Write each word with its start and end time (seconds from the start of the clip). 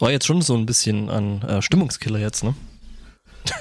Das 0.00 0.06
war 0.06 0.12
jetzt 0.12 0.26
schon 0.26 0.40
so 0.40 0.56
ein 0.56 0.64
bisschen 0.64 1.10
ein 1.10 1.42
äh, 1.42 1.60
Stimmungskiller 1.60 2.18
jetzt, 2.18 2.42
ne? 2.42 2.54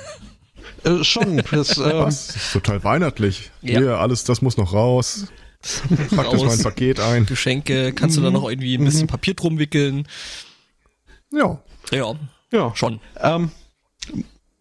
Äh, 0.86 1.04
schon. 1.04 1.36
Das, 1.52 1.78
Was? 1.78 2.28
Das 2.28 2.36
ist 2.38 2.54
total 2.54 2.82
weihnachtlich. 2.86 3.52
Ja. 3.62 3.80
Hier, 3.80 3.98
alles, 3.98 4.24
das 4.24 4.42
muss 4.42 4.56
noch 4.56 4.72
raus. 4.72 5.26
Pack 6.16 6.32
das 6.32 6.42
mal 6.42 6.54
ein 6.54 6.64
Paket 6.64 7.02
ein. 7.02 7.26
Geschenke, 7.26 7.92
kannst 7.92 8.16
du 8.16 8.22
da 8.22 8.32
noch 8.32 8.48
irgendwie 8.48 8.78
ein 8.78 8.86
bisschen 8.86 9.08
Papier 9.08 9.34
drum 9.34 9.60
wickeln? 9.60 10.08
Ja. 11.34 11.62
Ja, 11.92 12.16
ja. 12.54 12.74
schon. 12.74 13.02
Ähm, 13.18 13.52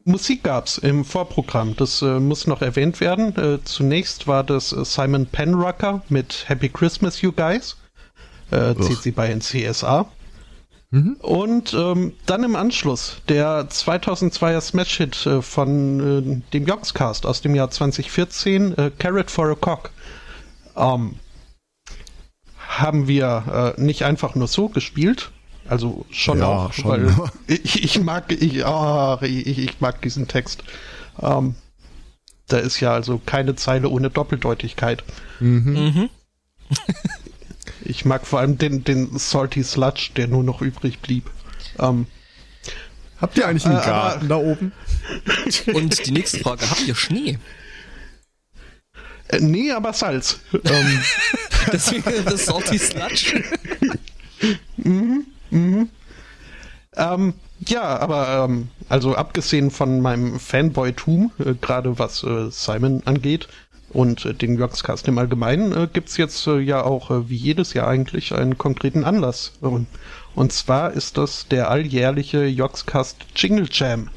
Musik 0.02 0.42
gab's 0.42 0.78
im 0.78 1.04
Vorprogramm. 1.04 1.76
Das 1.76 2.02
äh, 2.02 2.18
muss 2.18 2.48
noch 2.48 2.62
erwähnt 2.62 3.00
werden. 3.00 3.36
Äh, 3.36 3.62
zunächst 3.62 4.26
war 4.26 4.42
das 4.42 4.72
äh, 4.72 4.84
Simon 4.84 5.26
Penrucker 5.26 6.02
mit 6.08 6.48
Happy 6.48 6.68
Christmas, 6.68 7.22
You 7.22 7.30
Guys. 7.30 7.76
Äh, 8.50 8.74
zieht 8.80 9.02
sie 9.02 9.12
bei 9.12 9.32
NCSA. 9.32 10.10
Und 10.90 11.74
ähm, 11.74 12.14
dann 12.24 12.44
im 12.44 12.56
Anschluss 12.56 13.20
der 13.28 13.68
2002er 13.68 14.60
Smash-Hit 14.60 15.26
äh, 15.26 15.42
von 15.42 16.00
äh, 16.00 16.52
dem 16.54 16.66
Yogscast 16.66 17.26
aus 17.26 17.42
dem 17.42 17.54
Jahr 17.54 17.70
2014, 17.70 18.78
äh, 18.78 18.90
Carrot 18.98 19.30
for 19.30 19.50
a 19.50 19.54
Cock. 19.54 19.90
Ähm, 20.76 21.16
haben 22.56 23.06
wir 23.06 23.74
äh, 23.76 23.80
nicht 23.80 24.04
einfach 24.04 24.34
nur 24.34 24.48
so 24.48 24.68
gespielt, 24.68 25.30
also 25.68 26.06
schon 26.10 26.38
Ja, 26.38 26.46
auch, 26.46 26.72
schon. 26.72 26.88
weil 26.90 27.30
ich, 27.46 27.84
ich 27.84 28.00
mag 28.00 28.32
ich, 28.32 28.64
ah, 28.64 29.18
ich, 29.22 29.58
ich 29.58 29.80
mag 29.80 30.00
diesen 30.00 30.26
Text. 30.26 30.64
Ähm, 31.20 31.54
da 32.46 32.56
ist 32.58 32.80
ja 32.80 32.94
also 32.94 33.20
keine 33.24 33.56
Zeile 33.56 33.90
ohne 33.90 34.08
Doppeldeutigkeit. 34.08 35.04
Mhm. 35.38 36.08
Ich 37.88 38.04
mag 38.04 38.26
vor 38.26 38.38
allem 38.40 38.58
den, 38.58 38.84
den 38.84 39.18
Salty 39.18 39.64
Sludge, 39.64 40.10
der 40.16 40.28
nur 40.28 40.44
noch 40.44 40.60
übrig 40.60 41.00
blieb. 41.00 41.30
Ähm, 41.78 42.06
Habt 43.20 43.36
ihr 43.36 43.48
eigentlich 43.48 43.66
einen 43.66 43.78
Äh, 43.78 43.84
Garten 43.84 44.28
da 44.28 44.36
oben? 44.36 44.72
Und 45.74 46.06
die 46.06 46.12
nächste 46.12 46.38
Frage, 46.40 46.70
habt 46.70 46.86
ihr 46.86 46.94
Schnee? 46.94 47.38
äh, 49.28 49.40
nee, 49.40 49.72
aber 49.72 49.92
Salz. 49.92 50.38
ähm, 50.52 51.02
Deswegen 51.72 52.24
das 52.24 52.46
Salty 52.46 52.78
Sludge. 52.78 53.42
ähm, 56.96 57.34
ja, 57.66 57.82
aber 57.98 58.44
ähm, 58.44 58.68
also 58.88 59.16
abgesehen 59.16 59.70
von 59.70 60.00
meinem 60.00 60.38
Fanboy-Tum, 60.38 61.32
äh, 61.38 61.54
gerade 61.54 61.98
was 61.98 62.22
äh, 62.22 62.50
Simon 62.50 63.02
angeht 63.06 63.48
und 63.90 64.24
äh, 64.24 64.34
den 64.34 64.58
Yogscast 64.58 65.08
im 65.08 65.18
Allgemeinen, 65.18 65.72
äh, 65.72 65.88
gibt's 65.92 66.16
jetzt 66.16 66.46
äh, 66.46 66.58
ja 66.58 66.82
auch 66.82 67.10
äh, 67.10 67.28
wie 67.28 67.36
jedes 67.36 67.74
Jahr 67.74 67.88
eigentlich 67.88 68.34
einen 68.34 68.58
konkreten 68.58 69.04
Anlass. 69.04 69.52
Und, 69.60 69.86
zwar 70.52 70.92
ist 70.92 71.18
das 71.18 71.48
der 71.48 71.70
alljährliche 71.70 72.44
Yogscast 72.46 73.16
Jingle 73.34 73.68
Jam. 73.70 74.10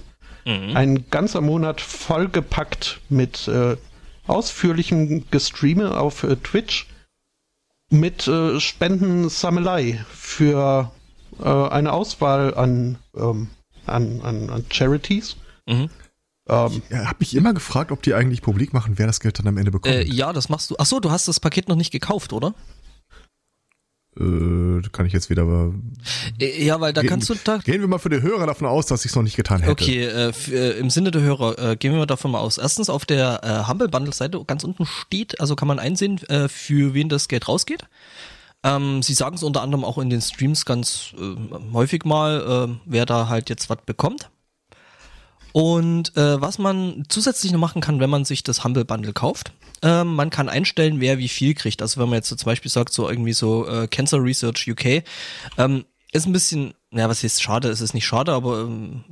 Ein 0.45 1.05
ganzer 1.11 1.41
Monat 1.41 1.81
vollgepackt 1.81 2.99
mit 3.09 3.47
äh, 3.47 3.77
ausführlichem 4.27 5.25
Gestreame 5.29 5.97
auf 5.97 6.23
äh, 6.23 6.35
Twitch 6.35 6.87
mit 7.89 8.27
äh, 8.27 8.59
Spendensammelei 8.59 10.03
für 10.09 10.91
äh, 11.39 11.47
eine 11.47 11.91
Auswahl 11.93 12.55
an, 12.55 12.97
ähm, 13.15 13.49
an, 13.85 14.21
an, 14.21 14.49
an 14.49 14.65
Charities. 14.69 15.35
Mhm. 15.67 15.89
Ähm, 16.51 16.81
Ja, 16.89 17.07
hab 17.09 17.19
mich 17.19 17.33
immer 17.35 17.53
gefragt, 17.53 17.91
ob 17.91 18.03
die 18.03 18.13
eigentlich 18.13 18.41
publik 18.41 18.73
machen, 18.73 18.93
wer 18.97 19.07
das 19.07 19.19
Geld 19.21 19.39
dann 19.39 19.47
am 19.47 19.57
Ende 19.57 19.71
bekommt. 19.71 19.95
Äh, 19.95 20.03
ja, 20.03 20.33
das 20.33 20.49
machst 20.49 20.69
du. 20.69 20.75
Ach 20.77 20.85
so, 20.85 20.99
du 20.99 21.09
hast 21.09 21.27
das 21.27 21.39
Paket 21.39 21.69
noch 21.69 21.75
nicht 21.77 21.91
gekauft, 21.91 22.33
oder? 22.33 22.53
Äh, 24.19 24.81
kann 24.91 25.05
ich 25.05 25.13
jetzt 25.13 25.29
wieder. 25.29 25.43
aber- 25.43 25.73
Äh, 26.39 26.65
ja, 26.65 26.81
weil 26.81 26.91
da 26.91 26.99
Gehen- 27.01 27.09
kannst 27.09 27.29
du 27.29 27.35
da. 27.41 27.57
Gehen 27.59 27.79
wir 27.79 27.87
mal 27.87 27.97
für 27.97 28.09
die 28.09 28.21
Hörer 28.21 28.45
davon 28.45 28.67
aus, 28.67 28.85
dass 28.87 29.05
ich 29.05 29.11
es 29.11 29.15
noch 29.15 29.23
nicht 29.23 29.37
getan 29.37 29.61
hätte. 29.61 29.71
Okay, 29.71 30.03
äh, 30.03 30.33
äh, 30.51 30.77
im 30.79 30.89
Sinne 30.89 31.11
der 31.11 31.21
Hörer 31.21 31.57
äh, 31.57 31.75
gehen 31.77 31.93
wir 31.93 31.99
mal 31.99 32.05
davon 32.07 32.31
mal 32.31 32.39
aus. 32.41 32.57
Erstens 32.57 32.89
auf 32.89 33.05
der 33.05 33.39
äh, 33.43 33.69
Humble 33.69 33.87
Bundle 33.87 34.13
Seite 34.13 34.43
ganz 34.45 34.65
unten 34.65 34.85
steht, 34.85 35.39
also 35.39 35.55
kann 35.55 35.69
man 35.69 35.79
einsehen, 35.79 36.17
äh, 36.27 36.49
für 36.49 36.93
wen 36.93 37.07
das 37.07 37.29
Geld 37.29 37.47
rausgeht. 37.47 37.85
Ähm, 38.63 39.01
sie 39.01 39.13
sagen 39.13 39.35
es 39.35 39.43
unter 39.43 39.61
anderem 39.61 39.85
auch 39.85 39.97
in 39.97 40.09
den 40.09 40.21
Streams 40.21 40.65
ganz 40.65 41.13
äh, 41.17 41.35
häufig 41.73 42.03
mal, 42.03 42.67
äh, 42.69 42.75
wer 42.85 43.05
da 43.05 43.29
halt 43.29 43.49
jetzt 43.49 43.69
was 43.69 43.79
bekommt. 43.85 44.29
Und 45.53 46.15
äh, 46.15 46.41
was 46.41 46.57
man 46.57 47.03
zusätzlich 47.09 47.51
noch 47.51 47.59
machen 47.59 47.81
kann, 47.81 47.99
wenn 47.99 48.09
man 48.09 48.25
sich 48.25 48.43
das 48.43 48.63
Humble 48.63 48.85
Bundle 48.85 49.13
kauft, 49.13 49.51
ähm, 49.81 50.15
man 50.15 50.29
kann 50.29 50.49
einstellen, 50.49 50.99
wer 50.99 51.17
wie 51.17 51.27
viel 51.27 51.53
kriegt. 51.53 51.81
Also 51.81 51.99
wenn 51.99 52.09
man 52.09 52.17
jetzt 52.17 52.29
so 52.29 52.35
zum 52.35 52.45
Beispiel 52.45 52.71
sagt, 52.71 52.93
so 52.93 53.09
irgendwie 53.09 53.33
so 53.33 53.67
äh, 53.67 53.87
Cancer 53.87 54.23
Research 54.23 54.69
UK, 54.69 55.03
ähm, 55.57 55.85
ist 56.11 56.25
ein 56.25 56.33
bisschen, 56.33 56.73
ja, 56.91 57.07
was 57.09 57.23
ist 57.23 57.41
schade, 57.41 57.69
es 57.69 57.81
ist 57.81 57.93
nicht 57.93 58.05
schade, 58.05 58.33
aber 58.33 58.61
ähm, 58.61 59.03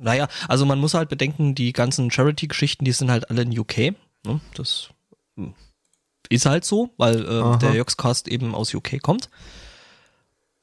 naja, 0.00 0.28
also 0.48 0.66
man 0.66 0.80
muss 0.80 0.94
halt 0.94 1.08
bedenken, 1.08 1.54
die 1.54 1.72
ganzen 1.72 2.10
Charity-Geschichten, 2.10 2.84
die 2.84 2.92
sind 2.92 3.10
halt 3.10 3.30
alle 3.30 3.42
in 3.42 3.56
UK. 3.56 3.94
Ne? 4.26 4.40
Das 4.54 4.90
hm, 5.36 5.54
ist 6.28 6.46
halt 6.46 6.64
so, 6.64 6.90
weil 6.96 7.24
äh, 7.24 7.58
der 7.58 7.74
Joxcast 7.74 8.28
eben 8.28 8.54
aus 8.54 8.74
UK 8.74 9.00
kommt. 9.00 9.30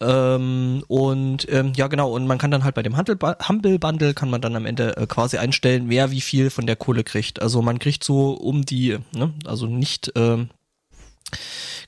Ähm, 0.01 0.83
und 0.87 1.47
ähm, 1.49 1.71
ja 1.75 1.87
genau, 1.87 2.11
und 2.13 2.27
man 2.27 2.37
kann 2.37 2.51
dann 2.51 2.63
halt 2.65 2.75
bei 2.75 2.83
dem 2.83 2.97
Handel 2.97 3.17
Humble 3.47 3.79
Bundle 3.79 4.13
kann 4.13 4.29
man 4.29 4.41
dann 4.41 4.55
am 4.55 4.65
Ende 4.65 4.97
äh, 4.97 5.07
quasi 5.07 5.37
einstellen, 5.37 5.89
wer 5.89 6.11
wie 6.11 6.21
viel 6.21 6.49
von 6.49 6.67
der 6.67 6.75
Kohle 6.75 7.03
kriegt. 7.03 7.41
Also 7.41 7.61
man 7.61 7.79
kriegt 7.79 8.03
so 8.03 8.31
um 8.33 8.65
die, 8.65 8.97
ne, 9.15 9.33
also 9.45 9.67
nicht 9.67 10.11
ähm, 10.15 10.49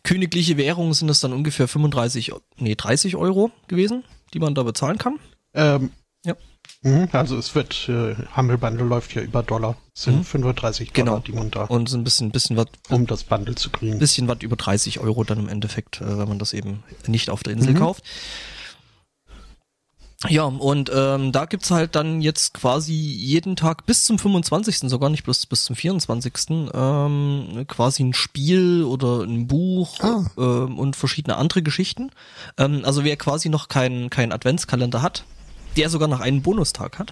königliche 0.04 0.56
Währung 0.58 0.94
sind 0.94 1.10
es 1.10 1.20
dann 1.20 1.34
ungefähr 1.34 1.68
35, 1.68 2.32
nee 2.58 2.76
30 2.76 3.18
Euro 3.18 3.52
gewesen, 3.68 4.06
die 4.34 4.40
man 4.40 4.56
da 4.56 4.64
bezahlen 4.64 4.98
kann. 4.98 5.20
ähm, 5.54 5.92
Ja. 6.28 6.36
mhm, 6.82 7.08
Also 7.14 7.38
es 7.38 7.56
wird, 7.56 7.88
äh, 7.90 8.16
Humble 8.36 8.58
Bundle 8.58 8.86
läuft 8.86 9.16
ja 9.16 9.22
über 9.22 9.42
Dollar. 9.44 9.78
Es 9.96 10.04
sind 10.04 10.18
Mhm. 10.18 10.24
35 10.26 10.92
Dollar, 10.92 11.06
Genau. 11.16 11.20
die 11.26 11.32
man 11.32 11.50
da, 11.52 11.64
Und 11.64 11.88
so 11.90 11.98
ein 11.98 12.04
bisschen, 12.04 12.32
bisschen 12.32 12.58
was, 12.58 12.68
um 12.90 13.08
das 13.08 13.24
Bundle 13.24 13.56
zu 13.56 13.70
kriegen. 13.70 13.98
bisschen 13.98 14.28
was 14.28 14.40
über 14.42 14.56
30 14.58 15.00
Euro 15.00 15.24
dann 15.24 15.40
im 15.40 15.48
Endeffekt, 15.50 16.02
äh, 16.02 16.18
wenn 16.18 16.28
man 16.28 16.38
das 16.40 16.54
eben 16.54 16.84
nicht 17.08 17.30
auf 17.30 17.44
der 17.44 17.54
Insel 17.54 17.74
Mhm. 17.74 17.80
kauft. 17.80 18.04
Ja, 20.28 20.46
und 20.46 20.90
ähm, 20.94 21.32
da 21.32 21.46
gibt's 21.46 21.70
halt 21.70 21.96
dann 21.96 22.22
jetzt 22.22 22.56
quasi 22.56 22.92
jeden 22.94 23.56
Tag 23.56 23.86
bis 23.86 24.04
zum 24.04 24.18
25., 24.18 24.90
sogar 24.90 25.12
nicht 25.12 25.24
bloß 25.24 25.46
bis 25.46 25.64
zum 25.64 25.76
24., 25.76 26.72
ähm, 26.74 27.66
quasi 27.68 28.04
ein 28.04 28.14
Spiel 28.16 28.84
oder 28.84 29.22
ein 29.22 29.46
Buch 29.46 30.00
Ah. 30.02 30.26
ähm, 30.36 30.80
und 30.80 30.96
verschiedene 30.96 31.38
andere 31.38 31.62
Geschichten. 31.62 32.10
Ähm, 32.58 32.82
also 32.84 33.04
wer 33.04 33.16
quasi 33.16 33.50
noch 33.50 33.70
keinen 33.70 34.10
keinen 34.10 34.32
Adventskalender 34.32 35.04
hat, 35.04 35.24
der 35.78 35.90
sogar 35.90 36.08
noch 36.08 36.20
einen 36.20 36.42
Bonustag 36.42 37.00
hat, 37.00 37.12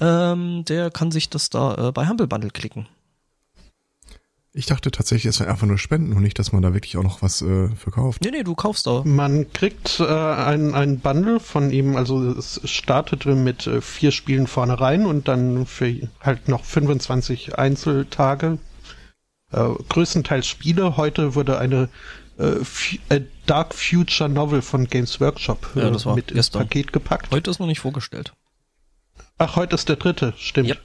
ähm, 0.00 0.64
der 0.66 0.90
kann 0.90 1.10
sich 1.10 1.30
das 1.30 1.50
da 1.50 1.88
äh, 1.88 1.92
bei 1.92 2.08
Humble 2.08 2.26
Bundle 2.26 2.50
klicken. 2.50 2.86
Ich 4.52 4.66
dachte 4.66 4.90
tatsächlich, 4.90 5.26
es 5.26 5.38
wäre 5.38 5.48
einfach 5.48 5.68
nur 5.68 5.78
Spenden 5.78 6.12
und 6.12 6.22
nicht, 6.22 6.36
dass 6.40 6.50
man 6.50 6.60
da 6.60 6.74
wirklich 6.74 6.96
auch 6.96 7.04
noch 7.04 7.22
was 7.22 7.40
äh, 7.40 7.68
verkauft. 7.76 8.22
Nee, 8.24 8.32
nee, 8.32 8.42
du 8.42 8.56
kaufst 8.56 8.84
da. 8.84 9.02
Man 9.04 9.52
kriegt 9.52 10.00
äh, 10.00 10.04
ein, 10.04 10.74
ein 10.74 10.98
Bundle 10.98 11.38
von 11.38 11.70
ihm, 11.70 11.94
also 11.94 12.32
es 12.32 12.60
startete 12.64 13.36
mit 13.36 13.68
äh, 13.68 13.80
vier 13.80 14.10
Spielen 14.10 14.48
vornherein 14.48 15.06
und 15.06 15.28
dann 15.28 15.66
für 15.66 16.08
halt 16.20 16.48
noch 16.48 16.64
25 16.64 17.58
Einzeltage. 17.58 18.58
Äh, 19.52 19.68
größtenteils 19.88 20.48
Spiele. 20.48 20.96
Heute 20.96 21.36
wurde 21.36 21.58
eine 21.58 21.88
äh, 22.40 23.14
äh, 23.14 23.20
Dark 23.46 23.74
Future 23.74 24.28
Novel 24.28 24.62
von 24.62 24.86
Games 24.86 25.20
Workshop 25.20 25.70
äh, 25.76 25.80
Ja, 25.80 25.90
das 25.90 26.06
war 26.06 26.14
mit 26.14 26.30
ins. 26.30 26.50
Paket 26.50 26.92
gepackt. 26.92 27.30
Heute 27.30 27.50
ist 27.50 27.58
noch 27.60 27.66
nicht 27.66 27.80
vorgestellt. 27.80 28.32
Ach, 29.38 29.56
heute 29.56 29.74
ist 29.74 29.88
der 29.88 29.96
dritte, 29.96 30.34
stimmt. 30.36 30.68
Ja. 30.68 30.76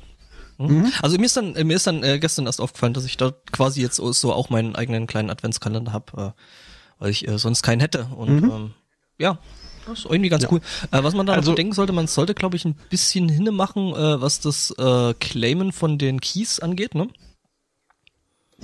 Mhm. 0.58 0.92
Also 1.02 1.18
mir 1.18 1.26
ist 1.26 1.36
dann, 1.36 1.56
äh, 1.56 1.64
mir 1.64 1.76
ist 1.76 1.86
dann 1.88 2.04
äh, 2.04 2.18
gestern 2.20 2.46
erst 2.46 2.62
aufgefallen, 2.62 2.94
dass 2.94 3.06
ich 3.06 3.18
da 3.18 3.34
quasi 3.52 3.82
jetzt 3.82 3.98
so 3.98 4.34
auch 4.34 4.50
meinen 4.50 4.76
eigenen 4.76 5.08
kleinen 5.08 5.30
Adventskalender 5.30 5.92
habe, 5.92 6.34
äh, 6.38 6.42
weil 7.00 7.12
ich 7.12 7.26
sonst 7.36 7.62
keinen 7.64 7.82
hätte. 7.82 8.06
Und 8.16 8.44
ähm, 8.44 8.74
ja, 9.18 9.38
das 9.86 10.00
ist 10.00 10.06
irgendwie 10.06 10.30
ganz 10.30 10.44
Ja. 10.44 10.50
cool. 10.52 10.62
Äh, 10.92 11.04
was 11.04 11.14
man 11.14 11.26
da 11.26 11.34
Also- 11.34 11.52
noch 11.52 11.56
bedenken 11.56 11.74
sollte, 11.74 11.92
man 11.94 12.08
sollte, 12.08 12.34
glaube 12.34 12.56
ich, 12.56 12.64
ein 12.66 12.75
bisschen 12.90 13.28
hinne 13.28 13.51
machen, 13.51 13.94
äh, 13.94 14.22
was 14.22 14.40
das 14.40 14.72
äh, 14.78 15.13
Claimen 15.16 15.74
von 15.74 15.98
den 15.98 16.22
Keys 16.22 16.60
angeht, 16.60 16.96
ne? 16.96 17.10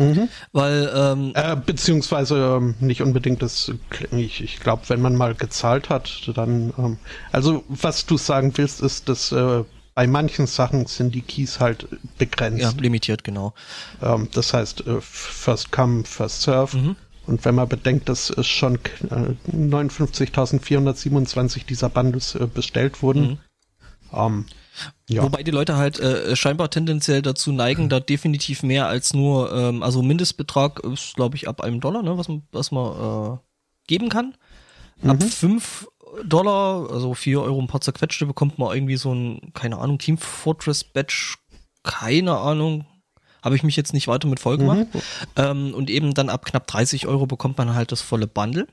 Mhm. 0.01 0.29
Weil 0.51 0.91
ähm, 0.93 1.31
Äh, 1.35 1.55
beziehungsweise 1.55 2.57
ähm, 2.57 2.75
nicht 2.79 3.01
unbedingt 3.01 3.41
das, 3.41 3.71
ich, 4.11 4.41
ich 4.43 4.59
glaube, 4.59 4.83
wenn 4.87 5.01
man 5.01 5.15
mal 5.15 5.35
gezahlt 5.35 5.89
hat, 5.89 6.29
dann, 6.35 6.73
ähm, 6.77 6.97
also 7.31 7.63
was 7.69 8.05
du 8.05 8.17
sagen 8.17 8.53
willst, 8.57 8.81
ist, 8.81 9.09
dass 9.09 9.31
äh, 9.31 9.63
bei 9.93 10.07
manchen 10.07 10.47
Sachen 10.47 10.85
sind 10.85 11.13
die 11.13 11.21
Keys 11.21 11.59
halt 11.59 11.87
begrenzt. 12.17 12.61
ja, 12.61 12.71
limitiert, 12.79 13.23
genau. 13.23 13.53
Ähm, 14.01 14.29
das 14.33 14.53
heißt, 14.53 14.87
äh, 14.87 15.01
first 15.01 15.71
come, 15.71 16.03
first 16.05 16.43
serve. 16.43 16.77
Mhm. 16.77 16.95
Und 17.27 17.45
wenn 17.45 17.53
man 17.55 17.69
bedenkt, 17.69 18.09
dass 18.09 18.29
es 18.31 18.47
schon 18.47 18.75
äh, 19.11 19.35
59.427 19.55 21.65
dieser 21.65 21.89
Bundles 21.89 22.35
äh, 22.35 22.47
bestellt 22.47 23.01
wurden, 23.01 23.21
Mhm. 23.21 23.37
ähm, 24.13 24.45
ja. 25.09 25.23
Wobei 25.23 25.43
die 25.43 25.51
Leute 25.51 25.75
halt 25.75 25.99
äh, 25.99 26.35
scheinbar 26.35 26.69
tendenziell 26.69 27.21
dazu 27.21 27.51
neigen, 27.51 27.89
da 27.89 27.99
definitiv 27.99 28.63
mehr 28.63 28.87
als 28.87 29.13
nur, 29.13 29.51
ähm, 29.53 29.83
also 29.83 30.01
Mindestbetrag 30.01 30.79
ist, 30.81 31.15
glaube 31.15 31.35
ich, 31.35 31.47
ab 31.47 31.61
einem 31.61 31.79
Dollar, 31.81 32.01
ne, 32.01 32.17
was 32.17 32.27
man, 32.27 32.43
was 32.51 32.71
man 32.71 33.35
äh, 33.35 33.37
geben 33.87 34.09
kann. 34.09 34.35
Ab 35.03 35.21
fünf 35.23 35.87
Dollar, 36.23 36.89
also 36.91 37.13
vier 37.13 37.41
Euro 37.41 37.59
ein 37.59 37.67
paar 37.67 37.81
zerquetschte, 37.81 38.25
bekommt 38.25 38.59
man 38.59 38.75
irgendwie 38.75 38.97
so 38.97 39.13
ein, 39.13 39.51
keine 39.53 39.79
Ahnung, 39.79 39.97
Team 39.97 40.17
Fortress 40.17 40.83
Badge, 40.83 41.35
keine 41.83 42.37
Ahnung, 42.37 42.85
habe 43.41 43.55
ich 43.55 43.63
mich 43.63 43.75
jetzt 43.75 43.93
nicht 43.93 44.07
weiter 44.07 44.27
mit 44.27 44.39
voll 44.39 44.57
gemacht. 44.57 44.87
Mhm. 44.93 45.01
Ähm, 45.35 45.73
und 45.73 45.89
eben 45.89 46.13
dann 46.13 46.29
ab 46.29 46.45
knapp 46.45 46.67
30 46.67 47.07
Euro 47.07 47.25
bekommt 47.25 47.57
man 47.57 47.73
halt 47.73 47.91
das 47.91 48.01
volle 48.01 48.27
Bundle. 48.27 48.67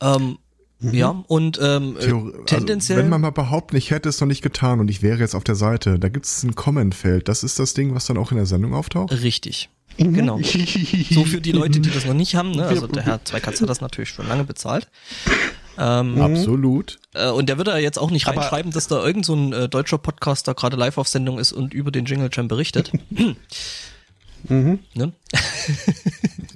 Ähm, 0.00 0.38
mhm. 0.80 0.94
Ja, 0.94 1.24
und 1.26 1.58
ähm, 1.62 1.96
Theor 2.00 2.46
tendenziell. 2.46 2.96
Also, 2.96 3.04
wenn 3.04 3.10
man 3.10 3.20
mal 3.20 3.30
behaupten, 3.30 3.76
ich 3.76 3.90
hätte 3.90 4.08
es 4.08 4.20
noch 4.20 4.28
nicht 4.28 4.42
getan 4.42 4.80
und 4.80 4.88
ich 4.88 5.02
wäre 5.02 5.18
jetzt 5.18 5.34
auf 5.34 5.44
der 5.44 5.54
Seite, 5.54 5.98
da 5.98 6.08
gibt 6.08 6.26
es 6.26 6.42
ein 6.42 6.54
Comment-Feld. 6.54 7.28
Das 7.28 7.42
ist 7.42 7.58
das 7.58 7.74
Ding, 7.74 7.94
was 7.94 8.06
dann 8.06 8.18
auch 8.18 8.30
in 8.30 8.36
der 8.36 8.46
Sendung 8.46 8.74
auftaucht? 8.74 9.12
Richtig. 9.12 9.68
Mhm. 9.98 10.14
Genau. 10.14 10.40
so 11.10 11.24
für 11.24 11.40
die 11.40 11.52
Leute, 11.52 11.80
die 11.80 11.90
das 11.90 12.04
noch 12.04 12.14
nicht 12.14 12.34
haben, 12.34 12.52
ne? 12.52 12.66
Also 12.66 12.86
der 12.86 13.04
Herr 13.04 13.24
Zweikatz 13.24 13.60
hat 13.60 13.68
das 13.68 13.80
natürlich 13.80 14.10
schon 14.10 14.26
lange 14.26 14.44
bezahlt. 14.44 14.88
Ähm, 15.78 16.20
Absolut. 16.20 16.98
Äh, 17.14 17.30
und 17.30 17.48
der 17.48 17.58
wird 17.58 17.68
da 17.68 17.78
jetzt 17.78 17.98
auch 17.98 18.10
nicht 18.10 18.26
Aber 18.26 18.40
reinschreiben, 18.40 18.72
dass 18.72 18.86
da 18.86 19.04
irgend 19.04 19.24
so 19.26 19.34
ein 19.34 19.52
äh, 19.52 19.68
deutscher 19.68 19.98
Podcaster 19.98 20.54
gerade 20.54 20.76
live 20.76 20.98
auf 20.98 21.08
Sendung 21.08 21.38
ist 21.38 21.52
und 21.52 21.74
über 21.74 21.90
den 21.90 22.04
Jingle 22.04 22.30
Jam 22.32 22.48
berichtet. 22.48 22.92
mhm. 24.48 24.78
Ne? 24.94 25.12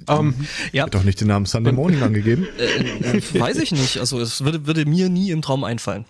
um, 0.07 0.17
ähm, 0.39 0.47
ja. 0.71 0.85
Hat 0.85 0.93
doch 0.93 1.03
nicht 1.03 1.21
den 1.21 1.27
Namen 1.27 1.45
Sunday 1.45 1.73
Morning 1.73 2.01
angegeben. 2.01 2.47
Äh, 2.57 3.17
äh, 3.17 3.39
weiß 3.39 3.57
ich 3.57 3.71
nicht. 3.71 3.97
Also 3.97 4.19
es 4.19 4.43
würde, 4.43 4.65
würde 4.67 4.85
mir 4.85 5.09
nie 5.09 5.31
im 5.31 5.41
Traum 5.41 5.63
einfallen. 5.63 6.05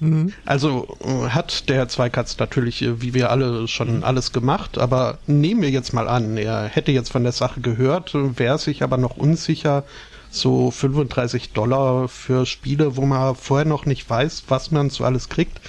Mhm. 0.00 0.32
Also 0.44 0.96
äh, 1.04 1.28
hat 1.30 1.68
der 1.68 1.88
Zweikatz 1.88 2.38
natürlich, 2.38 2.82
äh, 2.82 3.00
wie 3.02 3.14
wir 3.14 3.30
alle, 3.30 3.68
schon 3.68 4.04
alles 4.04 4.32
gemacht, 4.32 4.78
aber 4.78 5.18
nehmen 5.26 5.62
wir 5.62 5.70
jetzt 5.70 5.92
mal 5.92 6.08
an, 6.08 6.36
er 6.36 6.64
hätte 6.64 6.92
jetzt 6.92 7.10
von 7.10 7.22
der 7.22 7.32
Sache 7.32 7.60
gehört, 7.60 8.12
wäre 8.14 8.58
sich 8.58 8.82
aber 8.82 8.96
noch 8.96 9.16
unsicher, 9.16 9.84
so 10.30 10.70
35 10.70 11.52
Dollar 11.52 12.08
für 12.08 12.46
Spiele, 12.46 12.96
wo 12.96 13.06
man 13.06 13.34
vorher 13.34 13.66
noch 13.66 13.86
nicht 13.86 14.08
weiß, 14.08 14.44
was 14.48 14.70
man 14.70 14.90
so 14.90 15.04
alles 15.04 15.28
kriegt, 15.28 15.60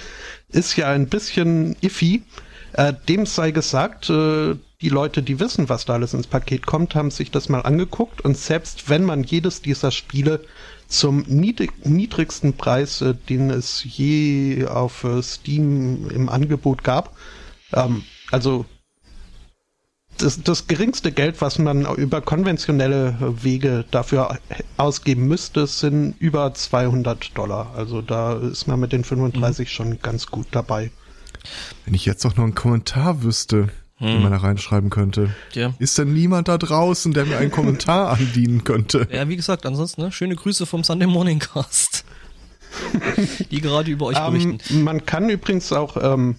ist 0.48 0.76
ja 0.76 0.88
ein 0.90 1.08
bisschen 1.08 1.76
iffy. 1.80 2.22
Äh, 2.72 2.92
dem 3.08 3.26
sei 3.26 3.50
gesagt, 3.50 4.10
äh, 4.10 4.56
die 4.80 4.88
Leute, 4.88 5.22
die 5.22 5.40
wissen, 5.40 5.68
was 5.68 5.84
da 5.84 5.94
alles 5.94 6.14
ins 6.14 6.26
Paket 6.26 6.66
kommt, 6.66 6.94
haben 6.94 7.10
sich 7.10 7.30
das 7.30 7.48
mal 7.48 7.60
angeguckt 7.60 8.22
und 8.22 8.36
selbst 8.36 8.88
wenn 8.88 9.04
man 9.04 9.24
jedes 9.24 9.60
dieser 9.60 9.90
Spiele 9.90 10.40
zum 10.88 11.24
niedrig, 11.26 11.84
niedrigsten 11.84 12.54
Preis, 12.54 13.00
äh, 13.00 13.14
den 13.28 13.50
es 13.50 13.84
je 13.84 14.66
auf 14.66 15.04
äh, 15.04 15.22
Steam 15.22 16.08
im 16.10 16.28
Angebot 16.28 16.84
gab. 16.84 17.16
Ähm, 17.72 18.04
also 18.30 18.64
das, 20.18 20.42
das 20.42 20.66
geringste 20.66 21.12
Geld, 21.12 21.40
was 21.40 21.58
man 21.58 21.86
über 21.96 22.20
konventionelle 22.20 23.16
Wege 23.42 23.84
dafür 23.90 24.38
ausgeben 24.76 25.26
müsste, 25.26 25.66
sind 25.66 26.14
über 26.18 26.52
200 26.52 27.36
Dollar. 27.36 27.72
Also 27.74 28.02
da 28.02 28.34
ist 28.34 28.66
man 28.66 28.80
mit 28.80 28.92
den 28.92 29.04
35 29.04 29.66
mhm. 29.68 29.70
schon 29.70 30.02
ganz 30.02 30.26
gut 30.26 30.48
dabei. 30.50 30.90
Wenn 31.84 31.94
ich 31.94 32.04
jetzt 32.06 32.24
auch 32.26 32.36
noch 32.36 32.44
einen 32.44 32.54
Kommentar 32.54 33.22
wüsste, 33.22 33.68
hm. 34.00 34.06
den 34.06 34.22
man 34.22 34.32
da 34.32 34.38
reinschreiben 34.38 34.90
könnte. 34.90 35.34
Ja. 35.52 35.74
Ist 35.78 35.98
denn 35.98 36.12
niemand 36.12 36.48
da 36.48 36.58
draußen, 36.58 37.12
der 37.12 37.26
mir 37.26 37.38
einen 37.38 37.50
Kommentar 37.50 38.10
andienen 38.18 38.64
könnte? 38.64 39.06
Ja, 39.12 39.28
wie 39.28 39.36
gesagt, 39.36 39.66
ansonsten 39.66 40.02
ne, 40.02 40.12
schöne 40.12 40.36
Grüße 40.36 40.66
vom 40.66 40.84
Sunday 40.84 41.06
Morning 41.06 41.38
Cast, 41.38 42.04
die 43.50 43.60
gerade 43.60 43.90
über 43.90 44.06
euch 44.06 44.18
um, 44.18 44.34
ähm, 44.34 44.58
berichten. 44.58 44.82
Man 44.82 45.04
kann 45.04 45.28
übrigens 45.28 45.72
auch, 45.72 45.96
ähm, 46.02 46.36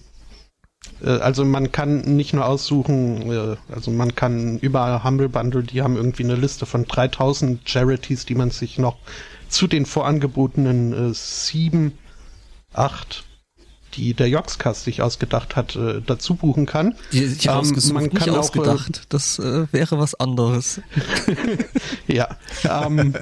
äh, 1.02 1.10
also 1.10 1.44
man 1.44 1.70
kann 1.70 2.00
nicht 2.16 2.34
nur 2.34 2.46
aussuchen, 2.46 3.30
äh, 3.30 3.56
also 3.72 3.90
man 3.92 4.14
kann 4.14 4.58
über 4.58 5.04
Humble 5.04 5.28
Bundle, 5.28 5.62
die 5.62 5.82
haben 5.82 5.96
irgendwie 5.96 6.24
eine 6.24 6.34
Liste 6.34 6.66
von 6.66 6.84
3000 6.84 7.68
Charities, 7.68 8.26
die 8.26 8.34
man 8.34 8.50
sich 8.50 8.78
noch 8.78 8.96
zu 9.48 9.68
den 9.68 9.86
vorangebotenen 9.86 11.10
äh, 11.10 11.14
sieben, 11.14 11.92
acht 12.72 13.24
die 13.94 14.14
der 14.14 14.28
Joxcast 14.28 14.84
sich 14.84 15.02
ausgedacht 15.02 15.56
hat, 15.56 15.76
äh, 15.76 16.00
dazu 16.04 16.34
buchen 16.34 16.66
kann. 16.66 16.94
Die 17.12 17.26
sich 17.26 17.46
ähm, 17.46 17.52
ausgesucht, 17.52 17.94
man 17.94 18.10
kann 18.10 18.18
nicht 18.18 18.30
auch, 18.30 18.34
äh, 18.34 18.38
ausgedacht. 18.38 19.06
das 19.08 19.38
äh, 19.38 19.66
wäre 19.72 19.98
was 19.98 20.14
anderes. 20.14 20.80
ja. 22.06 22.36
Ähm, 22.64 23.14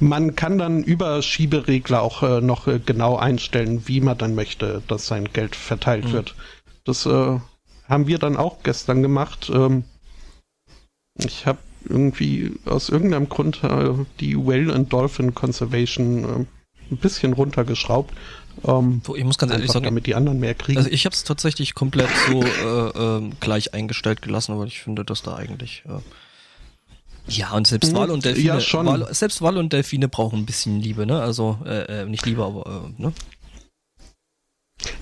man 0.00 0.34
kann 0.34 0.58
dann 0.58 0.82
über 0.82 1.22
Schieberegler 1.22 2.02
auch 2.02 2.22
äh, 2.22 2.40
noch 2.40 2.66
äh, 2.66 2.80
genau 2.84 3.16
einstellen, 3.16 3.86
wie 3.86 4.00
man 4.00 4.18
dann 4.18 4.34
möchte, 4.34 4.82
dass 4.88 5.06
sein 5.06 5.28
Geld 5.32 5.54
verteilt 5.54 6.06
mhm. 6.06 6.12
wird. 6.12 6.34
Das 6.84 7.06
äh, 7.06 7.38
haben 7.88 8.06
wir 8.06 8.18
dann 8.18 8.36
auch 8.36 8.62
gestern 8.62 9.02
gemacht. 9.02 9.50
Ähm, 9.54 9.84
ich 11.18 11.46
habe 11.46 11.58
irgendwie 11.88 12.52
aus 12.64 12.88
irgendeinem 12.88 13.28
Grund 13.28 13.62
äh, 13.64 13.90
die 14.20 14.36
Whale 14.36 14.72
and 14.72 14.92
Dolphin 14.92 15.34
Conservation 15.34 16.24
äh, 16.24 16.46
ein 16.90 16.96
bisschen 16.96 17.32
runtergeschraubt 17.32 18.12
ähm, 18.64 19.02
ich 19.16 19.24
muss 19.24 19.38
ganz 19.38 19.52
ehrlich 19.52 19.70
sagen, 19.70 19.84
damit 19.84 20.06
die 20.06 20.14
anderen 20.14 20.38
mehr 20.38 20.54
kriegen. 20.54 20.78
Also 20.78 20.90
ich 20.90 21.04
habe 21.04 21.14
es 21.14 21.24
tatsächlich 21.24 21.74
komplett 21.74 22.08
so 22.28 22.42
äh, 22.42 23.18
äh, 23.18 23.30
gleich 23.40 23.74
eingestellt 23.74 24.22
gelassen, 24.22 24.52
aber 24.52 24.64
ich 24.66 24.80
finde, 24.80 25.04
dass 25.04 25.22
da 25.22 25.36
eigentlich 25.36 25.84
äh, 25.86 26.00
ja 27.28 27.52
und 27.52 27.66
selbst 27.66 27.90
hm, 27.90 27.98
Wal 27.98 28.10
und 28.10 28.24
Delfine, 28.24 28.46
ja, 28.46 28.60
schon. 28.60 28.86
Wal, 28.86 29.12
selbst 29.14 29.42
Wal 29.42 29.56
und 29.56 29.72
Delfine 29.72 30.08
brauchen 30.08 30.40
ein 30.40 30.46
bisschen 30.46 30.80
Liebe, 30.80 31.06
ne? 31.06 31.20
Also 31.20 31.58
äh, 31.64 32.02
äh, 32.02 32.04
nicht 32.06 32.26
Liebe, 32.26 32.44
aber 32.44 32.84
äh, 32.98 33.02
ne? 33.02 33.12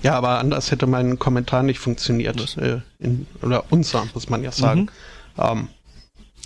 Ja, 0.03 0.13
aber 0.13 0.39
anders 0.39 0.71
hätte 0.71 0.87
mein 0.87 1.17
Kommentar 1.19 1.63
nicht 1.63 1.79
funktioniert. 1.79 2.57
Äh, 2.57 2.81
in, 2.99 3.27
oder 3.41 3.65
unser, 3.69 4.05
muss 4.13 4.29
man 4.29 4.43
ja 4.43 4.51
sagen. 4.51 4.81
Mhm. 4.81 4.89
Ähm, 5.37 5.67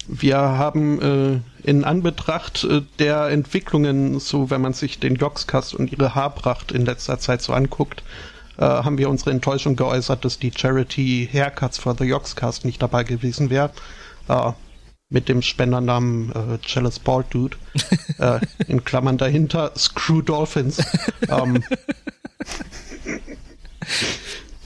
wir 0.08 0.38
haben 0.38 1.02
äh, 1.02 1.70
in 1.70 1.84
Anbetracht 1.84 2.64
äh, 2.64 2.82
der 3.00 3.30
Entwicklungen, 3.30 4.20
so 4.20 4.50
wenn 4.50 4.62
man 4.62 4.74
sich 4.74 5.00
den 5.00 5.16
Joxcast 5.16 5.74
und 5.74 5.92
ihre 5.92 6.16
Haarpracht 6.16 6.72
in 6.72 6.86
letzter 6.86 7.20
Zeit 7.20 7.42
so 7.42 7.54
anguckt, 7.54 8.04
äh, 8.58 8.62
haben 8.62 8.98
wir 8.98 9.10
unsere 9.10 9.32
Enttäuschung 9.32 9.76
geäußert, 9.76 10.24
dass 10.24 10.40
die 10.40 10.52
Charity 10.56 11.30
Haircuts 11.32 11.78
for 11.78 11.96
the 11.98 12.06
Joxcast 12.06 12.66
nicht 12.66 12.82
dabei 12.82 13.04
gewesen 13.04 13.50
wäre. 13.50 13.72
Äh, 14.28 14.52
mit 15.10 15.30
dem 15.30 15.42
Spendernamen 15.42 16.32
äh, 16.32 16.58
Jealous 16.66 17.00
Bald 17.00 17.28
Dude. 17.30 17.58
äh, 18.20 18.40
in 18.68 18.84
Klammern 18.84 19.18
dahinter 19.18 19.72
Screw 19.78 20.22
Dolphins. 20.22 20.84
ähm, 21.30 21.64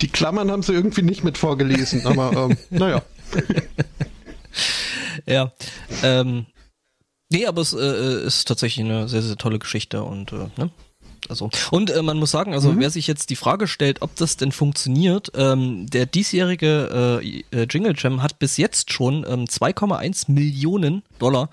die 0.01 0.07
Klammern 0.07 0.49
haben 0.51 0.63
sie 0.63 0.73
irgendwie 0.73 1.01
nicht 1.01 1.23
mit 1.23 1.37
vorgelesen, 1.37 2.05
aber 2.05 2.49
ähm, 2.49 2.57
naja. 2.69 3.01
ja. 5.25 5.51
Ähm, 6.03 6.45
nee, 7.31 7.45
aber 7.45 7.61
es 7.61 7.73
äh, 7.73 8.25
ist 8.25 8.47
tatsächlich 8.47 8.85
eine 8.85 9.07
sehr, 9.07 9.21
sehr 9.21 9.37
tolle 9.37 9.59
Geschichte 9.59 10.03
und 10.03 10.31
äh, 10.31 10.47
ne? 10.57 10.71
Also, 11.27 11.49
und 11.71 11.91
äh, 11.91 12.01
man 12.01 12.17
muss 12.17 12.31
sagen, 12.31 12.53
also 12.53 12.71
mhm. 12.71 12.79
wer 12.79 12.89
sich 12.89 13.05
jetzt 13.07 13.29
die 13.29 13.35
Frage 13.35 13.67
stellt, 13.67 14.01
ob 14.01 14.15
das 14.15 14.37
denn 14.37 14.51
funktioniert, 14.51 15.31
ähm, 15.35 15.87
der 15.87 16.05
diesjährige 16.05 17.21
äh, 17.21 17.43
äh 17.51 17.67
Jingle 17.69 17.93
Jam 17.97 18.23
hat 18.23 18.39
bis 18.39 18.57
jetzt 18.57 18.93
schon 18.93 19.25
ähm, 19.27 19.43
2,1 19.45 20.31
Millionen 20.31 21.03
Dollar 21.19 21.49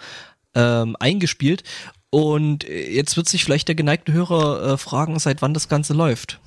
ähm, 0.55 0.97
eingespielt. 1.01 1.65
Und 2.11 2.65
äh, 2.65 2.91
jetzt 2.91 3.17
wird 3.17 3.29
sich 3.29 3.45
vielleicht 3.45 3.69
der 3.69 3.75
geneigte 3.75 4.13
Hörer 4.13 4.73
äh, 4.73 4.79
fragen, 4.79 5.19
seit 5.19 5.43
wann 5.43 5.53
das 5.53 5.69
Ganze 5.69 5.95
läuft. 5.95 6.41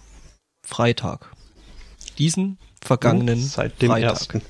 Freitag. 0.65 1.31
Diesen 2.17 2.57
vergangenen 2.81 3.41
seit 3.41 3.81
dem 3.81 3.91
Freitag. 3.91 4.09
ersten. 4.09 4.41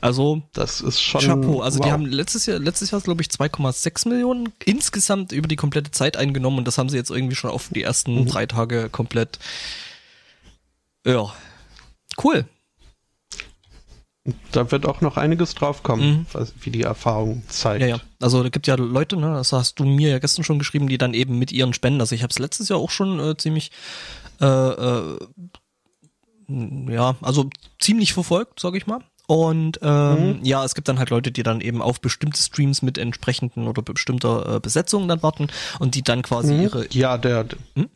Also, 0.00 0.42
das 0.52 0.80
ist 0.80 1.00
schon. 1.00 1.20
Chapeau. 1.20 1.60
Also, 1.60 1.78
wow. 1.78 1.86
die 1.86 1.92
haben 1.92 2.06
letztes 2.06 2.46
Jahr, 2.46 2.58
letztes 2.58 2.90
Jahr, 2.90 3.00
glaube 3.00 3.22
ich, 3.22 3.28
2,6 3.28 4.08
Millionen 4.08 4.52
insgesamt 4.64 5.32
über 5.32 5.48
die 5.48 5.56
komplette 5.56 5.90
Zeit 5.90 6.16
eingenommen 6.16 6.58
und 6.58 6.66
das 6.66 6.78
haben 6.78 6.88
sie 6.88 6.96
jetzt 6.96 7.10
irgendwie 7.10 7.36
schon 7.36 7.50
auf 7.50 7.68
die 7.70 7.82
ersten 7.82 8.20
mhm. 8.20 8.26
drei 8.26 8.46
Tage 8.46 8.88
komplett. 8.90 9.38
Ja. 11.06 11.32
Cool. 12.22 12.46
Da 14.52 14.70
wird 14.70 14.84
auch 14.84 15.00
noch 15.00 15.16
einiges 15.16 15.54
draufkommen, 15.54 16.26
mhm. 16.32 16.46
wie 16.60 16.70
die 16.70 16.82
Erfahrung 16.82 17.42
zeigt. 17.48 17.80
Ja, 17.80 17.88
ja. 17.88 18.00
Also 18.20 18.42
da 18.42 18.50
gibt 18.50 18.66
ja 18.66 18.74
Leute, 18.74 19.16
ne, 19.16 19.32
das 19.32 19.52
hast 19.52 19.80
du 19.80 19.84
mir 19.84 20.10
ja 20.10 20.18
gestern 20.18 20.44
schon 20.44 20.58
geschrieben, 20.58 20.88
die 20.88 20.98
dann 20.98 21.14
eben 21.14 21.38
mit 21.38 21.52
ihren 21.52 21.72
Spenden, 21.72 22.00
also 22.00 22.14
ich 22.14 22.22
habe 22.22 22.30
es 22.30 22.38
letztes 22.38 22.68
Jahr 22.68 22.78
auch 22.78 22.90
schon 22.90 23.18
äh, 23.18 23.36
ziemlich 23.36 23.70
äh, 24.40 24.46
äh, 24.46 25.18
ja, 26.48 27.16
also 27.20 27.48
ziemlich 27.78 28.12
verfolgt, 28.12 28.60
sage 28.60 28.76
ich 28.76 28.86
mal. 28.86 29.00
Und 29.30 29.78
ähm, 29.82 30.38
mhm. 30.38 30.38
ja, 30.42 30.64
es 30.64 30.74
gibt 30.74 30.88
dann 30.88 30.98
halt 30.98 31.10
Leute, 31.10 31.30
die 31.30 31.44
dann 31.44 31.60
eben 31.60 31.82
auf 31.82 32.00
bestimmte 32.00 32.42
Streams 32.42 32.82
mit 32.82 32.98
entsprechenden 32.98 33.68
oder 33.68 33.80
bestimmter 33.80 34.56
äh, 34.56 34.58
Besetzungen 34.58 35.06
dann 35.06 35.22
warten 35.22 35.46
und 35.78 35.94
die 35.94 36.02
dann 36.02 36.22
quasi 36.22 36.52
mhm. 36.52 36.62
ihre. 36.62 36.86
Ja, 36.90 37.16
der. 37.16 37.46
Hm? 37.76 37.88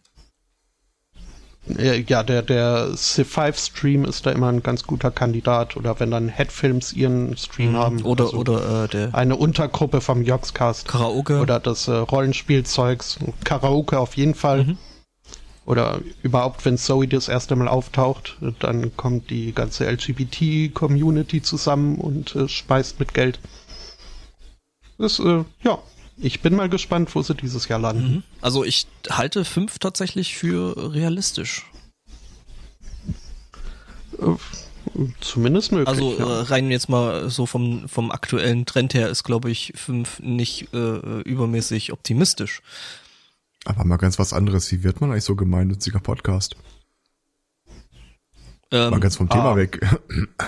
Ja, 2.06 2.22
der, 2.22 2.42
der 2.42 2.90
C5-Stream 2.90 4.04
ist 4.04 4.26
da 4.26 4.30
immer 4.30 4.46
ein 4.46 4.62
ganz 4.62 4.84
guter 4.84 5.10
Kandidat. 5.10 5.76
Oder 5.76 5.98
wenn 5.98 6.12
dann 6.12 6.28
Headfilms 6.28 6.92
ihren 6.92 7.36
Stream 7.36 7.72
mhm. 7.72 7.78
haben. 7.78 8.02
Oder, 8.02 8.26
also 8.26 8.36
oder 8.36 8.84
äh, 8.84 8.88
der 8.88 9.12
eine 9.12 9.34
Untergruppe 9.34 10.00
vom 10.00 10.22
Joxcast. 10.22 10.86
Karaoke. 10.86 11.40
Oder 11.40 11.58
das 11.58 11.88
äh, 11.88 11.94
Rollenspielzeugs. 11.94 13.18
Karaoke 13.42 13.98
auf 13.98 14.16
jeden 14.16 14.36
Fall. 14.36 14.66
Mhm 14.66 14.78
oder 15.66 16.00
überhaupt, 16.22 16.64
wenn 16.64 16.76
Zoe 16.76 17.08
das 17.08 17.28
erste 17.28 17.56
Mal 17.56 17.68
auftaucht, 17.68 18.36
dann 18.58 18.96
kommt 18.96 19.30
die 19.30 19.52
ganze 19.52 19.90
LGBT-Community 19.90 21.42
zusammen 21.42 21.96
und 21.96 22.36
äh, 22.36 22.48
speist 22.48 23.00
mit 23.00 23.14
Geld. 23.14 23.38
Das, 24.98 25.18
äh, 25.18 25.44
ja, 25.62 25.78
ich 26.16 26.42
bin 26.42 26.54
mal 26.54 26.68
gespannt, 26.68 27.14
wo 27.14 27.22
sie 27.22 27.34
dieses 27.34 27.68
Jahr 27.68 27.78
landen. 27.78 28.16
Mhm. 28.16 28.22
Also 28.40 28.64
ich 28.64 28.86
halte 29.10 29.44
fünf 29.44 29.78
tatsächlich 29.78 30.36
für 30.36 30.94
realistisch. 30.94 31.64
Äh, 34.20 34.36
zumindest 35.20 35.72
möglich. 35.72 35.88
Also 35.88 36.16
ja. 36.18 36.24
Äh, 36.24 36.42
rein 36.42 36.70
jetzt 36.70 36.88
mal 36.88 37.30
so 37.30 37.46
vom, 37.46 37.88
vom 37.88 38.10
aktuellen 38.10 38.66
Trend 38.66 38.94
her 38.94 39.08
ist, 39.08 39.24
glaube 39.24 39.50
ich, 39.50 39.72
fünf 39.74 40.20
nicht 40.20 40.72
äh, 40.72 41.20
übermäßig 41.22 41.92
optimistisch. 41.92 42.62
Aber 43.64 43.84
mal 43.84 43.96
ganz 43.96 44.18
was 44.18 44.32
anderes. 44.32 44.70
Wie 44.72 44.82
wird 44.82 45.00
man 45.00 45.10
eigentlich 45.10 45.24
so 45.24 45.36
gemeinnütziger 45.36 46.00
Podcast? 46.00 46.56
Ähm, 48.70 48.90
mal 48.90 49.00
ganz 49.00 49.16
vom 49.16 49.28
Thema 49.28 49.52
ah. 49.52 49.56
weg. 49.56 49.80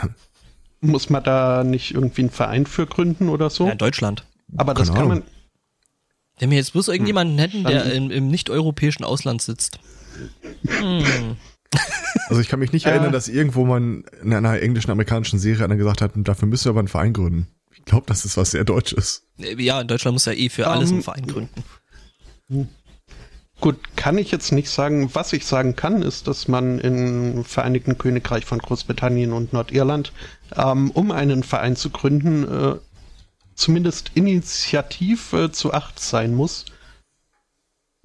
Muss 0.81 1.11
man 1.11 1.25
da 1.25 1.65
nicht 1.65 1.95
irgendwie 1.95 2.23
einen 2.23 2.31
Verein 2.31 2.67
für 2.67 2.87
gründen 2.87 3.29
oder 3.29 3.51
so? 3.51 3.67
Ja, 3.67 3.73
in 3.73 3.79
Deutschland. 3.79 4.27
Aber 4.57 4.75
das 4.75 4.93
kann 4.93 5.09
man. 5.09 5.23
Wenn 6.39 6.51
wir 6.51 6.59
jetzt 6.59 6.73
bloß 6.73 6.89
irgendjemanden 6.89 7.37
hm. 7.37 7.43
hätten, 7.43 7.65
der 7.65 7.93
im, 7.93 8.11
im 8.11 8.29
nicht-europäischen 8.29 9.05
Ausland 9.05 9.43
sitzt. 9.43 9.79
Hm. 10.67 11.37
Also 12.29 12.41
ich 12.41 12.49
kann 12.49 12.61
mich 12.61 12.73
nicht 12.73 12.87
erinnern, 12.87 13.13
dass 13.13 13.29
irgendwo 13.29 13.67
man 13.67 14.05
in 14.23 14.33
einer 14.33 14.61
englischen, 14.61 14.91
amerikanischen 14.91 15.39
Serie 15.39 15.65
einer 15.65 15.77
gesagt 15.77 16.01
hat, 16.01 16.13
dafür 16.15 16.49
müssen 16.49 16.65
wir 16.65 16.71
aber 16.71 16.79
einen 16.79 16.89
Verein 16.89 17.13
gründen. 17.13 17.49
Ich 17.75 17.85
glaube, 17.85 18.07
das 18.07 18.25
ist 18.25 18.37
was 18.37 18.53
sehr 18.53 18.65
Deutsches. 18.65 19.27
Ja, 19.37 19.81
in 19.81 19.89
Deutschland 19.89 20.15
muss 20.15 20.25
ja 20.25 20.33
eh 20.33 20.49
für 20.49 20.67
alles 20.67 20.91
um, 20.91 20.97
einen 20.97 21.03
Verein 21.03 21.27
gründen. 21.27 21.65
Gut, 23.61 23.97
kann 23.97 24.19
ich 24.19 24.31
jetzt 24.31 24.53
nicht 24.53 24.69
sagen. 24.69 25.11
Was 25.15 25.33
ich 25.33 25.47
sagen 25.47 25.77
kann, 25.77 26.03
ist, 26.03 26.29
dass 26.29 26.47
man 26.47 26.79
im 26.79 27.45
Vereinigten 27.45 27.97
Königreich 27.97 28.45
von 28.45 28.59
Großbritannien 28.59 29.33
und 29.33 29.53
Nordirland, 29.53 30.13
ähm, 30.55 30.91
um 30.91 31.11
einen 31.11 31.43
Verein 31.43 31.75
zu 31.75 31.91
gründen, 31.91 32.45
äh, 32.45 32.77
zumindest 33.55 34.11
initiativ 34.15 35.33
äh, 35.33 35.51
zu 35.51 35.73
acht 35.73 35.99
sein 35.99 36.35
muss. 36.35 36.67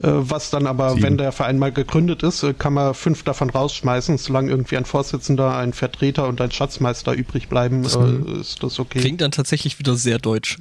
Äh, 0.02 0.10
was 0.10 0.50
dann 0.50 0.66
aber, 0.66 0.92
Sieben. 0.92 1.04
wenn 1.04 1.18
der 1.18 1.34
Verein 1.34 1.60
mal 1.60 1.72
gegründet 1.72 2.24
ist, 2.24 2.42
äh, 2.44 2.54
kann 2.54 2.74
man 2.74 2.94
fünf 2.94 3.24
davon 3.24 3.50
rausschmeißen, 3.50 4.18
solange 4.18 4.50
irgendwie 4.50 4.78
ein 4.78 4.86
Vorsitzender, 4.86 5.58
ein 5.58 5.74
Vertreter 5.74 6.28
und 6.28 6.42
ein 6.42 6.52
Schatzmeister 6.52 7.12
übrig 7.12 7.50
bleiben, 7.50 7.84
das 7.84 7.98
äh, 7.98 8.40
ist 8.40 8.64
das 8.64 8.80
okay. 8.80 9.00
Klingt 9.00 9.22
dann 9.22 9.32
tatsächlich 9.32 9.78
wieder 9.78 9.96
sehr 9.96 10.18
deutsch. 10.18 10.58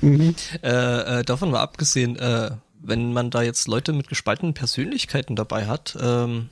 mhm. 0.00 0.34
äh, 0.62 1.22
davon 1.24 1.50
mal 1.50 1.60
abgesehen, 1.60 2.16
äh, 2.16 2.52
wenn 2.86 3.12
man 3.12 3.30
da 3.30 3.42
jetzt 3.42 3.68
Leute 3.68 3.92
mit 3.92 4.08
gespaltenen 4.08 4.54
Persönlichkeiten 4.54 5.36
dabei 5.36 5.66
hat, 5.66 5.96
ähm, 6.00 6.48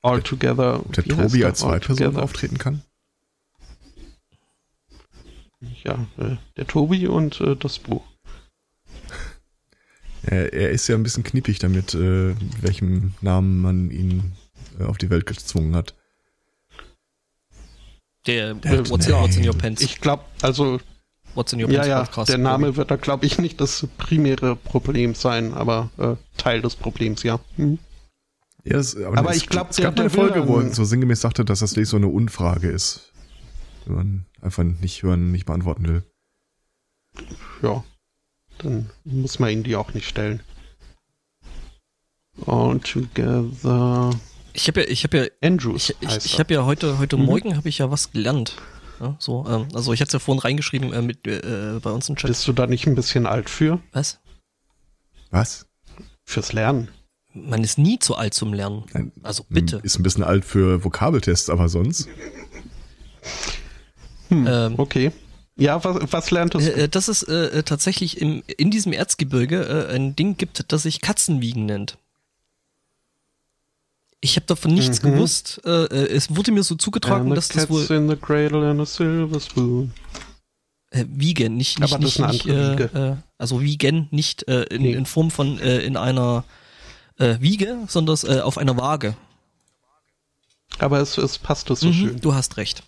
All 0.00 0.22
together. 0.22 0.84
Der 0.96 1.04
Tobi 1.04 1.44
als 1.44 1.58
Zweitperson 1.58 2.16
auftreten 2.16 2.58
kann? 2.58 2.82
Ja, 5.82 6.06
äh, 6.18 6.36
der 6.56 6.66
Tobi 6.66 7.08
und 7.08 7.40
äh, 7.40 7.56
das 7.56 7.80
Buch. 7.80 8.04
Er, 10.22 10.52
er, 10.52 10.70
ist 10.70 10.86
ja 10.88 10.94
ein 10.94 11.02
bisschen 11.02 11.24
kniepig 11.24 11.58
damit, 11.58 11.94
äh, 11.94 12.34
welchem 12.60 13.14
Namen 13.20 13.60
man 13.60 13.90
ihn 13.90 14.32
äh, 14.78 14.84
auf 14.84 14.98
die 14.98 15.10
Welt 15.10 15.26
gezwungen 15.26 15.74
hat. 15.74 15.94
Der, 18.26 18.54
der 18.54 18.88
What's 18.90 19.06
in 19.06 19.48
Your 19.48 19.56
Pants. 19.56 19.80
Ich 19.80 20.00
glaube, 20.00 20.24
also 20.42 20.80
What's 21.38 21.52
in 21.52 21.62
Your 21.62 21.70
ja, 21.70 21.86
ja, 21.86 22.04
der 22.24 22.38
Name 22.38 22.76
wird 22.76 22.90
da, 22.90 22.96
glaube 22.96 23.24
ich, 23.24 23.38
nicht 23.38 23.60
das 23.60 23.86
primäre 23.96 24.56
Problem 24.56 25.14
sein, 25.14 25.54
aber 25.54 25.90
äh, 25.96 26.16
Teil 26.36 26.62
des 26.62 26.74
Problems, 26.76 27.22
ja. 27.22 27.38
Mhm. 27.56 27.78
Ja, 28.64 28.76
das, 28.76 28.96
aber, 28.96 29.18
aber 29.18 29.34
ich 29.34 29.48
glaube, 29.48 29.70
es 29.70 29.76
gab 29.76 29.98
eine 29.98 30.10
Folge, 30.10 30.48
wo 30.48 30.58
er 30.58 30.74
so 30.74 30.84
sinngemäß 30.84 31.20
sagte, 31.20 31.44
dass 31.44 31.60
das 31.60 31.72
wirklich 31.72 31.88
so 31.88 31.96
eine 31.96 32.08
Unfrage 32.08 32.68
ist 32.68 33.12
wenn 33.88 33.96
man 33.96 34.26
einfach 34.40 34.64
nicht 34.64 35.02
hören, 35.02 35.32
nicht 35.32 35.46
beantworten 35.46 35.88
will. 35.88 36.02
Ja, 37.62 37.84
dann 38.58 38.90
muss 39.04 39.38
man 39.38 39.50
ihn 39.50 39.62
die 39.62 39.76
auch 39.76 39.94
nicht 39.94 40.06
stellen. 40.06 40.42
All 42.46 42.78
together. 42.80 44.10
Ich 44.52 44.68
habe 44.68 44.82
ja, 44.82 44.88
ich 44.88 45.04
habe 45.04 45.18
ja, 45.18 45.24
Andrews. 45.42 45.90
Ich, 46.00 46.08
ich, 46.08 46.24
ich 46.24 46.38
habe 46.38 46.54
ja 46.54 46.64
heute, 46.64 46.98
heute 46.98 47.16
mhm. 47.16 47.24
Morgen 47.24 47.56
habe 47.56 47.68
ich 47.68 47.78
ja 47.78 47.90
was 47.90 48.12
gelernt. 48.12 48.56
Ja, 49.00 49.16
so, 49.18 49.46
ähm, 49.48 49.68
also 49.74 49.92
ich 49.92 50.00
hatte 50.00 50.08
es 50.08 50.12
ja 50.14 50.18
vorhin 50.18 50.40
reingeschrieben 50.40 50.92
äh, 50.92 51.02
mit 51.02 51.26
äh, 51.26 51.78
bei 51.82 51.90
uns 51.90 52.08
im 52.08 52.16
Chat. 52.16 52.28
Bist 52.28 52.46
du 52.48 52.52
da 52.52 52.66
nicht 52.66 52.86
ein 52.86 52.94
bisschen 52.94 53.26
alt 53.26 53.48
für? 53.48 53.80
Was? 53.92 54.20
Was? 55.30 55.66
Fürs 56.24 56.52
Lernen. 56.52 56.88
Man 57.34 57.62
ist 57.62 57.78
nie 57.78 57.98
zu 57.98 58.16
alt 58.16 58.34
zum 58.34 58.52
Lernen. 58.52 59.12
Also 59.22 59.44
bitte. 59.48 59.80
Ist 59.82 59.98
ein 59.98 60.02
bisschen 60.02 60.24
alt 60.24 60.44
für 60.44 60.84
Vokabeltests, 60.84 61.50
aber 61.50 61.68
sonst. 61.68 62.08
Hm, 64.28 64.46
ähm, 64.48 64.74
okay. 64.78 65.12
Ja, 65.56 65.82
was, 65.84 66.12
was 66.12 66.30
lerntest 66.30 66.68
du? 66.68 66.72
Äh, 66.72 66.88
dass 66.88 67.08
es 67.08 67.22
äh, 67.24 67.62
tatsächlich 67.62 68.20
im, 68.20 68.42
in 68.46 68.70
diesem 68.70 68.92
Erzgebirge 68.92 69.88
äh, 69.90 69.94
ein 69.94 70.16
Ding 70.16 70.36
gibt, 70.36 70.72
das 70.72 70.84
sich 70.84 71.00
Katzenwiegen 71.00 71.66
nennt. 71.66 71.98
Ich 74.20 74.36
habe 74.36 74.46
davon 74.46 74.74
nichts 74.74 75.02
mhm. 75.02 75.12
gewusst. 75.12 75.60
Äh, 75.64 75.84
äh, 75.84 76.08
es 76.08 76.34
wurde 76.34 76.50
mir 76.50 76.62
so 76.62 76.74
zugetragen, 76.74 77.30
dass 77.34 77.48
das 77.48 77.70
wohl. 77.70 77.84
In 77.90 78.08
the 78.08 78.16
cradle 78.16 78.68
and 78.68 78.80
a 78.80 78.86
silver 78.86 79.38
spoon. 79.40 79.92
Äh, 80.90 81.04
wiegen, 81.08 81.56
nicht, 81.56 81.78
nicht, 81.78 81.92
Aber 81.92 82.02
nicht, 82.02 82.18
nicht 82.18 82.46
äh, 82.46 83.16
also 83.36 83.60
wiegen, 83.60 84.08
nicht 84.10 84.42
in, 84.42 84.82
nee. 84.82 84.92
in 84.92 85.06
Form 85.06 85.30
von 85.30 85.58
äh, 85.60 85.80
in 85.80 85.96
einer 85.96 86.44
äh, 87.18 87.36
Wiege, 87.40 87.76
sondern 87.88 88.40
auf 88.40 88.58
einer 88.58 88.76
Waage. 88.76 89.14
Aber 90.78 91.00
es, 91.00 91.18
es 91.18 91.38
passt 91.38 91.70
das 91.70 91.80
so 91.80 91.88
mhm, 91.88 91.92
schön. 91.92 92.20
Du 92.20 92.34
hast 92.34 92.56
recht. 92.56 92.82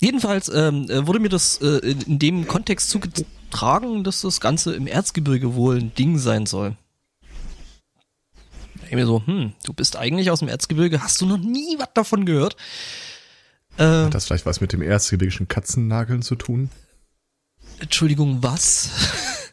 Jedenfalls 0.00 0.48
ähm, 0.48 0.88
äh, 0.88 1.06
wurde 1.06 1.18
mir 1.18 1.28
das 1.28 1.56
in, 1.56 2.00
in 2.02 2.18
dem 2.18 2.46
Kontext 2.46 2.90
zugetragen, 2.90 4.04
dass 4.04 4.20
das 4.20 4.40
Ganze 4.40 4.74
im 4.74 4.86
Erzgebirge 4.86 5.54
wohl 5.54 5.78
ein 5.78 5.94
Ding 5.94 6.18
sein 6.18 6.46
soll. 6.46 6.76
Ich 8.92 8.96
mir 8.96 9.06
so, 9.06 9.22
hm, 9.24 9.54
du 9.64 9.72
bist 9.72 9.96
eigentlich 9.96 10.30
aus 10.30 10.40
dem 10.40 10.48
Erzgebirge, 10.48 11.02
hast 11.02 11.18
du 11.22 11.24
noch 11.24 11.38
nie 11.38 11.78
was 11.78 11.88
davon 11.94 12.26
gehört? 12.26 12.56
Äh, 13.78 13.84
Hat 13.84 14.12
das 14.12 14.26
vielleicht 14.26 14.44
was 14.44 14.60
mit 14.60 14.74
dem 14.74 14.82
erzgebirgischen 14.82 15.48
Katzennageln 15.48 16.20
zu 16.20 16.36
tun? 16.36 16.68
Entschuldigung, 17.80 18.42
was? 18.42 18.90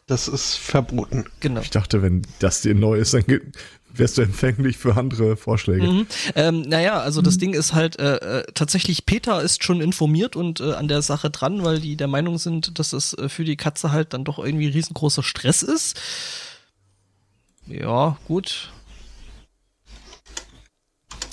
Das 0.06 0.28
ist 0.28 0.56
verboten. 0.56 1.24
Genau. 1.40 1.62
Ich 1.62 1.70
dachte, 1.70 2.02
wenn 2.02 2.26
das 2.40 2.60
dir 2.60 2.74
neu 2.74 2.98
ist, 2.98 3.14
dann 3.14 3.24
wärst 3.94 4.18
du 4.18 4.22
empfänglich 4.22 4.76
für 4.76 4.96
andere 4.96 5.38
Vorschläge. 5.38 5.86
Mhm. 5.86 6.06
Ähm, 6.34 6.60
naja, 6.60 7.00
also 7.00 7.22
das 7.22 7.36
mhm. 7.36 7.40
Ding 7.40 7.54
ist 7.54 7.72
halt 7.72 7.98
äh, 7.98 8.16
äh, 8.16 8.44
tatsächlich, 8.52 9.06
Peter 9.06 9.40
ist 9.40 9.64
schon 9.64 9.80
informiert 9.80 10.36
und 10.36 10.60
äh, 10.60 10.72
an 10.74 10.86
der 10.86 11.00
Sache 11.00 11.30
dran, 11.30 11.64
weil 11.64 11.80
die 11.80 11.96
der 11.96 12.08
Meinung 12.08 12.36
sind, 12.36 12.78
dass 12.78 12.92
es 12.92 13.14
äh, 13.14 13.30
für 13.30 13.44
die 13.44 13.56
Katze 13.56 13.90
halt 13.90 14.12
dann 14.12 14.24
doch 14.24 14.38
irgendwie 14.38 14.68
riesengroßer 14.68 15.22
Stress 15.22 15.62
ist. 15.62 15.98
Ja, 17.66 18.18
gut. 18.26 18.70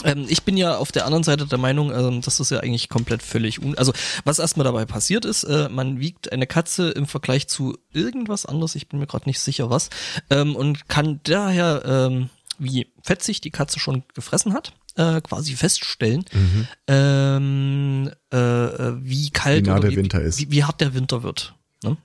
Ähm, 0.03 0.25
ich 0.29 0.43
bin 0.43 0.57
ja 0.57 0.77
auf 0.77 0.91
der 0.91 1.05
anderen 1.05 1.23
Seite 1.23 1.47
der 1.47 1.57
Meinung, 1.57 1.91
ähm, 1.91 2.21
dass 2.21 2.37
das 2.37 2.49
ja 2.49 2.59
eigentlich 2.59 2.89
komplett 2.89 3.23
völlig 3.23 3.61
un... 3.61 3.77
Also, 3.77 3.93
was 4.23 4.39
erstmal 4.39 4.63
dabei 4.63 4.85
passiert 4.85 5.25
ist, 5.25 5.43
äh, 5.43 5.69
man 5.69 5.99
wiegt 5.99 6.31
eine 6.31 6.47
Katze 6.47 6.89
im 6.89 7.07
Vergleich 7.07 7.47
zu 7.47 7.77
irgendwas 7.91 8.45
anderes, 8.45 8.75
ich 8.75 8.87
bin 8.87 8.99
mir 8.99 9.07
gerade 9.07 9.27
nicht 9.27 9.39
sicher 9.39 9.69
was, 9.69 9.89
ähm, 10.29 10.55
und 10.55 10.87
kann 10.87 11.19
daher 11.23 11.83
ähm, 11.85 12.29
wie 12.59 12.87
fetzig 13.03 13.41
die 13.41 13.51
Katze 13.51 13.79
schon 13.79 14.03
gefressen 14.13 14.53
hat, 14.53 14.73
äh, 14.95 15.21
quasi 15.21 15.55
feststellen, 15.55 16.25
mhm. 16.33 16.67
ähm, 16.87 18.11
äh, 18.31 18.37
wie 18.37 19.29
kalt 19.29 19.65
wie, 19.65 19.69
nah 19.69 19.79
der 19.79 19.95
Winter 19.95 20.21
ist. 20.21 20.39
Wie, 20.39 20.51
wie 20.51 20.63
hart 20.63 20.81
der 20.81 20.93
Winter 20.93 21.23
wird. 21.23 21.53
Ne? 21.83 21.97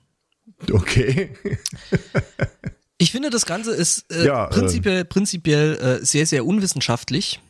Okay. 0.71 1.35
ich 2.99 3.13
finde, 3.13 3.31
das 3.31 3.47
Ganze 3.47 3.73
ist 3.73 4.11
äh, 4.13 4.27
ja, 4.27 4.47
prinzipiell, 4.47 5.01
äh, 5.01 5.05
prinzipiell 5.05 5.75
äh, 6.03 6.05
sehr, 6.05 6.27
sehr 6.27 6.47
unwissenschaftlich. 6.47 7.41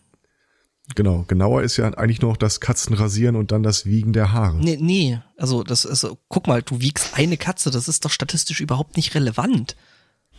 Genau, 0.95 1.25
genauer 1.27 1.63
ist 1.63 1.77
ja 1.77 1.89
eigentlich 1.95 2.21
nur 2.21 2.33
noch 2.33 2.37
das 2.37 2.61
Katzenrasieren 2.61 3.37
und 3.37 3.53
dann 3.53 3.63
das 3.63 3.87
Wiegen 3.87 4.13
der 4.13 4.33
Haare. 4.33 4.57
Nee, 4.57 4.79
nee, 4.81 5.21
also 5.37 5.63
das 5.63 5.85
ist, 5.85 6.05
also, 6.05 6.19
guck 6.29 6.47
mal, 6.47 6.63
du 6.63 6.81
wiegst 6.81 7.15
eine 7.15 7.37
Katze, 7.37 7.71
das 7.71 7.89
ist 7.89 8.05
doch 8.05 8.11
statistisch 8.11 8.61
überhaupt 8.61 8.97
nicht 8.97 9.15
relevant. 9.15 9.77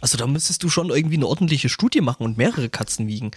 Also 0.01 0.17
da 0.17 0.27
müsstest 0.27 0.63
du 0.63 0.69
schon 0.69 0.89
irgendwie 0.89 1.15
eine 1.15 1.27
ordentliche 1.27 1.69
Studie 1.69 2.01
machen 2.01 2.23
und 2.23 2.37
mehrere 2.37 2.69
Katzen 2.69 3.07
wiegen. 3.07 3.31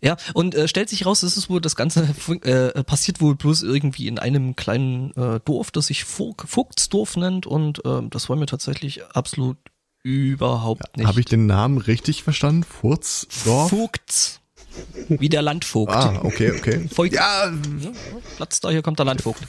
Ja, 0.00 0.16
und 0.32 0.54
äh, 0.54 0.68
stellt 0.68 0.88
sich 0.88 1.06
raus, 1.06 1.20
das 1.20 1.36
ist 1.36 1.50
wohl 1.50 1.60
das 1.60 1.76
Ganze 1.76 2.08
äh, 2.42 2.84
passiert 2.84 3.20
wohl 3.20 3.34
bloß 3.34 3.64
irgendwie 3.64 4.06
in 4.06 4.18
einem 4.18 4.56
kleinen 4.56 5.10
äh, 5.16 5.40
Dorf, 5.44 5.70
das 5.70 5.88
sich 5.88 6.04
Vogtsdorf 6.04 7.16
nennt 7.16 7.46
und 7.46 7.84
äh, 7.84 8.02
das 8.08 8.28
war 8.28 8.36
mir 8.36 8.46
tatsächlich 8.46 9.04
absolut 9.06 9.58
überhaupt 10.04 10.96
nicht. 10.96 11.06
Habe 11.06 11.20
ich 11.20 11.26
den 11.26 11.46
Namen 11.46 11.78
richtig 11.78 12.22
verstanden? 12.22 12.62
Furzdorf? 12.62 13.70
Vogts. 13.70 14.37
Wie 15.08 15.28
der 15.28 15.42
Landvogt. 15.42 15.92
Ah, 15.92 16.20
okay, 16.22 16.52
okay. 16.52 16.88
Voigt. 16.94 17.14
Ja, 17.14 17.52
Platz 18.36 18.60
da, 18.60 18.70
hier 18.70 18.82
kommt 18.82 18.98
der 18.98 19.06
Landvogt. 19.06 19.42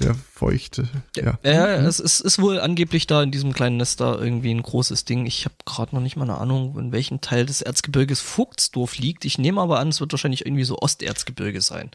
Der 0.00 0.16
feuchte, 0.32 0.88
ja. 1.16 1.38
Ja, 1.44 1.78
mhm. 1.78 1.86
es 1.86 2.00
ist, 2.00 2.20
ist 2.20 2.40
wohl 2.40 2.58
angeblich 2.58 3.06
da 3.06 3.22
in 3.22 3.30
diesem 3.30 3.52
kleinen 3.52 3.76
Nest 3.76 4.00
da 4.00 4.18
irgendwie 4.18 4.52
ein 4.52 4.62
großes 4.62 5.04
Ding. 5.04 5.24
Ich 5.24 5.44
habe 5.44 5.54
gerade 5.64 5.94
noch 5.94 6.02
nicht 6.02 6.16
mal 6.16 6.24
eine 6.24 6.38
Ahnung, 6.38 6.76
in 6.78 6.90
welchem 6.90 7.20
Teil 7.20 7.46
des 7.46 7.62
Erzgebirges 7.62 8.20
Vogtsdorf 8.20 8.98
liegt. 8.98 9.24
Ich 9.24 9.38
nehme 9.38 9.60
aber 9.60 9.78
an, 9.78 9.88
es 9.88 10.00
wird 10.00 10.12
wahrscheinlich 10.12 10.46
irgendwie 10.46 10.64
so 10.64 10.78
Osterzgebirge 10.78 11.60
sein. 11.60 11.90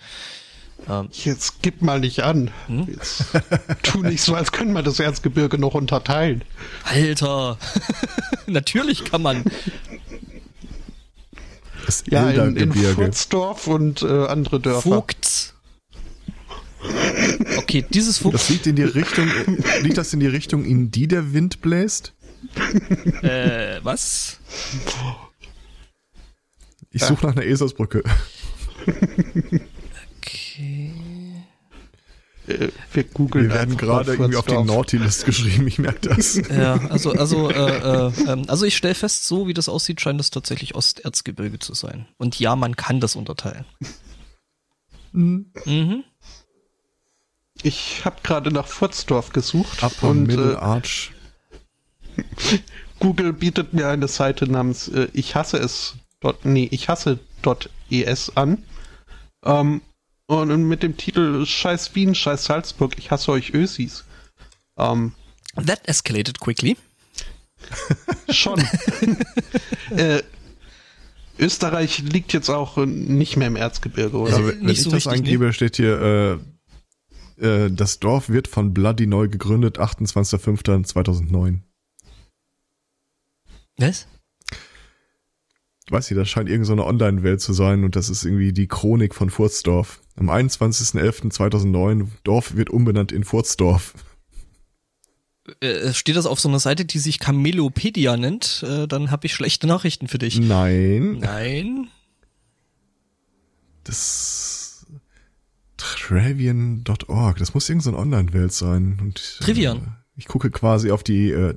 Ähm, 0.88 1.10
Jetzt 1.12 1.62
gib 1.62 1.82
mal 1.82 2.00
nicht 2.00 2.24
an. 2.24 2.52
Hm? 2.68 2.88
Jetzt 2.88 3.26
tu 3.84 4.02
nicht 4.02 4.22
so, 4.22 4.34
als 4.34 4.54
können 4.54 4.72
wir 4.72 4.84
das 4.84 5.02
Erzgebirge 5.02 5.58
noch 5.58 5.74
unterteilen. 5.74 6.46
Alter, 6.86 7.58
natürlich 8.48 9.04
kann 9.04 9.22
man. 9.22 9.44
Das 11.90 12.04
Ja, 12.08 12.30
in, 12.30 12.56
in. 12.56 12.72
Furzdorf 12.72 13.66
und 13.66 14.04
äh, 14.04 14.28
andere 14.28 14.60
Dörfer. 14.60 14.92
Vogt. 14.92 15.56
Okay, 17.58 17.84
dieses 17.90 18.20
Vogt. 18.20 18.36
Das 18.36 18.48
liegt 18.50 18.68
in 18.68 18.76
die 18.76 18.84
Richtung, 18.84 19.28
liegt 19.82 19.98
das 19.98 20.14
in 20.14 20.20
die 20.20 20.28
Richtung, 20.28 20.66
in 20.66 20.92
die 20.92 21.08
der 21.08 21.34
Wind 21.34 21.62
bläst? 21.62 22.14
Äh, 23.24 23.80
was? 23.82 24.40
Ich 26.92 27.04
suche 27.04 27.26
nach 27.26 27.36
einer 27.36 27.44
Eselsbrücke. 27.44 28.04
Okay. 30.18 30.94
Äh, 32.50 32.70
wir 32.92 33.04
googeln 33.04 33.50
Wir 33.50 33.54
werden 33.54 33.78
gerade 33.78 34.14
irgendwie 34.14 34.36
auf 34.36 34.46
die. 34.46 34.58
Nautilus 34.64 35.24
geschrieben, 35.24 35.68
ich 35.68 35.78
merke 35.78 36.10
das. 36.10 36.36
Ja, 36.50 36.80
also, 36.90 37.12
also, 37.12 37.50
äh, 37.50 38.08
äh, 38.08 38.12
ähm, 38.28 38.46
also 38.48 38.66
ich 38.66 38.76
stelle 38.76 38.96
fest, 38.96 39.26
so 39.26 39.48
wie 39.48 39.54
das 39.54 39.70
aussieht, 39.70 40.02
scheint 40.02 40.20
es 40.20 40.32
tatsächlich 40.32 40.76
Osterzgebirge 40.76 41.60
zu 41.60 41.74
sein. 41.74 42.08
Und 42.18 42.40
ja, 42.40 42.56
man 42.56 42.76
kann 42.76 43.00
das 43.00 43.16
unterteilen. 43.16 43.66
Mhm. 45.12 46.04
Ich 47.62 48.06
habe 48.06 48.18
gerade 48.24 48.52
nach 48.52 48.68
Furzdorf 48.68 49.32
gesucht 49.32 49.84
Upper 49.84 50.10
und 50.10 50.24
Middle 50.24 50.54
äh, 50.54 50.58
Arch. 50.58 51.12
Google 53.00 53.34
bietet 53.34 53.74
mir 53.74 53.88
eine 53.88 54.08
Seite 54.08 54.50
namens 54.50 54.88
äh, 54.88 55.08
ich 55.14 55.36
hasse 55.36 55.58
es 55.58 55.96
dot, 56.20 56.46
nee, 56.46 56.68
ich 56.72 56.90
hasse 56.90 57.20
.es 57.90 58.36
an. 58.36 58.64
Ähm, 59.44 59.82
und 60.30 60.68
mit 60.68 60.84
dem 60.84 60.96
Titel 60.96 61.44
Scheiß 61.44 61.96
Wien, 61.96 62.14
Scheiß 62.14 62.46
Salzburg, 62.46 62.94
ich 63.00 63.10
hasse 63.10 63.32
euch 63.32 63.54
Ösis. 63.54 64.06
Ähm, 64.78 65.14
That 65.56 65.88
escalated 65.88 66.40
quickly. 66.40 66.78
schon. 68.30 68.60
äh, 69.90 70.22
Österreich 71.40 72.00
liegt 72.00 72.34
jetzt 72.34 72.50
auch 72.50 72.78
nicht 72.78 73.38
mehr 73.38 73.48
im 73.48 73.56
Erzgebirge, 73.56 74.18
oder? 74.18 74.34
Also 74.34 74.48
wenn, 74.50 74.60
nicht 74.60 74.78
ich 74.78 74.84
so 74.84 74.92
das 74.92 75.08
richtig, 75.08 75.14
eingebe, 75.14 75.52
steht 75.52 75.78
hier, 75.78 76.40
äh, 77.40 77.46
äh, 77.46 77.72
das 77.72 78.00
Dorf 78.00 78.30
wird 78.30 78.48
von 78.48 78.72
Bloody 78.74 79.08
neu 79.08 79.30
gegründet, 79.30 79.80
28.05.2009. 79.80 81.62
Was? 83.78 84.08
Weiß 85.90 86.12
ich, 86.12 86.16
das 86.16 86.30
scheint 86.30 86.50
irgendeine 86.50 86.66
so 86.66 86.74
eine 86.74 86.86
Online-Welt 86.86 87.42
zu 87.42 87.54
sein 87.54 87.84
und 87.84 87.96
das 87.96 88.10
ist 88.10 88.24
irgendwie 88.24 88.54
die 88.54 88.68
Chronik 88.68 89.16
von 89.16 89.30
Furzdorf. 89.30 90.02
Am 90.16 90.30
21.11.2009, 90.30 92.08
Dorf 92.24 92.56
wird 92.56 92.70
umbenannt 92.70 93.12
in 93.12 93.24
Furzdorf. 93.24 93.94
Äh, 95.62 95.94
steht 95.94 96.16
das 96.16 96.28
auf 96.28 96.40
so 96.40 96.48
einer 96.48 96.60
Seite, 96.60 96.86
die 96.86 97.00
sich 97.00 97.20
Camelopedia 97.20 98.18
nennt? 98.18 98.64
Äh, 98.68 98.88
dann 98.88 99.10
habe 99.10 99.26
ich 99.26 99.34
schlechte 99.34 99.66
Nachrichten 99.66 100.08
für 100.08 100.20
dich. 100.20 100.40
Nein, 100.40 101.18
Nein. 101.20 101.88
das 103.84 104.86
Travian.org, 105.78 107.38
das 107.38 107.54
muss 107.54 107.68
irgendeine 107.68 107.96
so 107.96 108.02
eine 108.02 108.16
Online-Welt 108.16 108.52
sein. 108.52 109.00
Und, 109.02 109.40
Trivian. 109.40 109.78
Äh, 109.78 109.82
ich 110.18 110.28
gucke 110.28 110.52
quasi 110.52 110.92
auf 110.92 111.02
die 111.04 111.32
äh, 111.32 111.56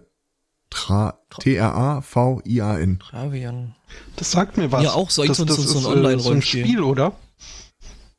Tra 0.73 1.19
T-R-A-V-I-A-N. 1.41 2.99
Travian. 3.01 3.75
Das 4.17 4.31
sagt 4.31 4.57
mir 4.57 4.73
was. 4.73 4.83
Ja, 4.85 4.93
auch 4.93 5.11
so- 5.11 5.25
das, 5.25 5.37
so- 5.37 5.45
das 5.45 5.57
so- 5.57 5.63
so 5.63 5.79
ein 5.79 5.81
ist, 5.83 5.87
Online-Rollenspiel. 5.99 6.63
so 6.63 6.67
ein 6.67 6.69
Spiel, 6.71 6.83
oder? 6.83 7.17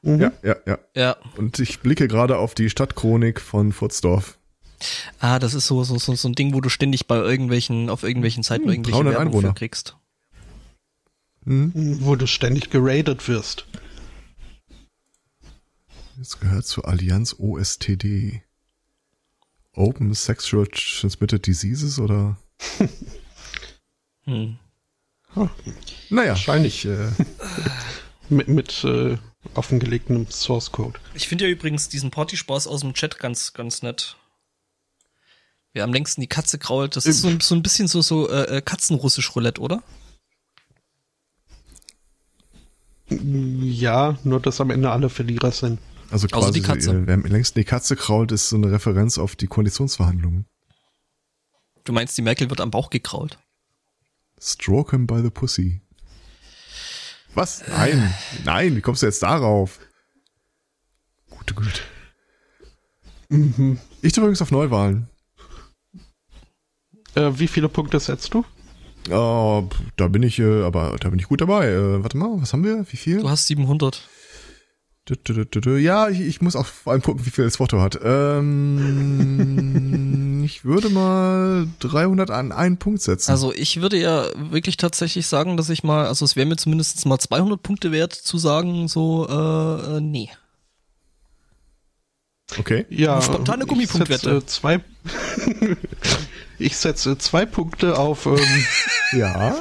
Mhm. 0.03 0.21
Ja, 0.21 0.31
ja, 0.43 0.55
ja. 0.65 0.77
Ja. 0.95 1.15
Und 1.37 1.59
ich 1.59 1.79
blicke 1.79 2.07
gerade 2.07 2.37
auf 2.37 2.53
die 2.55 2.69
Stadtchronik 2.69 3.39
von 3.41 3.71
Furzdorf. 3.71 4.37
Ah, 5.19 5.39
das 5.39 5.53
ist 5.53 5.65
so, 5.67 5.83
so, 5.83 5.97
so, 5.97 6.13
so 6.15 6.27
ein 6.27 6.35
Ding, 6.35 6.53
wo 6.53 6.59
du 6.61 6.69
ständig 6.69 7.07
bei 7.07 7.15
irgendwelchen, 7.15 7.89
auf 7.89 8.03
irgendwelchen 8.03 8.43
Seiten 8.43 8.65
Hm, 8.65 8.71
irgendwelche 8.71 8.97
300 8.97 9.13
Werbung 9.15 9.27
Einwohner. 9.27 9.53
kriegst. 9.53 9.95
Hm? 11.45 11.71
Wo 12.01 12.15
du 12.15 12.27
ständig 12.27 12.69
geradet 12.69 13.27
wirst. 13.27 13.65
Das 16.17 16.39
gehört 16.39 16.65
zur 16.65 16.87
Allianz 16.87 17.35
OSTD. 17.39 18.43
Open 19.75 20.13
Sexual 20.13 20.67
Transmitted 20.67 21.47
Diseases 21.47 21.97
oder? 21.99 22.37
Hm. 24.25 24.57
Naja. 26.09 26.29
Wahrscheinlich 26.29 26.85
äh, 26.85 27.09
mit, 28.29 28.47
mit 28.47 28.83
äh, 28.83 29.17
offengelegtem 29.53 30.29
Source 30.29 30.71
Code. 30.71 30.99
Ich 31.13 31.27
finde 31.27 31.45
ja 31.45 31.51
übrigens 31.51 31.89
diesen 31.89 32.11
Partyspaß 32.11 32.67
aus 32.67 32.81
dem 32.81 32.93
Chat 32.93 33.19
ganz, 33.19 33.53
ganz 33.53 33.81
nett. 33.81 34.17
Wer 35.73 35.83
am 35.83 35.93
längsten 35.93 36.21
die 36.21 36.27
Katze 36.27 36.59
krault, 36.59 36.95
das 36.95 37.07
ist 37.07 37.21
so, 37.21 37.31
so 37.39 37.55
ein 37.55 37.63
bisschen 37.63 37.87
so, 37.87 38.01
so 38.03 38.29
äh, 38.29 38.57
äh, 38.57 38.61
Katzenrussisch 38.61 39.35
Roulette, 39.35 39.59
oder? 39.59 39.81
Ja, 43.09 44.17
nur 44.23 44.39
dass 44.39 44.61
am 44.61 44.69
Ende 44.69 44.91
alle 44.91 45.09
Verlierer 45.09 45.51
sind. 45.51 45.79
Also 46.11 46.27
Außer 46.27 46.47
quasi, 46.47 46.51
die 46.53 46.61
Katze. 46.61 46.91
äh, 46.91 47.07
wer 47.07 47.15
am 47.15 47.25
längsten 47.25 47.57
die 47.57 47.65
Katze 47.65 47.95
krault, 47.95 48.31
ist 48.31 48.49
so 48.49 48.55
eine 48.55 48.71
Referenz 48.71 49.17
auf 49.17 49.35
die 49.35 49.47
Koalitionsverhandlungen. 49.47 50.45
Du 51.83 51.91
meinst, 51.91 52.17
die 52.17 52.21
Merkel 52.21 52.49
wird 52.49 52.61
am 52.61 52.71
Bauch 52.71 52.89
gekrault? 52.89 53.37
Stroke 54.39 54.91
him 54.91 55.05
by 55.05 55.21
the 55.21 55.29
pussy. 55.29 55.81
Was? 57.33 57.63
Nein, 57.67 58.13
nein, 58.45 58.75
wie 58.75 58.81
kommst 58.81 59.01
du 59.01 59.07
jetzt 59.07 59.23
darauf? 59.23 59.79
Gute 61.29 61.53
Güte. 61.55 61.81
Ich 64.01 64.15
übrigens 64.15 64.41
auf 64.41 64.51
Neuwahlen. 64.51 65.09
Äh, 67.15 67.31
wie 67.35 67.47
viele 67.47 67.69
Punkte 67.69 67.99
setzt 67.99 68.33
du? 68.33 68.45
Oh, 69.09 69.67
da 69.97 70.07
bin 70.07 70.23
ich, 70.23 70.39
äh, 70.39 70.63
aber 70.63 70.95
da 70.99 71.09
bin 71.09 71.19
ich 71.19 71.27
gut 71.27 71.41
dabei. 71.41 71.67
Äh, 71.67 72.03
warte 72.03 72.17
mal, 72.17 72.41
was 72.41 72.53
haben 72.53 72.63
wir? 72.63 72.85
Wie 72.91 72.97
viel? 72.97 73.19
Du 73.19 73.29
hast 73.29 73.47
700. 73.47 74.07
Ja, 75.79 76.07
ich, 76.07 76.21
ich 76.21 76.41
muss 76.41 76.55
auch 76.55 76.65
vor 76.65 76.93
allem 76.93 77.01
gucken, 77.01 77.25
wie 77.25 77.29
viel 77.29 77.43
das 77.43 77.57
Foto 77.57 77.81
hat. 77.81 77.99
Ähm, 78.03 79.33
ich 80.45 80.63
würde 80.63 80.89
mal 80.89 81.67
300 81.79 82.31
an 82.31 82.53
einen 82.53 82.77
Punkt 82.77 83.01
setzen. 83.01 83.29
Also 83.31 83.53
ich 83.53 83.81
würde 83.81 83.97
ja 83.97 84.27
wirklich 84.35 84.77
tatsächlich 84.77 85.27
sagen, 85.27 85.57
dass 85.57 85.69
ich 85.69 85.83
mal, 85.83 86.05
also 86.07 86.23
es 86.23 86.37
wäre 86.37 86.45
mir 86.45 86.55
zumindest 86.55 87.05
mal 87.05 87.19
200 87.19 87.61
Punkte 87.61 87.91
wert 87.91 88.13
zu 88.13 88.37
sagen, 88.37 88.87
so, 88.87 89.27
äh, 89.27 89.97
äh 89.97 90.01
nee. 90.01 90.29
okay. 92.57 92.85
Ja, 92.89 93.21
Spontane 93.21 93.63
ich 93.63 93.69
Gummipunktwette. 93.69 94.35
setze 94.35 94.45
zwei, 94.45 94.79
ich 96.59 96.77
setze 96.77 97.17
zwei 97.17 97.45
Punkte 97.45 97.97
auf 97.97 98.25
ähm, 98.25 98.39
Ja. 99.19 99.55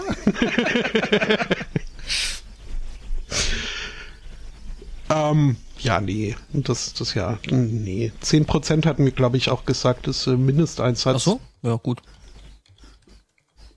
Ähm, 5.13 5.57
ja, 5.79 6.01
nee, 6.01 6.37
das, 6.53 6.95
das 6.95 7.15
ja, 7.15 7.39
nee. 7.51 8.13
10% 8.23 8.87
hatten 8.87 9.05
wir, 9.05 9.13
glaube 9.13 9.37
ich, 9.37 9.51
auch 9.51 9.65
gesagt, 9.65 10.07
ist 10.07 10.27
äh, 10.27 10.37
Mindesteinsatz. 10.37 11.17
Ach 11.17 11.21
so? 11.21 11.41
Ja, 11.63 11.77
gut. 11.77 12.01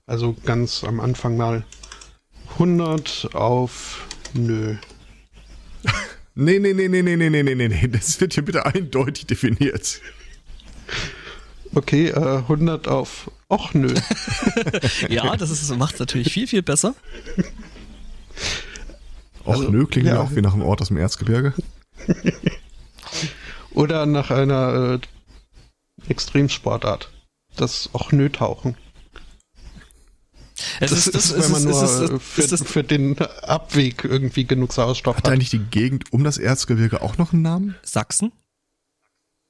Also 0.06 0.36
ganz 0.44 0.84
am 0.84 1.00
Anfang 1.00 1.36
mal 1.36 1.64
100 2.54 3.30
auf 3.34 4.06
nö. 4.32 4.76
Nee, 6.34 6.58
nee, 6.60 6.72
nee, 6.72 6.88
nee, 6.88 7.02
nee, 7.02 7.16
nee, 7.16 7.28
nee, 7.28 7.42
nee, 7.42 7.54
nee, 7.54 7.68
nee. 7.68 7.88
Das 7.88 8.20
wird 8.20 8.34
hier 8.34 8.44
bitte 8.44 8.64
eindeutig 8.64 9.26
definiert. 9.26 10.00
Okay, 11.74 12.08
äh, 12.08 12.38
100 12.38 12.88
auf 12.88 13.30
och 13.48 13.74
nö. 13.74 13.92
Ja, 15.08 15.36
das 15.36 15.50
ist, 15.50 15.76
macht 15.76 15.98
natürlich 15.98 16.32
viel, 16.32 16.46
viel 16.46 16.62
besser. 16.62 16.94
Och, 19.46 19.54
Also, 19.54 19.70
nö, 19.70 19.86
klingt 19.86 20.08
ja. 20.08 20.20
auch 20.20 20.34
wie 20.34 20.42
nach 20.42 20.54
einem 20.54 20.62
Ort 20.62 20.80
aus 20.80 20.88
dem 20.88 20.96
Erzgebirge. 20.96 21.54
Oder 23.72 24.06
nach 24.06 24.30
einer 24.30 25.00
äh, 25.02 26.10
Extremsportart. 26.10 27.10
Das 27.56 27.90
och 27.94 28.12
nö 28.12 28.28
tauchen. 28.28 28.76
Es 30.80 30.90
Das, 30.90 31.06
ist, 31.06 31.38
wenn 31.38 31.50
man 31.50 31.64
nur 31.64 31.82
äh, 31.82 32.18
für, 32.18 32.42
ist 32.42 32.52
das, 32.52 32.62
für 32.62 32.82
den 32.82 33.18
Abweg 33.18 34.04
irgendwie 34.04 34.44
genug 34.44 34.72
Sauerstoff 34.72 35.16
Hat 35.16 35.24
hat. 35.26 35.32
eigentlich 35.32 35.50
die 35.50 35.58
Gegend 35.58 36.12
um 36.12 36.24
das 36.24 36.38
Erzgebirge 36.38 37.02
auch 37.02 37.18
noch 37.18 37.32
einen 37.32 37.42
Namen? 37.42 37.76
Sachsen? 37.82 38.32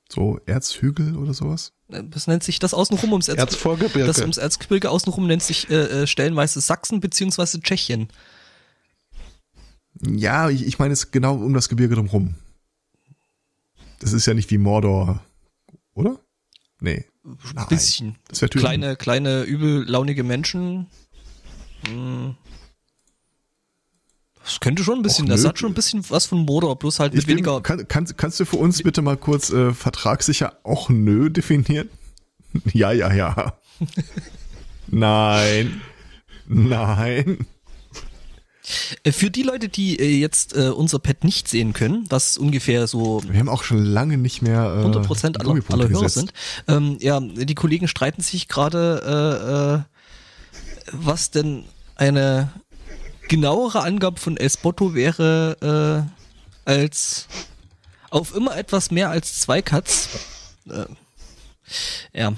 So 0.09 0.41
Erzhügel 0.47 1.17
oder 1.17 1.35
sowas? 1.35 1.73
Äh, 1.91 2.03
Das 2.05 2.27
nennt 2.27 2.43
sich 2.43 2.59
das 2.59 2.75
außenrum 2.75 3.13
ums 3.13 3.29
Erz 3.29 3.39
Erzvorgebirge. 3.39 4.07
Das 4.07 4.21
ums 4.21 4.37
Erzgebirge 4.37 4.91
außenrum 4.91 5.27
nennt 5.27 5.43
sich 5.43 5.71
äh, 5.71 6.03
äh, 6.03 6.07
stellenweise 6.07 6.61
Sachsen 6.61 7.01
beziehungsweise 7.01 7.61
Tschechien. 7.61 8.09
Ja, 10.03 10.51
ich, 10.51 10.67
ich 10.67 10.79
meine 10.79 10.93
es 10.93 11.11
genau 11.11 11.37
um 11.37 11.55
das 11.55 11.69
Gebirge 11.69 11.95
drumherum. 11.95 12.35
Das 14.01 14.13
ist 14.13 14.27
ja 14.27 14.35
nicht 14.35 14.51
wie 14.51 14.59
Mordor, 14.59 15.23
oder? 15.95 16.21
Nee. 16.81 17.07
Ein 17.25 17.67
bisschen. 17.69 18.17
Das 18.29 18.43
wäre. 18.43 18.51
Kleine, 18.51 18.97
kleine, 18.97 19.43
übellaunige 19.43 20.23
Menschen. 20.23 20.87
Hm. 21.89 22.37
Das 24.45 24.61
könnte 24.61 24.85
schon 24.85 25.01
ein 25.01 25.03
bisschen, 25.03 25.27
das 25.27 25.45
hat 25.45 25.59
schon 25.59 25.73
ein 25.73 25.75
bisschen 25.75 26.09
was 26.09 26.27
von 26.27 26.39
Motor, 26.39 26.79
bloß 26.79 27.01
halt 27.01 27.13
mit 27.13 27.23
Ich 27.23 27.27
bin, 27.27 27.39
weniger. 27.39 27.61
kann, 27.63 27.89
kannst, 27.89 28.17
kannst 28.17 28.39
du 28.39 28.45
für 28.45 28.57
uns 28.57 28.81
bitte 28.81 29.03
mal 29.03 29.17
kurz 29.17 29.51
äh, 29.51 29.75
vertragssicher 29.75 30.61
auch 30.63 30.89
nö 30.89 31.31
definieren? 31.31 31.89
ja, 32.73 32.93
ja, 32.93 33.13
ja. 33.13 33.59
Nein. 34.87 35.81
Nein. 36.47 37.47
Äh, 39.05 39.13
Für 39.13 39.31
die 39.31 39.43
Leute, 39.43 39.69
die 39.69 39.99
äh, 39.99 40.19
jetzt 40.19 40.57
äh, 40.57 40.69
unser 40.69 40.99
Pad 40.99 41.25
nicht 41.25 41.49
sehen 41.49 41.73
können, 41.73 42.05
was 42.09 42.37
ungefähr 42.37 42.87
so 42.87 43.23
Wir 43.29 43.39
haben 43.39 43.49
auch 43.49 43.63
schon 43.63 43.85
lange 43.85 44.19
nicht 44.19 44.43
mehr 44.43 44.63
äh, 44.63 44.79
100 44.79 45.07
Prozent 45.07 45.41
aller, 45.41 45.49
Gummipunkte 45.49 45.85
aller 45.85 45.89
Hörer 45.93 46.09
sind. 46.09 46.33
Ähm, 46.69 46.99
ja, 47.01 47.21
die 47.21 47.55
Kollegen 47.55 47.89
streiten 47.89 48.23
sich 48.23 48.49
gerade, 48.49 49.85
äh, 50.87 50.91
äh, 50.91 50.93
was 50.93 51.31
denn 51.31 51.65
eine 51.97 52.53
genauere 53.29 53.83
Angabe 53.83 54.21
von 54.21 54.37
Esbotto 54.37 54.95
wäre 54.95 56.07
äh, 56.67 56.71
als 56.71 57.29
auf 58.11 58.35
immer 58.35 58.57
etwas 58.57 58.91
mehr 58.91 59.11
als 59.11 59.41
zwei 59.41 59.63
Cuts. 59.63 60.09
Äh, 60.69 60.87
ja. 62.13 62.33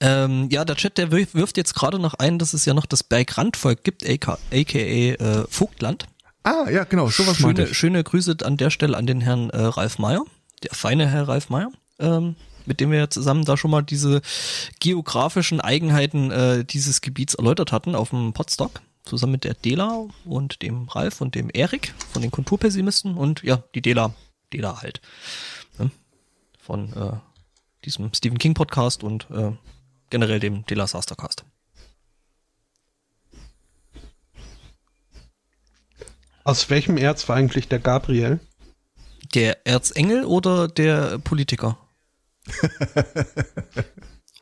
Ähm, 0.00 0.48
ja, 0.50 0.64
der 0.64 0.76
Chat, 0.76 0.98
der 0.98 1.10
wirf- 1.10 1.34
wirft 1.34 1.56
jetzt 1.56 1.74
gerade 1.74 1.98
noch 1.98 2.14
ein, 2.14 2.38
dass 2.38 2.52
es 2.52 2.64
ja 2.66 2.74
noch 2.74 2.86
das 2.86 3.02
Bergrandvolk 3.02 3.82
gibt, 3.82 4.06
aka, 4.08 4.38
aka 4.52 4.78
äh, 4.78 5.44
Vogtland. 5.48 6.06
Ah, 6.42 6.68
ja, 6.70 6.84
genau, 6.84 7.08
sowas 7.08 7.40
meinte 7.40 7.62
Schöne, 7.62 7.70
ich. 7.72 7.78
schöne 7.78 8.04
Grüße 8.04 8.36
an 8.44 8.56
der 8.56 8.70
Stelle 8.70 8.96
an 8.96 9.06
den 9.06 9.20
Herrn 9.20 9.50
äh, 9.50 9.60
Ralf 9.62 9.98
Meyer, 9.98 10.22
der 10.62 10.70
feine 10.74 11.08
Herr 11.08 11.26
Ralf 11.28 11.48
Meyer, 11.48 11.72
ähm, 11.98 12.36
mit 12.66 12.80
dem 12.80 12.90
wir 12.90 12.98
ja 12.98 13.10
zusammen 13.10 13.44
da 13.44 13.56
schon 13.56 13.70
mal 13.70 13.82
diese 13.82 14.20
geografischen 14.80 15.60
Eigenheiten 15.60 16.30
äh, 16.30 16.64
dieses 16.64 17.00
Gebiets 17.00 17.34
erläutert 17.34 17.72
hatten 17.72 17.94
auf 17.94 18.10
dem 18.10 18.32
Podstock, 18.32 18.80
zusammen 19.04 19.32
mit 19.32 19.44
der 19.44 19.54
Dela 19.54 20.04
und 20.24 20.62
dem 20.62 20.88
Ralf 20.88 21.20
und 21.20 21.34
dem 21.34 21.48
Erik 21.52 21.94
von 22.12 22.22
den 22.22 22.30
Kulturpessimisten 22.30 23.14
und 23.14 23.42
ja, 23.42 23.62
die 23.74 23.82
Dela, 23.82 24.14
Dela 24.52 24.82
halt, 24.82 25.00
ne? 25.78 25.90
von 26.60 26.92
äh, 26.92 27.12
diesem 27.84 28.12
Stephen 28.14 28.38
King 28.38 28.54
Podcast 28.54 29.02
und 29.02 29.26
äh, 29.30 29.52
generell 30.10 30.40
dem 30.40 30.64
Dela 30.66 30.86
Sastercast. 30.86 31.44
Aus 36.44 36.70
welchem 36.70 36.96
Erz 36.96 37.28
war 37.28 37.36
eigentlich 37.36 37.68
der 37.68 37.80
Gabriel? 37.80 38.38
Der 39.34 39.66
Erzengel 39.66 40.24
oder 40.24 40.68
der 40.68 41.18
Politiker? 41.18 41.76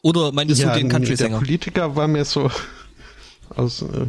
oder 0.03 0.31
meinst 0.33 0.61
du 0.61 0.65
den 0.67 0.73
nee, 0.75 0.81
der 0.83 0.89
Country-Sänger? 0.91 1.39
Politiker 1.39 1.97
war 1.97 2.07
mir 2.07 2.25
so 2.27 2.51
aus. 3.57 3.81
Äh, 3.83 4.09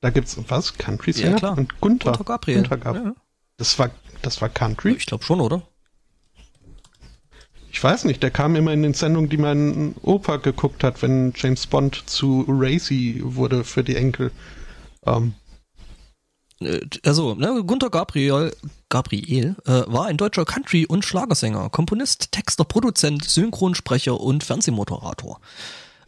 da 0.00 0.10
gibt's 0.10 0.38
was? 0.48 0.74
Country-Sänger? 0.74 1.30
Ja, 1.30 1.36
klar. 1.36 1.58
Und 1.58 1.80
Gunther. 1.80 2.10
Gunther 2.12 2.24
Gabriel. 2.24 2.58
Gunther 2.60 2.76
Gab- 2.76 2.94
Ja, 2.96 3.14
Das 3.56 3.76
war, 3.80 3.90
das 4.22 4.40
war 4.40 4.48
ja. 4.48 4.54
Country? 4.54 4.92
Ich 4.92 5.06
glaube 5.06 5.24
schon, 5.24 5.40
oder? 5.40 5.66
Ich 7.74 7.82
weiß 7.82 8.04
nicht, 8.04 8.22
der 8.22 8.30
kam 8.30 8.54
immer 8.54 8.72
in 8.72 8.84
den 8.84 8.94
Sendungen, 8.94 9.28
die 9.28 9.36
mein 9.36 9.96
Opa 10.00 10.36
geguckt 10.36 10.84
hat, 10.84 11.02
wenn 11.02 11.32
James 11.34 11.66
Bond 11.66 12.04
zu 12.06 12.44
Racy 12.46 13.20
wurde 13.24 13.64
für 13.64 13.82
die 13.82 13.96
Enkel. 13.96 14.30
Ähm, 15.04 15.34
Äh, 16.60 16.82
Also, 17.04 17.34
ne, 17.34 17.64
Gunther 17.66 17.90
Gabriel, 17.90 18.54
Gabriel 18.90 19.56
äh, 19.66 19.82
war 19.88 20.06
ein 20.06 20.16
deutscher 20.16 20.44
Country- 20.44 20.86
und 20.86 21.04
Schlagersänger, 21.04 21.68
Komponist, 21.68 22.30
Texter, 22.30 22.64
Produzent, 22.64 23.24
Synchronsprecher 23.24 24.20
und 24.20 24.44
Fernsehmoderator. 24.44 25.40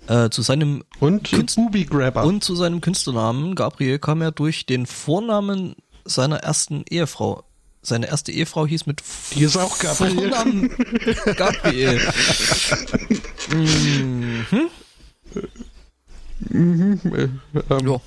Äh, 0.06 0.30
zu 0.30 0.42
seinem 0.42 0.84
und 1.00 1.28
Künst- 1.28 1.58
und 1.58 2.44
zu 2.44 2.54
seinem 2.54 2.80
Künstlernamen 2.80 3.56
Gabriel 3.56 3.98
kam 3.98 4.22
er 4.22 4.30
durch 4.30 4.66
den 4.66 4.86
Vornamen 4.86 5.74
seiner 6.04 6.36
ersten 6.36 6.84
Ehefrau. 6.88 7.42
Seine 7.86 8.08
erste 8.08 8.32
Ehefrau 8.32 8.66
hieß 8.66 8.86
mit 8.86 9.02
Die 9.34 9.42
ist 9.44 9.56
auch 9.56 9.78
Gabriel. 9.78 10.14
Vornamen 10.14 10.70
Gabriel. 11.36 12.00
mhm. 13.50 14.70
äh, 16.52 17.28
ähm, 17.70 17.86
Ja. 17.88 18.00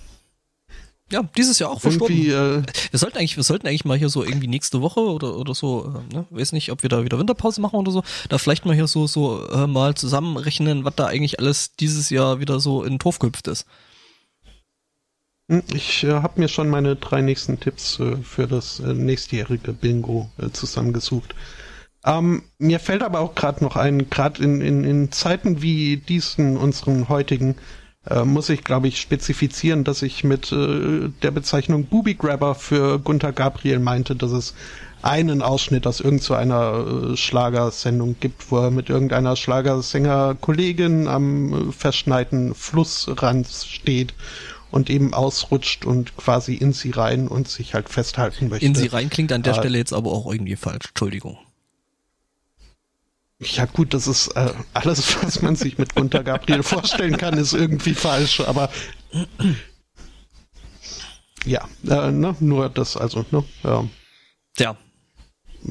Ja, 1.11 1.23
dieses 1.35 1.57
Jahr 1.57 1.71
auch 1.71 1.81
verstorben. 1.81 2.15
äh, 2.15 2.61
Wir 2.91 2.99
sollten 2.99 3.17
eigentlich, 3.17 3.35
wir 3.35 3.43
sollten 3.43 3.65
eigentlich 3.65 3.83
mal 3.83 3.97
hier 3.97 4.09
so 4.09 4.23
irgendwie 4.23 4.45
nächste 4.47 4.81
Woche 4.81 4.99
oder 4.99 5.37
oder 5.37 5.55
so, 5.55 5.91
äh, 6.11 6.13
ne, 6.13 6.25
weiß 6.29 6.51
nicht, 6.51 6.71
ob 6.71 6.83
wir 6.83 6.89
da 6.89 7.03
wieder 7.03 7.17
Winterpause 7.17 7.61
machen 7.61 7.77
oder 7.77 7.91
so, 7.91 8.03
da 8.29 8.37
vielleicht 8.37 8.65
mal 8.65 8.75
hier 8.75 8.85
so 8.85 9.07
so 9.07 9.47
äh, 9.49 9.65
mal 9.65 9.95
zusammenrechnen, 9.95 10.85
was 10.85 10.93
da 10.95 11.07
eigentlich 11.07 11.39
alles 11.39 11.71
dieses 11.79 12.11
Jahr 12.11 12.39
wieder 12.39 12.59
so 12.59 12.83
in 12.83 12.93
den 12.93 12.99
Torf 12.99 13.17
gehüpft 13.17 13.47
ist. 13.47 13.65
Hm, 15.49 15.63
Ich 15.73 16.03
äh, 16.03 16.11
habe 16.13 16.39
mir 16.39 16.47
schon 16.47 16.69
meine 16.69 16.95
drei 16.95 17.21
nächsten 17.21 17.59
Tipps 17.59 17.99
äh, 17.99 18.17
für 18.17 18.47
das 18.47 18.79
äh, 18.79 18.93
nächstjährige 18.93 19.73
Bingo 19.73 20.29
äh, 20.37 20.49
zusammengesucht. 20.51 21.35
Ähm, 22.05 22.43
mir 22.59 22.79
fällt 22.79 23.03
aber 23.03 23.19
auch 23.19 23.35
gerade 23.35 23.63
noch 23.63 23.75
ein, 23.75 24.09
gerade 24.09 24.41
in, 24.43 24.61
in, 24.61 24.83
in 24.85 25.11
Zeiten 25.11 25.61
wie 25.61 25.97
diesen, 25.97 26.55
unseren 26.57 27.09
heutigen, 27.09 27.55
äh, 28.09 28.23
muss 28.23 28.49
ich, 28.49 28.63
glaube 28.63 28.87
ich, 28.87 29.01
spezifizieren, 29.01 29.83
dass 29.83 30.01
ich 30.01 30.23
mit 30.23 30.51
äh, 30.51 31.09
der 31.23 31.31
Bezeichnung 31.31 31.87
Booby 31.87 32.15
Grabber 32.15 32.55
für 32.55 32.99
Gunther 32.99 33.33
Gabriel 33.33 33.79
meinte, 33.79 34.15
dass 34.15 34.31
es 34.31 34.53
einen 35.01 35.41
Ausschnitt 35.41 35.87
aus 35.87 35.99
irgendeiner 36.01 37.15
Schlagersendung 37.17 38.17
gibt, 38.19 38.51
wo 38.51 38.57
er 38.59 38.71
mit 38.71 38.89
irgendeiner 38.89 39.35
Schlagersänger-Kollegin 39.35 41.07
am 41.07 41.71
verschneiten 41.73 42.53
Flussrand 42.53 43.47
steht 43.47 44.13
und 44.71 44.89
eben 44.89 45.13
ausrutscht 45.13 45.85
und 45.85 46.15
quasi 46.17 46.53
in 46.55 46.73
sie 46.73 46.91
rein 46.91 47.27
und 47.27 47.47
sich 47.47 47.73
halt 47.73 47.89
festhalten 47.89 48.49
möchte. 48.49 48.65
In 48.65 48.75
sie 48.75 48.87
rein 48.87 49.09
klingt 49.09 49.31
an 49.31 49.43
der 49.43 49.53
Ah. 49.53 49.59
Stelle 49.59 49.77
jetzt 49.77 49.93
aber 49.93 50.11
auch 50.11 50.31
irgendwie 50.31 50.55
falsch. 50.55 50.85
Entschuldigung. 50.89 51.37
Ja 53.39 53.65
gut, 53.65 53.93
das 53.93 54.05
ist 54.07 54.27
äh, 54.35 54.51
alles, 54.73 55.23
was 55.23 55.41
man 55.41 55.55
sich 55.55 55.77
mit 55.77 55.95
Gunter 55.95 56.23
Gabriel 56.25 56.61
vorstellen 56.61 57.15
kann, 57.17 57.37
ist 57.37 57.53
irgendwie 57.53 57.93
falsch, 57.93 58.41
aber 58.41 58.69
ja, 61.45 61.67
äh, 61.87 62.11
ne, 62.11 62.35
nur 62.41 62.69
das, 62.69 62.97
also, 62.97 63.25
ne, 63.31 63.43
ähm, 63.63 63.89
Tja, 64.55 64.75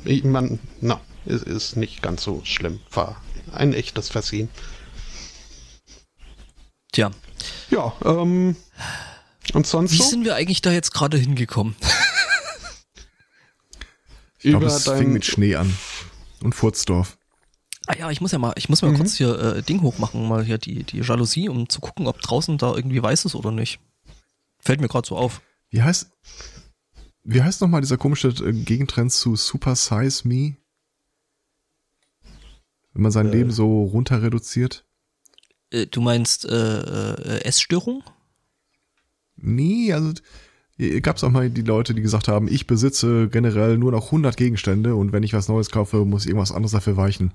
ich- 0.04 0.24
man, 0.24 0.58
na, 0.80 0.98
es 1.26 1.42
ist 1.42 1.76
nicht 1.76 2.00
ganz 2.02 2.22
so 2.22 2.40
schlimm, 2.44 2.80
war 2.90 3.22
ein 3.52 3.74
echtes 3.74 4.08
Versehen. 4.08 4.48
Tja. 6.92 7.10
Ja, 7.70 7.92
ähm, 8.04 8.56
und 9.54 9.66
sonst 9.66 9.92
Wie 9.92 9.96
so? 9.98 10.04
sind 10.04 10.24
wir 10.24 10.34
eigentlich 10.34 10.62
da 10.62 10.70
jetzt 10.72 10.92
gerade 10.92 11.16
hingekommen? 11.18 11.74
Ich 14.40 14.50
glaube, 14.50 14.66
es 14.66 14.84
dein- 14.84 14.98
fing 14.98 15.12
mit 15.12 15.24
Schnee 15.24 15.56
an. 15.56 15.76
Und 16.42 16.54
Furzdorf. 16.54 17.18
Ah 17.88 17.96
ja, 17.98 18.10
ich 18.10 18.20
muss 18.20 18.30
ja 18.32 18.38
mal, 18.38 18.52
ich 18.56 18.68
muss 18.68 18.82
mal 18.82 18.94
kurz 18.94 19.16
hier 19.16 19.36
äh, 19.36 19.62
Ding 19.62 19.82
hochmachen, 19.82 20.28
mal 20.28 20.44
hier 20.44 20.58
die 20.58 20.84
die 20.84 20.98
Jalousie, 21.00 21.48
um 21.48 21.68
zu 21.68 21.80
gucken, 21.80 22.06
ob 22.06 22.20
draußen 22.20 22.56
da 22.58 22.72
irgendwie 22.74 23.02
weiß 23.02 23.24
ist 23.24 23.34
oder 23.34 23.50
nicht. 23.50 23.80
Fällt 24.60 24.80
mir 24.80 24.86
gerade 24.88 25.08
so 25.08 25.16
auf. 25.16 25.40
Wie 25.70 25.82
heißt, 25.82 26.10
wie 27.24 27.42
heißt 27.42 27.60
nochmal 27.60 27.80
dieser 27.80 27.96
komische 27.96 28.28
äh, 28.28 28.52
Gegentrend 28.52 29.10
zu 29.12 29.34
Super 29.34 29.74
Size 29.74 30.28
Me? 30.28 30.56
Wenn 32.92 33.02
man 33.02 33.10
sein 33.12 33.26
Äh. 33.28 33.32
Leben 33.32 33.50
so 33.50 33.82
runter 33.84 34.22
reduziert? 34.22 34.84
Äh, 35.70 35.86
du 35.86 36.00
meinst 36.00 36.44
äh, 36.44 36.80
äh, 36.80 37.40
Essstörung? 37.44 38.02
Nee, 39.36 39.92
also 39.92 40.12
gab 41.02 41.16
es 41.16 41.24
auch 41.24 41.30
mal 41.30 41.50
die 41.50 41.62
Leute, 41.62 41.94
die 41.94 42.02
gesagt 42.02 42.28
haben, 42.28 42.46
ich 42.48 42.66
besitze 42.66 43.28
generell 43.28 43.78
nur 43.78 43.92
noch 43.92 44.06
100 44.06 44.36
Gegenstände 44.36 44.94
und 44.94 45.12
wenn 45.12 45.22
ich 45.24 45.32
was 45.32 45.48
Neues 45.48 45.70
kaufe, 45.70 46.04
muss 46.04 46.22
ich 46.22 46.28
irgendwas 46.28 46.52
anderes 46.52 46.72
dafür 46.72 46.96
weichen. 46.96 47.32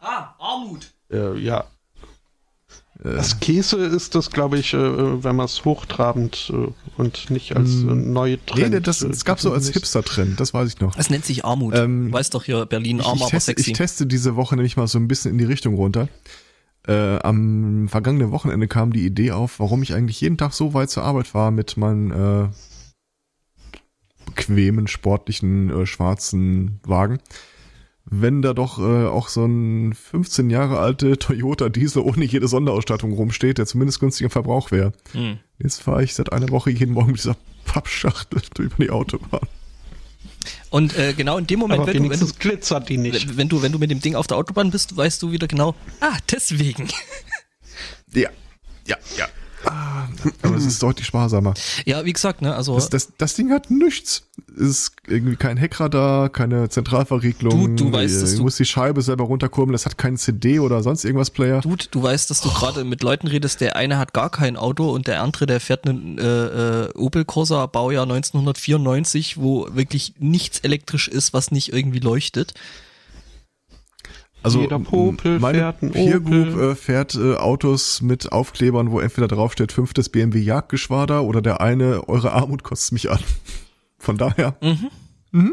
Ah, 0.00 0.34
Armut. 0.40 0.92
Äh, 1.10 1.38
ja. 1.38 1.60
Äh, 3.04 3.14
Das 3.14 3.38
Käse 3.38 3.76
ist 3.84 4.16
das, 4.16 4.30
glaube 4.30 4.58
ich, 4.58 4.74
äh, 4.74 5.22
wenn 5.24 5.36
man 5.36 5.46
es 5.46 5.64
hochtrabend 5.64 6.52
äh, 6.52 6.72
und 7.00 7.30
nicht 7.30 7.54
als 7.54 7.70
äh, 7.70 7.74
neue 7.84 8.36
Mm. 8.36 8.40
nee, 8.56 8.62
Trend. 8.70 8.86
das, 8.88 9.02
äh, 9.02 9.08
das 9.08 9.24
gab 9.24 9.40
so 9.40 9.52
als. 9.52 9.68
Hipster-Trend, 9.70 10.40
das 10.40 10.52
weiß 10.52 10.68
ich 10.68 10.80
noch. 10.80 10.96
Es 10.98 11.10
nennt 11.10 11.24
sich 11.24 11.44
Armut. 11.44 11.76
Ähm, 11.76 12.06
du 12.08 12.12
weißt 12.12 12.34
doch 12.34 12.42
hier 12.42 12.66
Berlin 12.66 12.98
Ich, 12.98 13.06
arm, 13.06 13.16
ich, 13.18 13.22
aber 13.22 13.30
teste, 13.30 13.52
sexy. 13.52 13.70
ich 13.70 13.76
teste 13.76 14.06
diese 14.06 14.34
Woche 14.34 14.56
nämlich 14.56 14.76
mal 14.76 14.88
so 14.88 14.98
ein 14.98 15.06
bisschen 15.06 15.30
in 15.32 15.38
die 15.38 15.44
Richtung 15.44 15.74
runter. 15.76 16.08
Äh, 16.86 17.18
am 17.20 17.88
vergangenen 17.88 18.32
Wochenende 18.32 18.66
kam 18.66 18.92
die 18.92 19.06
Idee 19.06 19.30
auf, 19.30 19.60
warum 19.60 19.82
ich 19.82 19.94
eigentlich 19.94 20.20
jeden 20.20 20.36
Tag 20.36 20.52
so 20.52 20.74
weit 20.74 20.90
zur 20.90 21.04
Arbeit 21.04 21.28
fahre 21.28 21.52
mit 21.52 21.76
meinen 21.76 22.10
äh, 22.10 22.48
bequemen, 24.26 24.88
sportlichen, 24.88 25.70
äh, 25.70 25.86
schwarzen 25.86 26.80
Wagen. 26.84 27.18
Wenn 28.04 28.42
da 28.42 28.52
doch 28.52 28.80
äh, 28.80 29.06
auch 29.06 29.28
so 29.28 29.44
ein 29.44 29.94
15 29.94 30.50
Jahre 30.50 30.80
alte 30.80 31.18
Toyota 31.18 31.68
Diesel 31.68 32.02
ohne 32.02 32.24
jede 32.24 32.48
Sonderausstattung 32.48 33.12
rumsteht, 33.12 33.58
der 33.58 33.66
zumindest 33.66 34.00
günstiger 34.00 34.30
Verbrauch 34.30 34.72
wäre. 34.72 34.92
Hm. 35.12 35.38
Jetzt 35.58 35.82
fahre 35.82 36.02
ich 36.02 36.14
seit 36.14 36.32
einer 36.32 36.50
Woche 36.50 36.70
jeden 36.70 36.94
Morgen 36.94 37.12
mit 37.12 37.18
dieser 37.18 37.36
Pappschachtel 37.64 38.42
über 38.58 38.76
die 38.80 38.90
Autobahn. 38.90 39.46
Und 40.70 40.96
äh, 40.96 41.12
genau 41.12 41.38
in 41.38 41.46
dem 41.46 41.60
Moment, 41.60 41.86
wenn 41.86 42.02
du, 42.02 42.10
wenn, 42.10 42.20
du, 42.20 42.26
glitzert 42.38 42.88
die 42.88 42.98
nicht. 42.98 43.36
wenn 43.36 43.48
du 43.48 43.62
wenn 43.62 43.72
du 43.72 43.78
mit 43.78 43.90
dem 43.90 44.00
Ding 44.00 44.14
auf 44.14 44.26
der 44.26 44.36
Autobahn 44.36 44.70
bist, 44.70 44.96
weißt 44.96 45.22
du 45.22 45.32
wieder 45.32 45.46
genau, 45.46 45.74
ah, 46.00 46.16
deswegen. 46.30 46.88
Ja, 48.14 48.28
ja, 48.86 48.96
ja. 49.16 49.28
Ah, 49.64 50.06
aber 50.42 50.56
es 50.56 50.66
ist 50.66 50.82
deutlich 50.82 51.06
sparsamer. 51.06 51.54
Ja, 51.84 52.04
wie 52.04 52.12
gesagt, 52.12 52.42
ne, 52.42 52.54
also. 52.54 52.74
Das, 52.74 52.88
das, 52.90 53.08
das 53.18 53.34
Ding 53.34 53.50
hat 53.50 53.70
nichts. 53.70 54.24
Es 54.54 54.62
ist 54.68 54.92
irgendwie 55.06 55.36
kein 55.36 55.56
Heckradar, 55.56 56.28
keine 56.28 56.68
Zentralverriegelung. 56.68 57.76
Du- 57.76 57.84
du 57.84 57.92
weißt, 57.92 58.22
dass 58.22 58.32
du 58.32 58.36
du- 58.38 58.42
musst 58.44 58.58
die 58.58 58.64
Scheibe 58.64 59.02
selber 59.02 59.24
runterkurbeln. 59.24 59.72
Das 59.72 59.86
hat 59.86 59.98
keinen 59.98 60.16
CD 60.16 60.58
oder 60.58 60.82
sonst 60.82 61.04
irgendwas 61.04 61.30
Player. 61.30 61.60
Dude, 61.60 61.86
du 61.90 62.02
weißt, 62.02 62.28
dass 62.30 62.40
du 62.40 62.50
gerade 62.50 62.84
mit 62.84 63.02
Leuten 63.02 63.26
redest, 63.26 63.60
der 63.60 63.76
eine 63.76 63.98
hat 63.98 64.12
gar 64.12 64.30
kein 64.30 64.56
Auto 64.56 64.90
und 64.90 65.06
der 65.06 65.22
andere, 65.22 65.46
der 65.46 65.60
fährt 65.60 65.88
einen 65.88 66.18
äh, 66.18 66.22
äh, 66.84 66.88
Opel 66.94 67.24
Corsa 67.24 67.66
Baujahr 67.66 68.04
1994, 68.04 69.38
wo 69.38 69.68
wirklich 69.72 70.14
nichts 70.18 70.58
elektrisch 70.60 71.08
ist, 71.08 71.32
was 71.32 71.50
nicht 71.50 71.72
irgendwie 71.72 72.00
leuchtet. 72.00 72.54
Also 74.42 74.60
Jeder 74.60 74.78
Popel 74.80 75.38
meine 75.38 75.58
fährt 75.58 75.82
ein 75.82 75.90
Peer 75.92 76.16
Opel. 76.16 76.44
Group 76.52 76.60
äh, 76.60 76.74
fährt 76.74 77.14
äh, 77.14 77.34
Autos 77.36 78.02
mit 78.02 78.32
Aufklebern, 78.32 78.90
wo 78.90 79.00
entweder 79.00 79.28
draufsteht 79.28 79.70
fünftes 79.72 80.08
BMW 80.08 80.40
Jagdgeschwader 80.40 81.22
oder 81.24 81.40
der 81.42 81.60
eine 81.60 82.08
eure 82.08 82.32
Armut 82.32 82.62
kostet 82.64 82.92
mich 82.92 83.10
an. 83.10 83.20
Von 83.98 84.18
daher, 84.18 84.56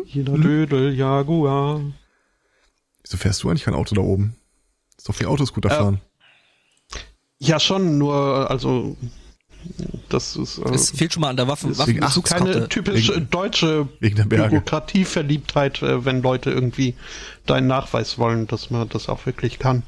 Jeder 0.06 0.38
Dödel, 0.38 0.94
Jaguar. 0.96 1.82
wieso 3.04 3.18
fährst 3.18 3.44
du 3.44 3.50
eigentlich 3.50 3.64
kein 3.66 3.76
Auto 3.76 3.94
da 3.94 4.02
oben? 4.02 4.36
Ist 4.98 5.08
doch 5.08 5.20
wie 5.20 5.28
Autoscooter 5.28 5.70
Äh, 5.70 5.76
fahren. 5.76 6.02
Ja, 7.38 7.60
schon, 7.60 8.00
nur, 8.00 8.50
also, 8.50 8.98
das 10.10 10.36
ist, 10.36 10.58
äh, 10.60 10.70
Es 10.74 10.92
fehlt 10.92 11.14
schon 11.14 11.22
mal 11.22 11.30
an 11.30 11.38
der 11.38 11.48
Waffen, 11.48 11.70
Deswegen- 11.78 12.04
ach, 12.04 12.22
keine 12.24 12.68
typisch 12.70 13.10
Wegen- 13.10 13.30
deutsche 13.30 13.88
wegen. 14.00 14.28
Bürokratieverliebtheit, 14.30 15.82
äh, 15.82 16.06
wenn 16.06 16.22
Leute 16.22 16.52
irgendwie 16.52 16.96
deinen 17.46 17.68
Nachweis 17.68 18.18
wollen, 18.18 18.48
dass 18.48 18.70
man 18.70 18.88
das 18.90 19.10
auch 19.10 19.26
wirklich 19.26 19.60
kann. 19.60 19.84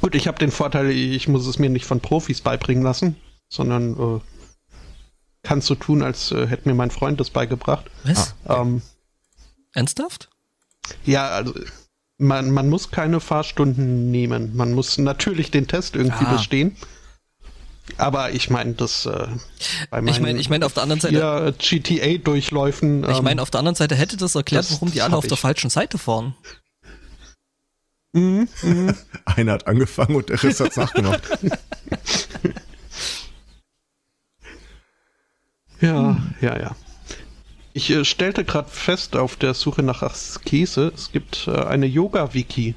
Gut, 0.00 0.14
ich 0.14 0.26
habe 0.26 0.38
den 0.38 0.50
Vorteil, 0.50 0.90
ich 0.90 1.28
muss 1.28 1.46
es 1.46 1.58
mir 1.58 1.70
nicht 1.70 1.86
von 1.86 2.00
Profis 2.00 2.40
beibringen 2.40 2.82
lassen, 2.82 3.16
sondern 3.48 3.92
äh, 4.16 4.20
kann 5.42 5.60
so 5.60 5.74
tun, 5.76 6.02
als 6.02 6.32
äh, 6.32 6.46
hätte 6.46 6.68
mir 6.68 6.74
mein 6.74 6.90
Freund 6.90 7.20
das 7.20 7.30
beigebracht. 7.30 7.86
Was? 8.04 8.34
Ähm, 8.48 8.82
Ernsthaft? 9.74 10.28
ja, 11.04 11.28
also 11.28 11.54
man, 12.18 12.50
man 12.50 12.68
muss 12.68 12.90
keine 12.90 13.20
Fahrstunden 13.20 14.10
nehmen. 14.10 14.56
Man 14.56 14.72
muss 14.72 14.96
natürlich 14.98 15.50
den 15.50 15.66
Test 15.68 15.94
irgendwie 15.96 16.24
Ah. 16.24 16.32
bestehen. 16.32 16.76
Aber 17.98 18.30
ich 18.32 18.50
meine, 18.50 18.74
das 18.74 19.06
äh, 19.06 19.26
bei 19.90 20.02
Ich 20.02 20.20
meine, 20.20 20.38
ich 20.40 20.50
meine 20.50 20.66
auf 20.66 20.74
der 20.74 20.82
anderen 20.82 21.00
Seite, 21.00 21.54
vier 21.58 21.80
GTA-Durchläufen. 21.80 23.04
ich 23.08 23.18
ähm, 23.18 23.24
meine 23.24 23.40
auf 23.42 23.50
der 23.50 23.60
anderen 23.60 23.76
Seite 23.76 23.94
hätte 23.94 24.16
das 24.16 24.34
erklärt, 24.34 24.64
das- 24.64 24.72
warum 24.72 24.90
die 24.90 25.02
alle 25.02 25.16
auf 25.16 25.24
der 25.26 25.34
ich. 25.34 25.40
falschen 25.40 25.70
Seite 25.70 25.96
fahren. 25.98 26.34
mhm, 28.12 28.48
mhm. 28.62 28.94
Einer 29.24 29.52
hat 29.52 29.66
angefangen 29.66 30.16
und 30.16 30.28
der 30.28 30.42
Rest 30.42 30.60
hat's 30.60 30.76
nachgemacht. 30.76 31.22
Ja, 35.80 36.16
ja, 36.40 36.58
ja. 36.58 36.76
Ich 37.74 37.90
äh, 37.90 38.04
stellte 38.04 38.44
gerade 38.44 38.70
fest 38.70 39.16
auf 39.16 39.36
der 39.36 39.52
Suche 39.52 39.82
nach 39.82 40.02
Askese, 40.02 40.90
es 40.94 41.12
gibt 41.12 41.46
äh, 41.48 41.50
eine 41.64 41.86
Yoga-Wiki. 41.86 42.74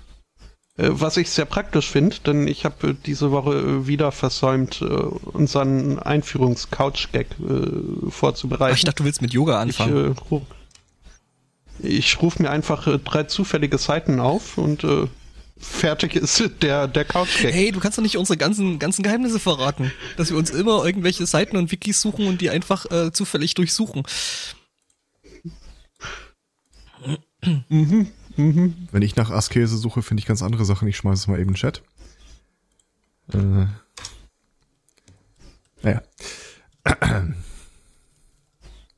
Äh, 0.79 0.89
was 0.91 1.17
ich 1.17 1.29
sehr 1.29 1.45
praktisch 1.45 1.89
finde, 1.89 2.15
denn 2.25 2.47
ich 2.47 2.63
habe 2.63 2.89
äh, 2.89 2.95
diese 3.05 3.31
Woche 3.31 3.55
äh, 3.55 3.87
wieder 3.87 4.11
versäumt, 4.11 4.81
äh, 4.81 4.85
unseren 4.85 5.99
Einführungs-Couch-Gag 5.99 7.27
äh, 7.39 8.09
vorzubereiten. 8.09 8.71
Ach, 8.73 8.77
ich 8.77 8.85
dachte, 8.85 9.03
du 9.03 9.05
willst 9.05 9.21
mit 9.21 9.33
Yoga 9.33 9.53
ich, 9.55 9.79
anfangen. 9.79 10.15
äh, 10.15 10.33
ru- 10.33 10.41
ich 11.81 12.21
rufe 12.21 12.41
mir 12.41 12.49
einfach 12.49 12.87
äh, 12.87 12.97
drei 12.99 13.23
zufällige 13.23 13.77
Seiten 13.77 14.19
auf 14.19 14.57
und 14.57 14.83
äh, 14.83 15.07
fertig 15.59 16.15
ist 16.15 16.41
der, 16.61 16.87
der 16.87 17.03
Couch-Gag. 17.03 17.53
Hey, 17.53 17.71
du 17.71 17.79
kannst 17.81 17.97
doch 17.97 18.03
nicht 18.03 18.17
unsere 18.17 18.37
ganzen, 18.37 18.79
ganzen 18.79 19.03
Geheimnisse 19.03 19.39
verraten. 19.39 19.91
Dass 20.15 20.29
wir 20.29 20.37
uns 20.37 20.49
immer 20.49 20.85
irgendwelche 20.85 21.25
Seiten 21.25 21.57
und 21.57 21.71
Wikis 21.71 21.99
suchen 22.01 22.27
und 22.27 22.39
die 22.39 22.49
einfach 22.49 22.89
äh, 22.91 23.11
zufällig 23.11 23.53
durchsuchen. 23.55 24.03
Wenn 28.39 29.01
ich 29.01 29.15
nach 29.15 29.31
Askese 29.31 29.77
suche, 29.77 30.01
finde 30.01 30.21
ich 30.21 30.25
ganz 30.25 30.41
andere 30.41 30.63
Sachen. 30.63 30.87
Ich 30.87 30.97
schmeiße 30.97 31.21
es 31.21 31.27
mal 31.27 31.39
eben 31.39 31.49
in 31.49 31.53
den 31.53 31.55
Chat. 31.55 31.81
Äh, 33.33 33.65
naja. 35.83 36.01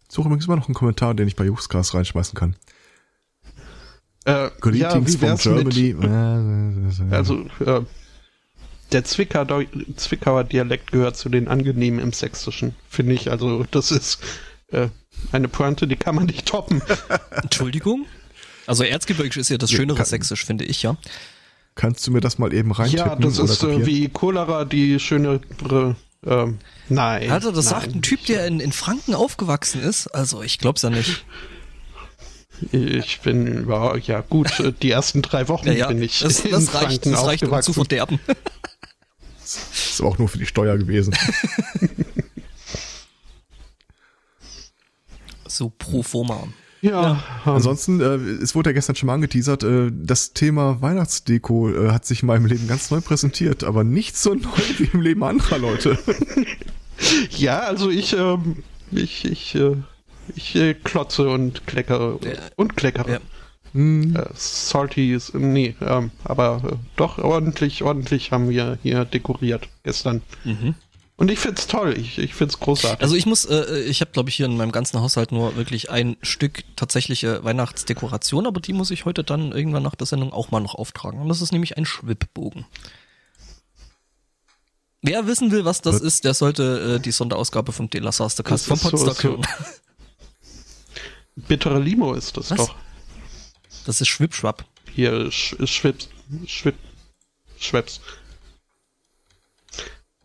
Suche 0.08 0.28
übrigens 0.28 0.46
immer 0.46 0.58
noch 0.58 0.68
einen 0.68 0.76
Kommentar, 0.76 1.14
den 1.16 1.28
ich 1.28 1.36
bei 1.36 1.46
Juxcast 1.46 1.94
reinschmeißen 1.94 2.38
kann. 2.38 2.56
Äh, 4.26 4.32
ja, 4.32 4.50
Greetings 4.60 5.22
wie 5.22 5.26
mit, 5.26 5.74
Germany. 5.74 7.12
Also, 7.12 7.46
äh, 7.66 7.82
der 8.92 9.04
Zwickauer, 9.06 9.66
Zwickauer 9.96 10.44
Dialekt 10.44 10.92
gehört 10.92 11.18
zu 11.18 11.30
den 11.30 11.48
angenehmen 11.48 12.00
im 12.00 12.14
Sächsischen, 12.14 12.76
finde 12.88 13.14
ich. 13.14 13.32
Also, 13.32 13.66
das 13.72 13.90
ist 13.92 14.22
äh, 14.68 14.90
eine 15.32 15.48
Pointe, 15.48 15.88
die 15.88 15.96
kann 15.96 16.16
man 16.16 16.26
nicht 16.26 16.46
toppen. 16.46 16.82
Entschuldigung? 17.32 18.06
Also 18.72 18.86
Erzgebirgisch 18.86 19.36
ist 19.36 19.50
ja 19.50 19.58
das 19.58 19.70
schönere 19.70 19.98
kann- 19.98 20.06
Sächsisch, 20.06 20.46
finde 20.46 20.64
ich, 20.64 20.82
ja. 20.82 20.96
Kannst 21.76 22.08
du 22.08 22.12
mir 22.12 22.22
das 22.22 22.38
mal 22.38 22.54
eben 22.54 22.72
reintippen? 22.72 23.06
ja, 23.06 23.16
das 23.18 23.38
oder 23.38 23.52
ist 23.52 23.62
äh, 23.64 23.66
kopieren? 23.66 23.86
wie 23.86 24.08
Cholera, 24.08 24.64
die 24.64 24.98
schönere. 24.98 25.42
Ähm, 26.26 26.58
nein. 26.88 27.30
Alter, 27.30 27.52
das 27.52 27.66
nein. 27.66 27.82
sagt 27.82 27.96
ein 27.96 28.02
Typ, 28.02 28.26
der 28.28 28.48
in, 28.48 28.62
in 28.62 28.72
Franken 28.72 29.14
aufgewachsen 29.14 29.82
ist. 29.82 30.08
Also 30.08 30.42
ich 30.42 30.58
glaub's 30.58 30.84
ja 30.84 30.90
nicht. 30.90 31.26
Ich 32.72 33.20
bin, 33.20 33.68
ja, 33.68 33.98
ja 33.98 34.22
gut, 34.22 34.64
die 34.82 34.92
ersten 34.92 35.22
drei 35.22 35.50
Wochen 35.50 35.68
Ja, 35.68 35.74
ja, 35.74 35.88
bin 35.90 36.02
ich 36.02 36.20
das, 36.20 36.40
in 36.40 36.52
das 36.52 36.74
reicht, 36.74 37.04
Franken 37.04 37.12
das 37.12 37.26
reicht 37.26 37.44
um 37.44 37.62
zu 37.62 37.74
verderben. 37.74 38.22
ist 39.44 40.00
aber 40.00 40.08
auch 40.12 40.18
nur 40.18 40.30
für 40.30 40.38
die 40.38 40.46
Steuer 40.46 40.78
gewesen. 40.78 41.14
So 45.46 45.70
pro 45.70 46.02
forma. 46.04 46.48
Ja, 46.82 47.24
ähm, 47.46 47.54
Ansonsten, 47.54 48.02
äh, 48.02 48.16
es 48.42 48.56
wurde 48.56 48.70
ja 48.72 48.74
gestern 48.74 48.96
schon 48.96 49.08
mal 49.08 49.14
angeteasert, 49.14 49.64
äh, 49.64 49.92
das 49.94 50.34
Thema 50.34 50.82
Weihnachtsdeko 50.82 51.70
äh, 51.70 51.92
hat 51.92 52.06
sich 52.06 52.24
in 52.24 52.28
meinem 52.28 52.46
Leben 52.48 52.68
ganz 52.68 52.90
neu 52.92 53.02
präsentiert, 53.02 53.64
aber 53.64 53.84
nicht 53.84 54.18
so 54.18 54.34
neu 54.36 54.50
wie 54.78 54.90
im 54.92 55.02
Leben 55.02 55.24
anderer 55.24 55.60
Leute. 55.60 55.98
ja, 57.38 57.60
also 57.60 57.90
ich, 57.90 58.14
ähm, 58.14 58.64
ich, 58.92 59.26
ich, 59.26 59.56
äh, 59.56 59.76
ich 60.36 60.56
äh, 60.56 60.74
klotze 60.74 61.30
und 61.30 61.68
kleckere 61.68 62.20
Ja. 62.24 62.32
und 62.56 62.76
kleckere. 62.76 63.12
Ja. 63.14 63.20
Hm, 63.74 64.16
Äh, 64.16 64.26
salty 64.34 65.14
ist, 65.14 65.34
nee, 65.36 65.76
ähm, 65.82 66.12
aber 66.26 66.62
äh, 66.66 66.76
doch 66.98 67.20
ordentlich, 67.20 67.84
ordentlich 67.84 68.32
haben 68.32 68.50
wir 68.50 68.78
hier 68.82 69.06
dekoriert 69.06 69.70
gestern. 69.84 70.22
Mhm. 70.44 70.76
Und 71.22 71.30
ich 71.30 71.38
find's 71.38 71.68
toll, 71.68 71.96
ich, 71.96 72.18
ich 72.18 72.34
find's 72.34 72.60
großartig. 72.60 73.00
Also 73.04 73.14
ich 73.14 73.28
muss, 73.28 73.46
äh, 73.46 73.82
ich 73.84 74.02
habe 74.02 74.10
glaube 74.10 74.30
ich 74.32 74.36
hier 74.38 74.48
in 74.48 74.58
meinem 74.58 74.72
ganzen 74.72 75.00
Haushalt 75.00 75.32
nur 75.32 75.56
wirklich 75.56 75.92
ein 75.92 76.18
Stück 76.24 76.64
tatsächliche 76.76 77.44
Weihnachtsdekoration, 77.44 78.48
aber 78.48 78.60
die 78.60 78.74
muss 78.74 78.90
ich 78.90 79.06
heute 79.06 79.24
dann 79.24 79.52
irgendwann 79.52 79.84
nach 79.84 79.94
der 79.94 80.08
Sendung 80.08 80.34
auch 80.34 80.50
mal 80.50 80.62
noch 80.62 80.74
auftragen. 80.74 81.22
Und 81.22 81.30
das 81.30 81.44
ist 81.44 81.52
nämlich 81.52 81.78
ein 81.78 81.86
Schwibbogen. 81.86 82.66
Wer 85.04 85.28
wissen 85.28 85.52
will, 85.52 85.64
was 85.64 85.82
das 85.82 85.98
Was? 85.98 86.02
ist, 86.02 86.24
der 86.26 86.34
sollte 86.34 86.96
äh, 86.96 87.00
die 87.00 87.12
Sonderausgabe 87.12 87.72
vom 87.72 87.88
De 87.88 88.02
La 88.02 88.12
Sastercast 88.12 88.66
vom 88.66 88.78
so- 88.80 88.98
so- 88.98 89.14
hören. 89.22 89.46
Bittere 91.36 91.78
Limo 91.78 92.16
ist 92.16 92.36
das 92.36 92.50
Was? 92.50 92.58
doch. 92.58 92.76
Das 93.86 94.02
ist 94.02 94.08
Schwibschwapp. 94.08 94.66
Hier, 94.92 95.30
Sch 95.32 95.56
Schwips, 95.66 96.10
Schwip, 96.48 96.78
Schweps. 97.60 98.02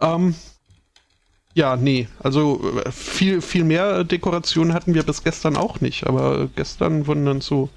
Ähm, 0.00 0.34
ja, 1.56 1.74
nee, 1.76 2.06
also 2.18 2.80
äh, 2.84 2.92
viel, 2.92 3.40
viel 3.40 3.64
mehr 3.64 4.04
Dekoration 4.04 4.74
hatten 4.74 4.92
wir 4.94 5.02
bis 5.04 5.24
gestern 5.24 5.56
auch 5.56 5.80
nicht, 5.80 6.06
aber 6.06 6.48
gestern 6.54 7.06
wurden 7.06 7.24
dann 7.24 7.40
so, 7.40 7.70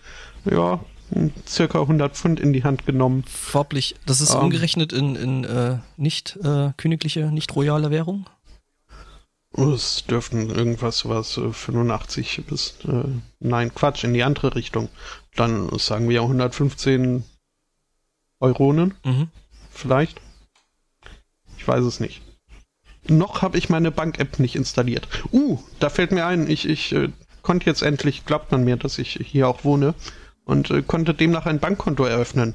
ja, 0.44 0.84
circa 1.48 1.80
100 1.82 2.14
Pfund 2.16 2.40
in 2.42 2.52
die 2.52 2.64
Hand 2.66 2.86
genommen. 2.86 3.24
Farblich. 3.24 3.96
Das 4.06 4.20
ist 4.20 4.34
Ähm. 4.36 4.42
umgerechnet 4.42 4.92
in, 4.92 5.16
in 5.16 5.44
äh, 5.46 5.78
nicht 5.96 6.38
äh, 6.44 6.72
königliche, 6.76 7.32
nicht 7.32 7.56
royale 7.56 7.90
Währung. 7.90 8.30
Es 9.54 10.06
dürften 10.06 10.50
irgendwas 10.50 11.08
was 11.08 11.38
äh, 11.38 11.52
85 11.52 12.44
bis 12.48 12.76
äh, 12.86 13.06
nein 13.40 13.74
Quatsch 13.74 14.04
in 14.04 14.14
die 14.14 14.24
andere 14.24 14.56
Richtung. 14.56 14.90
Dann 15.36 15.70
sagen 15.80 16.10
wir 16.10 16.22
115 16.22 17.24
Euronen 18.42 18.94
Mhm. 19.06 19.30
vielleicht. 19.72 20.22
Ich 21.58 21.68
weiß 21.68 21.84
es 21.86 22.00
nicht. 22.02 22.22
Noch 23.10 23.42
habe 23.42 23.58
ich 23.58 23.70
meine 23.70 23.92
Bank-App 23.92 24.40
nicht 24.40 24.56
installiert. 24.56 25.08
Uh, 25.32 25.60
da 25.80 25.90
fällt 25.90 26.12
mir 26.12 26.26
ein, 26.26 26.50
ich, 26.50 26.68
ich 26.68 26.94
äh, 26.94 27.10
konnte 27.42 27.66
jetzt 27.66 27.82
endlich, 27.82 28.26
glaubt 28.26 28.52
man 28.52 28.64
mir, 28.64 28.78
dass 28.78 29.00
ich 29.00 29.20
hier 29.24 29.48
auch 29.48 29.64
wohne 29.64 29.96
und 30.46 30.70
äh, 30.72 30.82
konnte 30.82 31.14
demnach 31.14 31.46
ein 31.46 31.60
Bankkonto 31.60 32.06
eröffnen. 32.06 32.54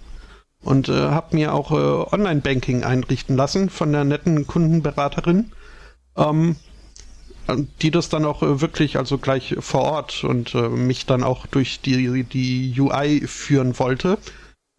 Und 0.61 0.89
äh, 0.89 0.93
habe 0.93 1.37
mir 1.37 1.53
auch 1.53 1.73
äh, 1.73 2.15
Online-Banking 2.15 2.85
einrichten 2.85 3.37
lassen 3.37 3.69
von 3.69 3.93
der 3.93 4.05
netten 4.05 4.47
Kundenberaterin. 4.47 5.53
Ähm, 6.17 6.57
die 7.83 7.91
das 7.91 8.09
dann 8.09 8.25
auch 8.25 8.43
äh, 8.43 8.61
wirklich 8.61 8.97
also 8.97 9.19
gleich 9.19 9.57
vor 9.61 9.83
Ort 9.83 10.25
und 10.25 10.55
äh, 10.55 10.69
mich 10.69 11.07
dann 11.07 11.23
auch 11.23 11.47
durch 11.47 11.81
die, 11.81 12.25
die 12.25 12.75
UI 12.81 13.27
führen 13.27 13.79
wollte. 13.79 14.19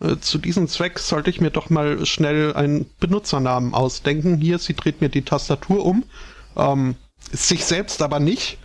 Äh, 0.02 0.18
zu 0.18 0.38
diesem 0.38 0.68
Zweck 0.68 1.00
sollte 1.00 1.30
ich 1.30 1.42
mir 1.42 1.52
doch 1.52 1.70
mal 1.70 2.06
schnell 2.06 2.54
einen 2.54 2.90
Benutzernamen 3.00 3.74
ausdenken. 3.74 4.38
Hier, 4.40 4.60
sie 4.60 4.74
dreht 4.76 5.02
mir 5.02 5.10
die 5.10 5.24
Tastatur 5.24 5.86
um. 5.86 6.04
Ähm, 6.56 6.96
sich 7.32 7.66
selbst 7.66 8.02
aber 8.02 8.20
nicht. 8.20 8.58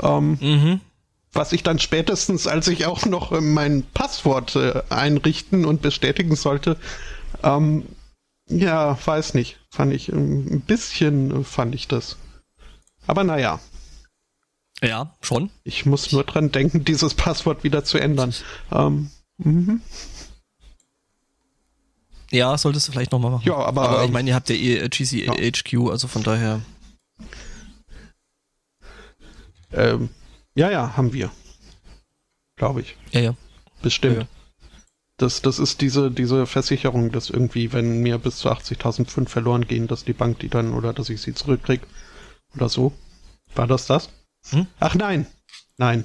Ähm, 0.00 0.38
Mhm. 0.40 0.80
was 1.32 1.52
ich 1.52 1.62
dann 1.62 1.78
spätestens, 1.78 2.46
als 2.46 2.68
ich 2.68 2.86
auch 2.86 3.04
noch 3.04 3.32
äh, 3.32 3.40
mein 3.40 3.82
Passwort 3.94 4.56
äh, 4.56 4.82
einrichten 4.88 5.64
und 5.66 5.82
bestätigen 5.82 6.34
sollte, 6.36 6.76
ähm, 7.42 7.84
ja, 8.48 8.96
weiß 9.04 9.34
nicht, 9.34 9.58
fand 9.70 9.92
ich 9.92 10.08
ähm, 10.10 10.46
ein 10.50 10.60
bisschen, 10.62 11.40
äh, 11.42 11.44
fand 11.44 11.74
ich 11.74 11.86
das. 11.86 12.16
Aber 13.06 13.24
naja, 13.24 13.60
Ja, 14.82 15.14
schon. 15.20 15.50
ich 15.64 15.84
muss 15.86 16.12
nur 16.12 16.24
dran 16.24 16.50
denken, 16.52 16.84
dieses 16.84 17.14
Passwort 17.14 17.62
wieder 17.64 17.84
zu 17.84 17.98
ändern. 17.98 18.32
Ähm, 18.72 19.10
mhm. 19.36 19.80
Ja, 22.30 22.56
solltest 22.58 22.88
du 22.88 22.92
vielleicht 22.92 23.12
nochmal 23.12 23.30
machen. 23.30 23.46
Ja, 23.46 23.56
aber, 23.56 23.88
Aber 23.88 24.00
ich 24.02 24.08
ähm, 24.08 24.12
meine, 24.12 24.30
ihr 24.30 24.34
habt 24.34 24.50
ja 24.50 24.56
eh 24.56 24.76
äh, 24.78 24.88
GCHQ, 24.88 25.90
also 25.90 26.08
von 26.08 26.22
daher. 26.22 26.60
ähm, 29.72 30.10
ja, 30.54 30.70
ja, 30.70 30.96
haben 30.96 31.12
wir. 31.12 31.30
Glaube 32.56 32.82
ich. 32.82 32.96
Ja, 33.12 33.20
ja. 33.20 33.34
Bestimmt. 33.82 34.16
Ja, 34.16 34.22
ja. 34.22 34.28
Das, 35.16 35.42
das 35.42 35.58
ist 35.58 35.80
diese, 35.80 36.10
diese 36.10 36.46
Versicherung, 36.46 37.10
dass 37.10 37.30
irgendwie, 37.30 37.72
wenn 37.72 38.02
mir 38.02 38.18
bis 38.18 38.38
zu 38.38 38.50
80.000 38.50 39.06
Pfund 39.06 39.30
verloren 39.30 39.66
gehen, 39.66 39.88
dass 39.88 40.04
die 40.04 40.12
Bank 40.12 40.38
die 40.38 40.48
dann 40.48 40.74
oder 40.74 40.92
dass 40.92 41.10
ich 41.10 41.20
sie 41.20 41.34
zurückkrieg 41.34 41.80
oder 42.54 42.68
so. 42.68 42.92
War 43.54 43.66
das 43.66 43.86
das? 43.86 44.10
Hm? 44.50 44.66
Ach 44.78 44.94
nein, 44.94 45.26
nein. 45.76 46.04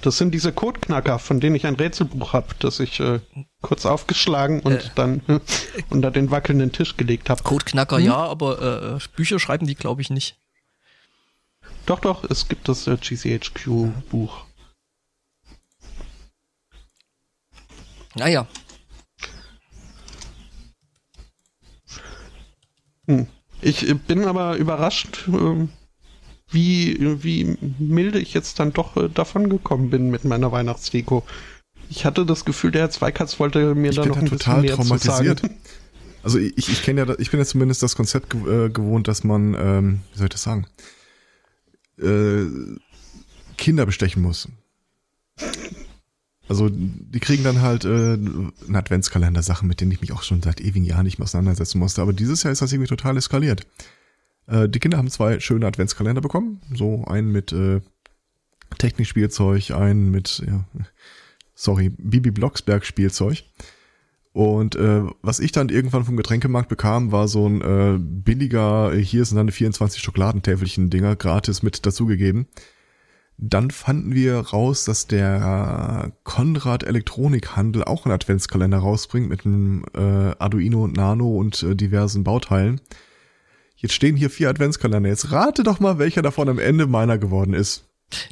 Das 0.00 0.16
sind 0.16 0.32
diese 0.32 0.52
Codeknacker, 0.52 1.18
von 1.18 1.40
denen 1.40 1.56
ich 1.56 1.66
ein 1.66 1.74
Rätselbuch 1.74 2.32
habe, 2.32 2.54
das 2.60 2.78
ich 2.78 3.00
äh, 3.00 3.20
kurz 3.62 3.84
aufgeschlagen 3.84 4.60
und 4.60 4.74
Äh. 4.74 4.90
dann 4.94 5.22
äh, 5.26 5.40
unter 5.90 6.10
den 6.10 6.30
wackelnden 6.30 6.70
Tisch 6.70 6.96
gelegt 6.96 7.30
habe. 7.30 7.42
Codeknacker, 7.42 7.98
ja, 7.98 8.16
aber 8.16 8.96
äh, 8.96 8.98
Bücher 9.16 9.40
schreiben 9.40 9.66
die, 9.66 9.74
glaube 9.74 10.00
ich, 10.02 10.10
nicht. 10.10 10.38
Doch, 11.86 11.98
doch, 12.00 12.22
es 12.24 12.48
gibt 12.48 12.68
das 12.68 12.86
äh, 12.86 12.96
GCHQ-Buch. 12.96 14.44
Naja. 18.14 18.46
Hm. 23.06 23.26
Ich 23.60 23.88
äh, 23.88 23.94
bin 23.94 24.24
aber 24.26 24.56
überrascht, 24.56 25.24
ähm, 25.26 25.70
wie, 26.50 27.22
wie 27.22 27.56
milde 27.78 28.18
ich 28.18 28.34
jetzt 28.34 28.58
dann 28.58 28.72
doch 28.72 28.96
äh, 28.96 29.08
davon 29.08 29.48
gekommen 29.50 29.90
bin 29.90 30.10
mit 30.10 30.24
meiner 30.24 30.50
Weihnachtsdeko. 30.52 31.24
Ich 31.90 32.04
hatte 32.04 32.26
das 32.26 32.44
Gefühl, 32.44 32.70
der 32.70 32.82
Herr 32.82 32.90
Zweikatz 32.90 33.38
wollte 33.40 33.74
mir 33.74 33.90
Ich 33.90 33.96
da 33.96 34.06
noch 34.06 34.14
da 34.16 34.20
ein 34.20 34.26
total 34.26 34.62
bisschen 34.62 34.76
mehr 34.76 34.98
zu 34.98 35.06
traumatisiert. 35.08 35.40
sagen. 35.40 35.54
Also 36.22 36.38
ich, 36.38 36.68
ich 36.68 36.82
kenne 36.82 37.06
ja, 37.06 37.18
ich 37.18 37.30
bin 37.30 37.40
ja 37.40 37.46
zumindest 37.46 37.82
das 37.82 37.96
Konzept 37.96 38.34
äh, 38.34 38.68
gewohnt, 38.68 39.08
dass 39.08 39.24
man, 39.24 39.54
ähm, 39.58 40.00
wie 40.12 40.18
soll 40.18 40.26
ich 40.26 40.32
das 40.32 40.42
sagen, 40.42 40.66
äh, 41.98 42.44
Kinder 43.56 43.86
bestechen 43.86 44.22
muss. 44.22 44.48
Also 46.48 46.68
die 46.70 47.20
kriegen 47.20 47.44
dann 47.44 47.60
halt 47.60 47.84
äh, 47.84 47.88
einen 47.88 48.52
Adventskalender, 48.72 49.42
Sachen, 49.42 49.68
mit 49.68 49.80
denen 49.80 49.92
ich 49.92 50.00
mich 50.00 50.12
auch 50.12 50.22
schon 50.22 50.42
seit 50.42 50.60
ewigen 50.60 50.84
Jahren 50.84 51.04
nicht 51.04 51.18
mehr 51.18 51.24
auseinandersetzen 51.24 51.78
musste. 51.78 52.00
Aber 52.02 52.12
dieses 52.12 52.42
Jahr 52.42 52.52
ist 52.52 52.62
das 52.62 52.72
irgendwie 52.72 52.88
total 52.88 53.16
eskaliert. 53.16 53.66
Äh, 54.48 54.68
die 54.68 54.80
Kinder 54.80 54.98
haben 54.98 55.10
zwei 55.10 55.40
schöne 55.40 55.66
Adventskalender 55.66 56.20
bekommen. 56.20 56.60
So 56.74 57.04
einen 57.04 57.30
mit 57.30 57.52
äh, 57.52 57.80
Technikspielzeug, 58.78 59.70
einen 59.70 60.10
mit, 60.10 60.42
ja, 60.46 60.64
sorry, 61.54 61.90
Bibi 61.90 62.30
Blocksberg 62.30 62.84
Spielzeug. 62.84 63.44
Und 64.32 64.76
äh, 64.76 65.02
was 65.22 65.40
ich 65.40 65.52
dann 65.52 65.68
irgendwann 65.68 66.04
vom 66.04 66.16
Getränkemarkt 66.16 66.68
bekam, 66.68 67.12
war 67.12 67.28
so 67.28 67.48
ein 67.48 67.60
äh, 67.60 67.98
billiger, 67.98 68.92
äh, 68.92 69.02
hier 69.02 69.24
sind 69.24 69.36
dann 69.36 69.50
24 69.50 70.00
Schokoladentäfelchen 70.00 70.90
Dinger 70.90 71.16
gratis 71.16 71.62
mit 71.62 71.84
dazugegeben. 71.84 72.46
Dann 73.36 73.70
fanden 73.70 74.14
wir 74.14 74.38
raus, 74.38 74.84
dass 74.84 75.06
der 75.06 76.12
Konrad 76.24 76.82
Elektronikhandel 76.82 77.84
auch 77.84 78.04
einen 78.04 78.14
Adventskalender 78.14 78.78
rausbringt 78.78 79.28
mit 79.28 79.46
einem 79.46 79.84
äh, 79.94 80.34
Arduino 80.38 80.88
Nano 80.88 81.36
und 81.36 81.62
äh, 81.62 81.76
diversen 81.76 82.24
Bauteilen. 82.24 82.80
Jetzt 83.78 83.94
stehen 83.94 84.16
hier 84.16 84.28
vier 84.28 84.50
Adventskalender. 84.50 85.08
Jetzt 85.08 85.30
rate 85.30 85.62
doch 85.62 85.78
mal, 85.78 85.98
welcher 85.98 86.20
davon 86.20 86.48
am 86.48 86.58
Ende 86.58 86.86
meiner 86.86 87.16
geworden 87.16 87.54
ist. 87.54 87.84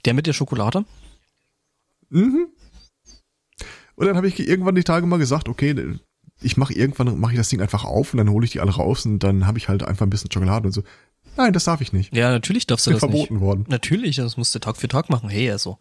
Der 0.04 0.12
mit 0.12 0.26
der 0.26 0.32
Schokolade? 0.32 0.84
Mhm. 2.10 2.48
Und 3.94 4.06
dann 4.06 4.16
habe 4.16 4.28
ich 4.28 4.38
irgendwann 4.40 4.74
die 4.74 4.84
Tage 4.84 5.06
mal 5.06 5.18
gesagt, 5.18 5.48
okay, 5.48 5.74
ich 6.42 6.56
mache 6.56 6.74
irgendwann 6.74 7.18
mache 7.18 7.32
ich 7.32 7.38
das 7.38 7.48
Ding 7.48 7.62
einfach 7.62 7.84
auf 7.84 8.12
und 8.12 8.18
dann 8.18 8.28
hole 8.28 8.44
ich 8.44 8.52
die 8.52 8.60
alle 8.60 8.72
raus 8.72 9.06
und 9.06 9.20
dann 9.20 9.46
habe 9.46 9.58
ich 9.58 9.68
halt 9.68 9.82
einfach 9.84 10.04
ein 10.04 10.10
bisschen 10.10 10.30
Schokolade 10.30 10.66
und 10.66 10.72
so. 10.72 10.82
Nein, 11.36 11.52
das 11.52 11.64
darf 11.64 11.80
ich 11.80 11.92
nicht. 11.92 12.14
Ja, 12.14 12.30
natürlich 12.30 12.66
darfst 12.66 12.86
du 12.86 12.90
das 12.90 13.00
verboten 13.00 13.34
nicht. 13.34 13.42
worden. 13.42 13.64
Natürlich, 13.68 14.16
das 14.16 14.36
musst 14.36 14.54
du 14.54 14.58
Tag 14.58 14.76
für 14.76 14.88
Tag 14.88 15.10
machen. 15.10 15.28
Hey, 15.28 15.50
also. 15.50 15.78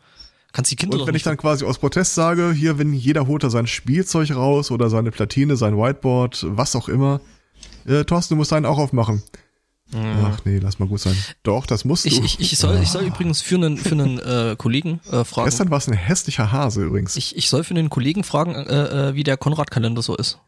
Kannst 0.54 0.72
die 0.72 0.76
Kinder 0.76 1.00
Und 1.00 1.08
wenn 1.08 1.16
ich 1.16 1.24
dann 1.24 1.38
quasi 1.38 1.66
aus 1.66 1.80
Protest 1.80 2.16
sage, 2.16 2.54
hier, 2.54 2.78
wenn 2.78 2.94
jeder 2.94 3.28
holt 3.28 3.44
da 3.44 3.50
sein 3.50 3.68
Spielzeug 3.68 4.32
raus 4.32 4.72
oder 4.72 4.90
seine 4.90 5.12
Platine, 5.12 5.58
sein 5.58 5.78
Whiteboard, 5.78 6.46
was 6.48 6.76
auch 6.76 6.88
immer, 6.88 7.20
äh, 7.86 8.06
Thorsten, 8.06 8.36
du 8.36 8.38
musst 8.38 8.54
deinen 8.54 8.66
auch 8.66 8.78
aufmachen. 8.78 9.22
Ach 9.94 10.40
nee, 10.46 10.58
lass 10.58 10.80
mal 10.80 10.88
gut 10.88 11.00
sein. 11.00 11.16
Doch, 11.44 11.66
das 11.66 11.86
musst 11.86 12.06
du. 12.06 12.10
Mhm. 12.10 12.26
ich, 12.26 12.40
ich, 12.40 12.58
soll, 12.58 12.80
ich 12.82 12.90
soll 12.90 13.04
übrigens 13.04 13.42
für 13.42 13.56
einen, 13.56 13.78
für 13.78 13.92
einen 13.92 14.20
äh, 14.20 14.56
Kollegen 14.58 15.00
äh, 15.12 15.24
fragen. 15.24 15.46
Gestern 15.46 15.70
war 15.70 15.78
es 15.78 15.88
ein 15.88 15.94
hässlicher 15.94 16.52
Hase 16.52 16.84
übrigens. 16.84 17.16
Ich, 17.16 17.36
ich 17.36 17.50
soll 17.50 17.64
für 17.64 17.76
einen 17.76 17.90
Kollegen 17.90 18.24
fragen, 18.24 18.56
äh, 18.56 19.10
äh, 19.10 19.16
wie 19.16 19.24
der 19.24 19.38
Konrad-Kalender 19.38 20.02
so 20.02 20.16
ist. 20.16 20.40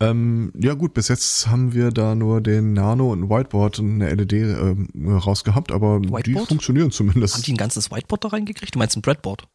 Ähm, 0.00 0.52
ja 0.56 0.74
gut, 0.74 0.94
bis 0.94 1.08
jetzt 1.08 1.48
haben 1.48 1.74
wir 1.74 1.90
da 1.90 2.14
nur 2.14 2.40
den 2.40 2.72
Nano 2.72 3.12
und 3.12 3.24
ein 3.24 3.30
Whiteboard 3.30 3.80
und 3.80 4.00
eine 4.00 4.14
LED 4.14 4.32
ähm, 4.32 4.88
rausgehabt, 5.08 5.72
aber 5.72 6.00
die 6.00 6.12
Whiteboard? 6.12 6.48
funktionieren 6.48 6.86
Haben 6.86 6.92
zumindest. 6.92 7.46
die 7.46 7.52
ein 7.52 7.56
ganzes 7.56 7.90
Whiteboard 7.90 8.24
da 8.24 8.28
reingekriegt? 8.28 8.74
Du 8.74 8.78
meinst 8.78 8.96
ein 8.96 9.02
Breadboard? 9.02 9.48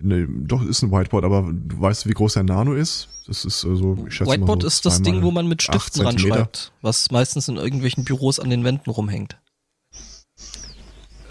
Nee, 0.00 0.26
doch, 0.28 0.64
ist 0.64 0.82
ein 0.82 0.92
Whiteboard, 0.92 1.24
aber 1.24 1.50
du 1.52 1.80
weißt, 1.80 2.06
wie 2.08 2.12
groß 2.12 2.34
der 2.34 2.44
Nano 2.44 2.74
ist? 2.74 3.08
Das 3.26 3.44
ist 3.44 3.64
äh, 3.64 3.74
so, 3.74 4.04
ich 4.06 4.14
schätze 4.14 4.30
Whiteboard 4.30 4.58
mal 4.58 4.62
so 4.62 4.66
ist 4.68 4.86
das 4.86 5.02
Ding, 5.02 5.22
wo 5.22 5.30
man 5.32 5.48
mit 5.48 5.60
Stiften 5.62 6.02
ranschreibt, 6.02 6.72
was 6.82 7.10
meistens 7.10 7.48
in 7.48 7.56
irgendwelchen 7.56 8.04
Büros 8.04 8.38
an 8.38 8.48
den 8.48 8.62
Wänden 8.64 8.90
rumhängt. 8.90 9.38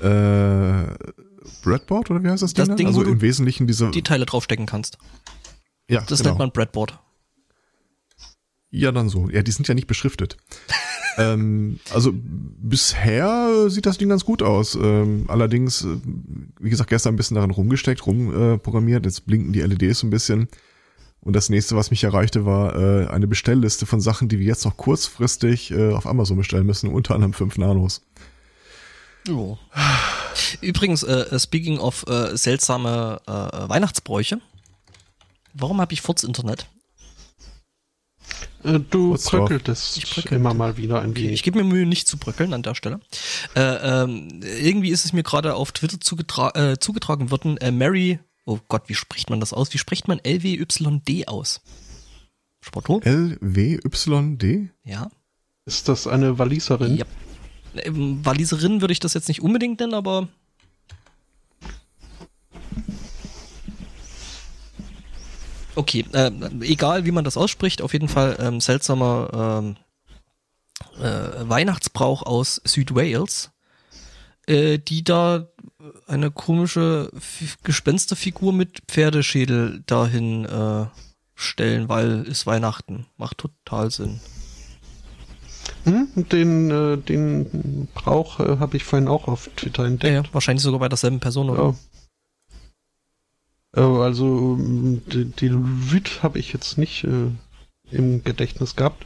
Äh, 0.01 0.95
Breadboard 1.63 2.12
oder 2.12 2.23
wie 2.23 2.30
heißt 2.30 2.43
das 2.43 2.53
Ding? 2.53 2.67
Das? 2.67 2.75
Ding, 2.75 2.88
also 2.88 2.99
wo 2.99 3.03
du 3.06 3.12
im 3.12 3.21
Wesentlichen 3.21 3.67
diese. 3.67 3.89
Die 3.91 4.03
Teile 4.03 4.25
draufstecken 4.25 4.65
kannst. 4.65 4.97
ja, 5.89 6.01
Das 6.01 6.19
genau. 6.19 6.32
nennt 6.32 6.39
man 6.39 6.51
Breadboard. 6.51 6.99
Ja, 8.69 8.91
dann 8.91 9.10
so. 9.10 9.30
Ja, 9.30 9.41
die 9.43 9.51
sind 9.51 9.67
ja 9.67 9.73
nicht 9.73 9.88
beschriftet. 9.88 10.38
Ähm, 11.17 11.80
also 11.93 12.12
bisher 12.13 13.69
sieht 13.69 13.86
das 13.86 13.97
Ding 13.97 14.10
ganz 14.10 14.23
gut 14.23 14.43
aus. 14.43 14.75
Ähm, 14.75 15.25
allerdings, 15.27 15.84
äh, 15.84 15.97
wie 16.60 16.69
gesagt, 16.69 16.89
gestern 16.89 17.13
ein 17.13 17.17
bisschen 17.17 17.36
daran 17.36 17.51
rumgesteckt, 17.51 18.06
rumprogrammiert. 18.06 19.06
Äh. 19.06 19.10
Jetzt 19.10 19.25
blinken 19.25 19.53
die 19.53 19.62
LEDs 19.62 19.99
so 19.99 20.08
ein 20.08 20.12
bisschen. 20.12 20.47
Und 21.21 21.36
das 21.36 21.49
nächste, 21.49 21.75
was 21.75 21.91
mich 21.91 22.03
erreichte, 22.03 22.45
war 22.45 22.75
äh, 22.75 23.08
eine 23.08 23.27
Bestellliste 23.27 23.86
von 23.86 23.99
Sachen, 23.99 24.30
die 24.30 24.39
wir 24.39 24.45
jetzt 24.45 24.63
noch 24.63 24.77
kurzfristig 24.77 25.71
äh, 25.71 25.91
auf 25.91 26.06
Amazon 26.06 26.38
bestellen 26.38 26.65
müssen, 26.65 26.89
unter 26.89 27.15
anderem 27.15 27.34
fünf 27.34 27.58
Nanos. 27.58 28.01
Jo. 29.27 29.58
Übrigens, 30.62 31.03
äh, 31.03 31.38
speaking 31.39 31.80
of 31.80 32.06
äh, 32.08 32.38
seltsame 32.38 33.19
äh, 33.25 33.32
Weihnachtsbräuche. 33.32 34.39
Warum 35.53 35.82
habe 35.82 35.91
ich 35.93 36.01
Furz-Internet? 36.01 36.67
Äh, 38.67 38.80
du 38.89 39.15
bröckeltest 39.15 39.97
Ich 39.97 40.03
bröckelte. 40.13 40.36
immer 40.36 40.53
mal 40.53 40.77
wieder 40.77 41.01
ein 41.01 41.15
wenig. 41.15 41.34
ich 41.34 41.43
gebe 41.43 41.58
mir 41.58 41.63
Mühe, 41.63 41.86
nicht 41.86 42.08
zu 42.08 42.17
bröckeln 42.17 42.53
an 42.53 42.63
der 42.63 42.75
Stelle. 42.75 42.99
Äh, 43.56 43.62
ähm, 44.03 44.41
irgendwie 44.43 44.89
ist 44.89 45.06
es 45.06 45.13
mir 45.13 45.23
gerade 45.23 45.56
auf 45.56 45.71
Twitter 45.71 45.99
zugetra 45.99 46.51
äh, 46.56 46.80
zugetragen 46.80 47.32
worden, 47.32 47.58
äh, 47.58 47.71
Mary, 47.71 48.19
oh 48.45 48.60
Gott, 48.67 48.84
wie 48.88 48.95
spricht 48.95 49.30
man 49.30 49.39
das 49.39 49.53
aus? 49.53 49.73
Wie 49.73 49.77
spricht 49.77 50.08
man 50.08 50.19
LWYD 50.23 51.27
aus? 51.27 51.62
Sporto? 52.62 52.99
LWYD? 53.03 54.69
Ja. 54.84 55.10
Ist 55.65 55.88
das 55.88 56.08
eine 56.08 56.38
Waliserin? 56.39 56.97
Ja. 56.97 57.06
Ähm, 57.84 58.25
Waliserin 58.25 58.82
würde 58.82 58.91
ich 58.93 58.99
das 58.99 59.13
jetzt 59.13 59.28
nicht 59.28 59.41
unbedingt 59.41 59.80
nennen, 59.80 59.93
aber 59.93 60.28
Okay, 65.78 66.05
äh, 66.11 66.32
egal 66.61 67.05
wie 67.05 67.11
man 67.11 67.23
das 67.23 67.38
ausspricht, 67.38 67.84
auf 67.84 67.93
jeden 67.93 68.07
Fall 68.09 68.36
ähm, 68.39 68.59
seltsamer 68.59 69.61
ähm, 69.63 69.75
äh, 70.99 71.47
Weihnachtsbrauch 71.47 72.23
aus 72.23 72.59
Südwales, 72.65 73.51
äh, 74.47 74.80
die 74.80 75.03
da 75.03 75.49
eine 76.07 76.32
komische 76.32 77.11
F 77.15 77.57
Gespensterfigur 77.63 78.53
mit 78.53 78.82
Pferdeschädel 78.88 79.84
dahin 79.86 80.45
äh, 80.45 80.88
stellen, 81.36 81.88
weil 81.89 82.23
ist 82.23 82.47
Weihnachten. 82.47 83.05
Macht 83.17 83.38
total 83.38 83.91
Sinn. 83.91 84.19
Hm? 85.84 86.07
Den, 86.15 86.71
äh, 86.71 86.97
den 86.97 87.88
Brauch 87.93 88.39
äh, 88.39 88.57
habe 88.57 88.78
ich 88.78 88.84
vorhin 88.84 89.07
auch 89.07 89.28
auf 89.28 89.47
Twitter 89.55 89.84
Ja, 89.84 89.89
entdeckt. 89.89 90.25
ja, 90.28 90.34
wahrscheinlich 90.34 90.63
sogar 90.63 90.80
bei 90.80 90.89
derselben 90.89 91.19
Person, 91.19 91.51
oder? 91.51 91.63
Ja. 91.63 91.75
Äh, 93.78 93.82
also 93.82 94.57
ähm, 94.59 95.03
die, 95.07 95.25
die 95.25 95.47
Lüt 95.49 96.23
habe 96.23 96.39
ich 96.39 96.51
jetzt 96.51 96.78
nicht 96.78 97.03
äh, 97.03 97.32
im 97.91 98.23
Gedächtnis 98.23 98.75
gehabt. 98.75 99.05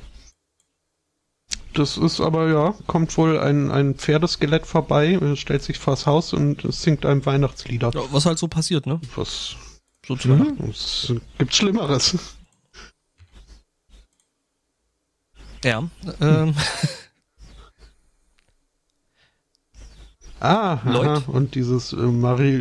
Das 1.73 1.97
ist 1.97 2.19
aber 2.19 2.49
ja, 2.49 2.73
kommt 2.87 3.15
wohl 3.17 3.39
ein, 3.39 3.71
ein 3.71 3.95
Pferdeskelett 3.95 4.65
vorbei, 4.65 5.13
äh, 5.13 5.35
stellt 5.35 5.63
sich 5.63 5.77
vors 5.77 6.05
Haus 6.05 6.33
und 6.33 6.65
es 6.65 6.81
singt 6.81 7.05
einem 7.05 7.25
Weihnachtslieder. 7.25 7.91
Ja, 7.93 8.01
was 8.11 8.25
halt 8.25 8.39
so 8.39 8.47
passiert, 8.47 8.85
ne? 8.87 8.99
Was 9.15 9.55
So 10.05 10.15
zu 10.15 10.29
Weihnachten. 10.29 10.63
mhm. 10.63 10.69
es 10.69 11.13
gibt 11.37 11.53
Schlimmeres. 11.53 12.17
Ja. 15.63 15.87
Ähm, 16.19 16.55
Ah, 20.41 20.73
aha. 20.73 20.91
Lloyd. 20.91 21.27
und 21.27 21.55
dieses 21.55 21.93
äh, 21.93 21.97
Marie 21.97 22.55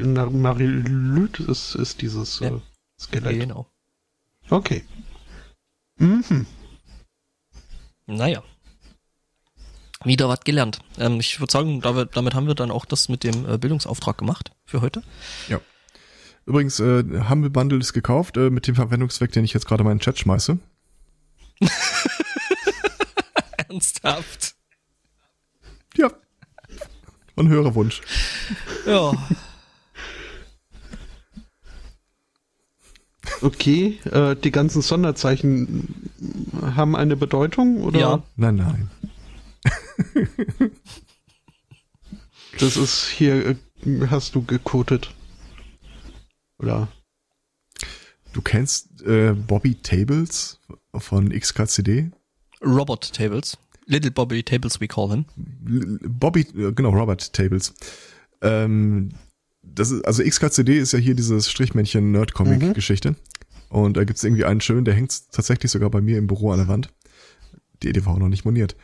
Lüt 0.66 1.40
ist, 1.40 1.74
ist 1.74 2.02
dieses 2.02 2.38
Ja. 2.40 2.48
äh, 2.50 2.60
Skelett. 3.00 3.40
genau. 3.40 3.66
Okay. 4.50 4.84
Mhm. 5.96 6.46
Naja. 8.06 8.42
Wieder 10.04 10.28
was 10.28 10.40
gelernt. 10.40 10.80
Ähm, 10.98 11.20
ich 11.20 11.40
würde 11.40 11.52
sagen, 11.52 11.80
damit, 11.80 12.16
damit 12.16 12.34
haben 12.34 12.46
wir 12.46 12.54
dann 12.54 12.70
auch 12.70 12.84
das 12.84 13.08
mit 13.08 13.24
dem 13.24 13.48
äh, 13.48 13.56
Bildungsauftrag 13.58 14.18
gemacht 14.18 14.50
für 14.64 14.80
heute. 14.82 15.02
Ja. 15.48 15.60
Übrigens, 16.46 16.80
äh, 16.80 17.04
Humble 17.28 17.50
Bundle 17.50 17.78
ist 17.78 17.92
gekauft, 17.92 18.36
äh, 18.36 18.50
mit 18.50 18.66
dem 18.66 18.74
Verwendungszweck, 18.74 19.32
den 19.32 19.44
ich 19.44 19.52
jetzt 19.54 19.66
gerade 19.66 19.82
in 19.82 19.86
meinen 19.88 20.00
Chat 20.00 20.18
schmeiße. 20.18 20.58
Ernsthaft. 23.68 24.54
Ja. 25.96 26.10
Ein 27.40 27.48
höherer 27.48 27.74
Wunsch. 27.74 28.02
Ja. 28.86 29.12
Okay, 33.40 33.98
äh, 34.04 34.36
die 34.36 34.50
ganzen 34.50 34.82
Sonderzeichen 34.82 36.10
haben 36.76 36.94
eine 36.94 37.16
Bedeutung 37.16 37.82
oder? 37.82 37.98
Ja. 37.98 38.22
Nein, 38.36 38.56
nein. 38.56 38.90
Das 42.58 42.76
ist 42.76 43.06
hier, 43.06 43.46
äh, 43.46 43.56
hast 44.10 44.34
du 44.34 44.42
gekotet. 44.44 45.14
Oder? 46.58 46.88
Du 48.34 48.42
kennst 48.42 49.00
äh, 49.02 49.32
Bobby 49.32 49.76
Tables 49.76 50.60
von 50.94 51.30
XKCD? 51.30 52.10
Robot 52.62 53.14
Tables. 53.14 53.56
Little 53.90 54.12
Bobby 54.12 54.42
Tables, 54.42 54.80
we 54.80 54.86
call 54.86 55.10
him. 55.10 55.24
Bobby, 56.08 56.44
genau, 56.74 56.90
Robert 56.90 57.32
Tables. 57.32 57.74
Ähm, 58.40 59.10
das 59.62 59.90
ist, 59.90 60.04
also 60.04 60.22
XKCD 60.22 60.78
ist 60.78 60.92
ja 60.92 60.98
hier 60.98 61.14
dieses 61.14 61.50
Strichmännchen-Nerd-Comic-Geschichte. 61.50 63.16
Und 63.68 63.96
da 63.96 64.04
gibt's 64.04 64.24
irgendwie 64.24 64.44
einen 64.44 64.60
schönen, 64.60 64.84
der 64.84 64.94
hängt 64.94 65.32
tatsächlich 65.32 65.70
sogar 65.70 65.90
bei 65.90 66.00
mir 66.00 66.18
im 66.18 66.26
Büro 66.28 66.52
an 66.52 66.58
der 66.58 66.68
Wand. 66.68 66.88
Die 67.82 67.88
Idee 67.88 68.04
war 68.04 68.14
auch 68.14 68.18
noch 68.18 68.28
nicht 68.28 68.44
moniert. 68.44 68.76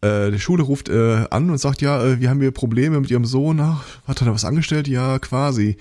Äh, 0.00 0.30
die 0.30 0.40
Schule 0.40 0.62
ruft 0.62 0.88
äh, 0.88 1.26
an 1.30 1.50
und 1.50 1.58
sagt, 1.58 1.82
ja, 1.82 2.02
äh, 2.02 2.20
wir 2.20 2.30
haben 2.30 2.40
hier 2.40 2.50
Probleme 2.50 3.00
mit 3.00 3.10
ihrem 3.10 3.24
Sohn. 3.24 3.60
Ach, 3.60 3.84
hat 4.06 4.22
er 4.22 4.26
da 4.26 4.34
was 4.34 4.44
angestellt? 4.44 4.88
Ja, 4.88 5.18
quasi. 5.18 5.76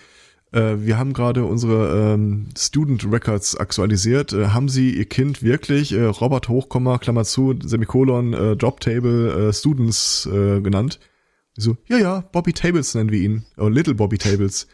Äh, 0.52 0.76
wir 0.80 0.98
haben 0.98 1.14
gerade 1.14 1.46
unsere 1.46 2.14
ähm, 2.14 2.48
Student 2.58 3.12
Records 3.12 3.56
aktualisiert. 3.56 4.34
Äh, 4.34 4.48
haben 4.48 4.70
Sie 4.70 4.92
Ihr 4.92 5.06
Kind 5.06 5.44
wirklich 5.44 5.92
äh, 5.94 6.04
Robert 6.06 6.50
Hochkomma, 6.50 6.98
Klammer 6.98 7.26
zu, 7.26 7.56
Semikolon, 7.64 8.34
äh, 8.34 8.52
Jobtable, 8.54 9.50
äh, 9.50 9.54
Students 9.54 10.28
äh, 10.28 10.62
genannt? 10.62 11.00
Ich 11.58 11.64
So, 11.64 11.78
ja, 11.88 11.98
ja, 11.98 12.22
Bobby 12.32 12.54
Tables 12.54 12.96
nennen 12.96 13.12
wir 13.12 13.20
ihn. 13.20 13.46
Oh, 13.58 13.68
Little 13.68 13.96
Bobby 13.96 14.18
Tables. 14.18 14.68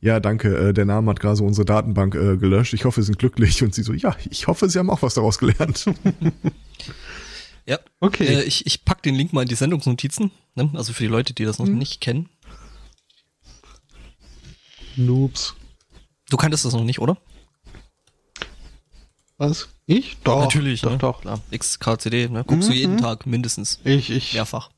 Ja, 0.00 0.20
danke, 0.20 0.54
äh, 0.54 0.74
der 0.74 0.84
Name 0.84 1.10
hat 1.10 1.20
gerade 1.20 1.36
so 1.36 1.46
unsere 1.46 1.64
Datenbank 1.64 2.14
äh, 2.14 2.36
gelöscht. 2.36 2.74
Ich 2.74 2.84
hoffe, 2.84 3.00
Sie 3.00 3.06
sind 3.06 3.18
glücklich. 3.18 3.62
Und 3.62 3.74
sie 3.74 3.82
so, 3.82 3.94
ja, 3.94 4.14
ich 4.30 4.46
hoffe, 4.46 4.68
Sie 4.68 4.78
haben 4.78 4.90
auch 4.90 5.00
was 5.00 5.14
daraus 5.14 5.38
gelernt. 5.38 5.86
Ja. 7.66 7.78
Okay. 8.00 8.26
Äh, 8.26 8.42
ich, 8.42 8.66
ich 8.66 8.84
pack 8.84 9.02
den 9.02 9.14
Link 9.14 9.32
mal 9.32 9.42
in 9.42 9.48
die 9.48 9.54
Sendungsnotizen. 9.54 10.30
Ne? 10.54 10.70
Also 10.74 10.92
für 10.92 11.04
die 11.04 11.08
Leute, 11.08 11.34
die 11.34 11.44
das 11.44 11.58
noch 11.58 11.66
nicht 11.66 12.00
kennen. 12.00 12.28
Noobs. 14.96 15.54
Du 16.30 16.36
kanntest 16.36 16.64
das 16.64 16.72
noch 16.72 16.84
nicht, 16.84 16.98
oder? 17.00 17.16
Was? 19.36 19.68
Ich? 19.86 20.16
Doch. 20.24 20.40
Natürlich, 20.40 20.80
Doch, 20.82 20.92
ne? 20.92 20.98
doch. 20.98 21.20
Klar. 21.20 21.40
XKCD, 21.50 22.28
ne? 22.28 22.44
Guckst 22.44 22.68
du 22.68 22.72
jeden 22.72 22.98
Tag 22.98 23.26
mindestens. 23.26 23.80
Ich, 23.84 24.10
ich, 24.10 24.34
Mehrfach. 24.34 24.70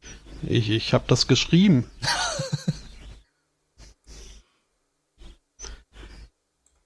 ich, 0.43 0.71
ich 0.71 0.95
habe 0.95 1.05
das 1.07 1.27
geschrieben. 1.27 1.85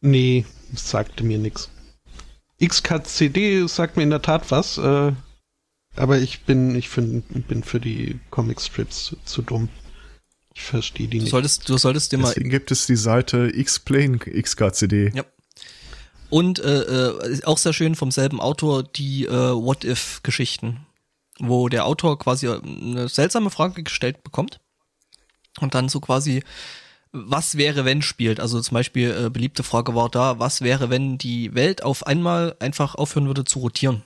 nee, 0.01 0.45
sagte 0.74 1.24
mir 1.24 1.39
nix. 1.39 1.70
XKCD 2.62 3.66
sagt 3.68 3.97
mir 3.97 4.03
in 4.03 4.11
der 4.11 4.20
Tat 4.22 4.51
was, 4.51 4.76
äh, 4.76 5.12
aber 5.97 6.18
ich 6.18 6.43
bin, 6.43 6.74
ich 6.74 6.89
find, 6.89 7.49
bin 7.49 7.64
für 7.64 7.81
die 7.81 8.20
Comicstrips 8.31 9.16
zu 9.24 9.43
dumm. 9.43 9.68
Ich 10.55 10.63
verstehe 10.63 11.09
die 11.09 11.19
Du 11.19 11.25
nicht. 11.25 11.31
solltest, 11.31 11.69
du 11.69 11.79
solltest 11.79 12.13
dir 12.13 12.19
mal 12.19 12.29
Deswegen 12.29 12.51
gibt 12.51 12.71
es 12.71 12.87
die 12.87 12.97
Seite 12.97 13.53
Explain 13.55 14.19
XKCD. 14.19 15.13
Ja. 15.15 15.25
Und 16.29 16.61
äh, 16.61 16.83
äh, 16.83 17.45
auch 17.45 17.59
sehr 17.59 17.73
schön 17.73 17.95
vom 17.95 18.11
selben 18.11 18.41
Autor 18.41 18.85
die 18.85 19.27
äh, 19.27 19.31
What-If-Geschichten, 19.33 20.87
wo 21.41 21.69
der 21.69 21.87
Autor 21.87 22.19
quasi 22.19 22.49
eine 22.49 23.09
seltsame 23.09 23.51
Frage 23.51 23.83
gestellt 23.83 24.23
bekommt 24.23 24.61
und 25.61 25.75
dann 25.75 25.89
so 25.89 25.99
quasi, 26.01 26.45
was 27.11 27.57
wäre, 27.57 27.85
wenn 27.85 28.03
spielt. 28.03 28.39
Also 28.39 28.61
zum 28.61 28.75
Beispiel 28.75 29.27
äh, 29.27 29.31
beliebte 29.31 29.65
Frage 29.65 29.95
war 29.97 30.09
da, 30.09 30.39
was 30.39 30.61
wäre, 30.61 30.89
wenn 30.91 31.19
die 31.19 31.55
Welt 31.55 31.83
auf 31.83 32.07
einmal 32.07 32.55
einfach 32.61 32.95
aufhören 32.95 33.27
würde 33.27 33.45
zu 33.45 33.59
rotieren. 33.59 34.03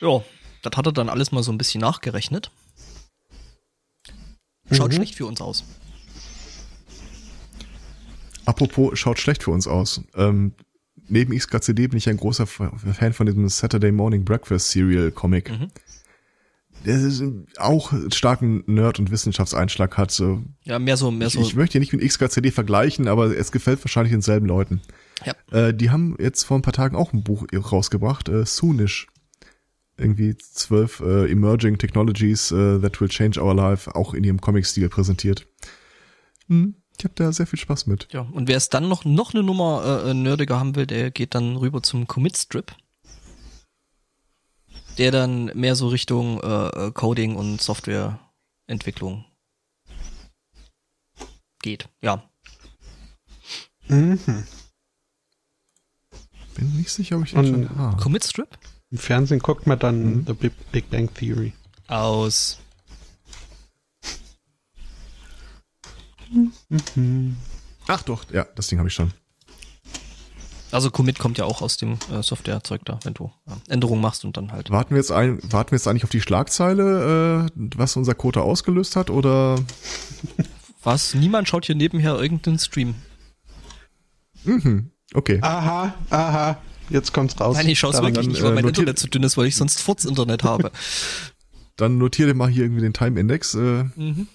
Ja, 0.00 0.22
das 0.62 0.76
hat 0.76 0.86
er 0.86 0.92
dann 0.92 1.08
alles 1.08 1.32
mal 1.32 1.42
so 1.42 1.50
ein 1.50 1.58
bisschen 1.58 1.80
nachgerechnet. 1.80 2.50
Schaut 4.72 4.90
Mhm. 4.92 4.96
schlecht 4.96 5.14
für 5.14 5.26
uns 5.26 5.40
aus. 5.40 5.64
Apropos, 8.44 8.98
schaut 8.98 9.18
schlecht 9.18 9.42
für 9.44 9.50
uns 9.50 9.66
aus. 9.66 10.02
Ähm, 10.16 10.52
neben 11.08 11.36
XKCD 11.36 11.86
bin 11.88 11.98
ich 11.98 12.08
ein 12.08 12.16
großer 12.16 12.46
Fan 12.46 13.12
von 13.12 13.26
diesem 13.26 13.48
Saturday 13.48 13.92
Morning 13.92 14.24
Breakfast 14.24 14.70
Serial 14.70 15.10
Comic. 15.12 15.50
Mhm. 15.50 15.68
Der 16.84 16.96
ist 16.96 17.22
auch 17.58 17.92
starken 18.12 18.64
Nerd- 18.66 18.98
und 18.98 19.12
Wissenschaftseinschlag 19.12 19.96
hat. 19.96 20.10
So. 20.10 20.42
Ja, 20.64 20.80
mehr 20.80 20.96
so, 20.96 21.12
mehr 21.12 21.28
Ich, 21.28 21.34
so. 21.34 21.40
ich 21.40 21.54
möchte 21.54 21.78
ihn 21.78 21.80
nicht 21.80 21.92
mit 21.92 22.02
XKCD 22.02 22.50
vergleichen, 22.50 23.06
aber 23.06 23.26
es 23.36 23.52
gefällt 23.52 23.84
wahrscheinlich 23.84 24.10
denselben 24.10 24.46
Leuten. 24.46 24.80
Ja. 25.24 25.34
Äh, 25.68 25.72
die 25.74 25.90
haben 25.90 26.16
jetzt 26.18 26.42
vor 26.42 26.58
ein 26.58 26.62
paar 26.62 26.72
Tagen 26.72 26.96
auch 26.96 27.12
ein 27.12 27.22
Buch 27.22 27.46
rausgebracht, 27.54 28.28
äh, 28.28 28.44
Soonish. 28.44 29.06
Irgendwie 29.96 30.36
zwölf 30.36 31.00
äh, 31.00 31.30
Emerging 31.30 31.78
Technologies 31.78 32.50
äh, 32.50 32.80
that 32.80 33.00
will 33.00 33.08
change 33.08 33.40
our 33.40 33.54
life, 33.54 33.94
auch 33.94 34.14
in 34.14 34.24
ihrem 34.24 34.40
Comic-Stil 34.40 34.88
präsentiert. 34.88 35.46
Hm, 36.48 36.74
ich 36.98 37.04
habe 37.04 37.14
da 37.14 37.32
sehr 37.32 37.46
viel 37.46 37.58
Spaß 37.58 37.86
mit. 37.86 38.08
Ja, 38.12 38.22
und 38.22 38.48
wer 38.48 38.56
es 38.56 38.68
dann 38.68 38.88
noch, 38.88 39.04
noch 39.04 39.34
eine 39.34 39.42
Nummer 39.42 40.04
äh, 40.06 40.14
nerdiger 40.14 40.58
haben 40.58 40.76
will, 40.76 40.86
der 40.86 41.10
geht 41.10 41.34
dann 41.34 41.56
rüber 41.56 41.82
zum 41.82 42.06
Commit 42.06 42.36
Strip. 42.36 42.74
Der 44.98 45.10
dann 45.10 45.46
mehr 45.54 45.74
so 45.74 45.88
Richtung 45.88 46.40
äh, 46.42 46.68
äh, 46.68 46.92
Coding 46.92 47.36
und 47.36 47.60
Softwareentwicklung 47.60 49.24
geht. 51.62 51.88
Ja. 52.02 52.30
Mhm. 53.88 54.18
Bin 56.54 56.76
nicht 56.76 56.90
sicher, 56.90 57.16
ob 57.16 57.24
ich 57.24 57.32
den 57.32 57.46
schon 57.46 57.78
habe. 57.78 58.02
Commit 58.02 58.24
Strip? 58.24 58.58
Im 58.92 58.98
Fernsehen 58.98 59.40
guckt 59.40 59.66
man 59.66 59.78
dann 59.78 60.16
Mhm. 60.18 60.26
The 60.26 60.50
Big, 60.70 60.90
Bang 60.90 61.12
Theory. 61.14 61.54
Aus. 61.88 62.58
Ach 67.88 68.02
doch, 68.02 68.30
ja, 68.30 68.46
das 68.54 68.68
Ding 68.68 68.78
habe 68.78 68.88
ich 68.88 68.94
schon. 68.94 69.12
Also 70.70 70.90
Commit 70.90 71.18
kommt 71.18 71.36
ja 71.36 71.44
auch 71.44 71.60
aus 71.60 71.76
dem 71.76 71.98
äh, 72.10 72.22
Softwarezeug 72.22 72.82
da, 72.84 72.98
wenn 73.04 73.12
du 73.12 73.30
äh, 73.46 73.72
Änderungen 73.72 74.00
machst 74.00 74.24
und 74.24 74.36
dann 74.38 74.52
halt. 74.52 74.70
Warten 74.70 74.90
wir 74.90 74.98
jetzt 74.98 75.12
ein, 75.12 75.38
warten 75.52 75.70
wir 75.72 75.76
jetzt 75.76 75.86
eigentlich 75.86 76.04
auf 76.04 76.10
die 76.10 76.22
Schlagzeile, 76.22 77.46
äh, 77.46 77.50
was 77.76 77.96
unser 77.96 78.14
Quota 78.14 78.40
ausgelöst 78.40 78.96
hat, 78.96 79.10
oder? 79.10 79.58
Was? 80.84 81.14
Niemand 81.14 81.46
schaut 81.48 81.66
hier 81.66 81.76
nebenher 81.76 82.18
irgendeinen 82.18 82.58
Stream. 82.58 82.96
Mhm, 84.42 84.90
okay. 85.14 85.38
Aha, 85.40 85.94
aha. 86.10 86.58
Jetzt 86.92 87.12
kommt's 87.12 87.40
raus. 87.40 87.56
Nein, 87.56 87.68
ich 87.68 87.78
schaue 87.78 87.90
es 87.92 87.96
wirklich 88.02 88.14
dann, 88.16 88.26
nicht, 88.26 88.42
weil 88.42 88.52
äh, 88.52 88.54
mein 88.54 88.64
notiert- 88.64 88.80
Internet 88.80 88.98
zu 88.98 89.08
dünn 89.08 89.22
ist, 89.22 89.36
weil 89.36 89.46
ich 89.46 89.56
sonst 89.56 89.80
Furz-Internet 89.80 90.42
habe. 90.44 90.70
Dann 91.76 91.96
notiere 91.98 92.28
dir 92.28 92.34
mal 92.34 92.48
hier 92.50 92.64
irgendwie 92.64 92.82
den 92.82 92.92
Time 92.92 93.18
Index. 93.18 93.54
Äh, 93.54 93.84
mhm. 93.96 94.28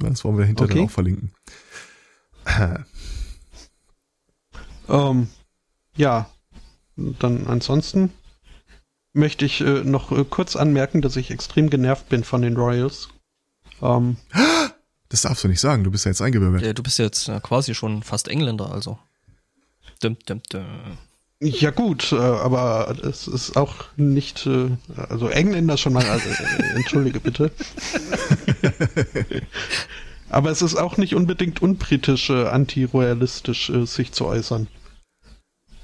das 0.00 0.24
wollen 0.24 0.38
wir 0.38 0.44
hinterher 0.44 0.70
Okay. 0.70 0.78
dann 0.80 0.86
auch 0.86 0.90
verlinken. 0.90 1.32
Ähm, 4.88 5.28
ja, 5.96 6.28
dann 6.96 7.46
ansonsten 7.46 8.10
möchte 9.12 9.44
ich 9.44 9.60
äh, 9.60 9.84
noch 9.84 10.10
äh, 10.12 10.24
kurz 10.28 10.56
anmerken, 10.56 11.02
dass 11.02 11.16
ich 11.16 11.30
extrem 11.30 11.70
genervt 11.70 12.08
bin 12.08 12.24
von 12.24 12.42
den 12.42 12.56
Royals. 12.56 13.08
Ähm, 13.80 14.16
Das 15.08 15.22
darfst 15.22 15.44
du 15.44 15.48
nicht 15.48 15.60
sagen, 15.60 15.84
du 15.84 15.90
bist 15.90 16.04
ja 16.04 16.10
jetzt 16.10 16.20
eingebürgert. 16.20 16.62
Ja, 16.62 16.72
du 16.72 16.82
bist 16.82 16.98
jetzt 16.98 17.28
äh, 17.28 17.38
quasi 17.40 17.74
schon 17.74 18.02
fast 18.02 18.26
Engländer, 18.28 18.72
also. 18.72 18.98
Dum, 20.02 20.16
dum, 20.26 20.40
dum. 20.50 20.64
Ja 21.40 21.70
gut, 21.70 22.12
äh, 22.12 22.16
aber 22.16 22.94
es 23.02 23.26
ist 23.26 23.56
auch 23.56 23.84
nicht, 23.96 24.46
äh, 24.46 24.70
also 24.96 25.28
Engländer 25.28 25.76
schon 25.76 25.92
mal, 25.92 26.04
also, 26.04 26.28
äh, 26.28 26.76
entschuldige 26.76 27.18
bitte. 27.18 27.50
aber 30.30 30.50
es 30.50 30.62
ist 30.62 30.76
auch 30.76 30.96
nicht 30.98 31.14
unbedingt 31.16 31.60
unbritisch, 31.60 32.30
äh, 32.30 32.46
antiroyalistisch 32.46 33.70
äh, 33.70 33.86
sich 33.86 34.12
zu 34.12 34.26
äußern. 34.26 34.68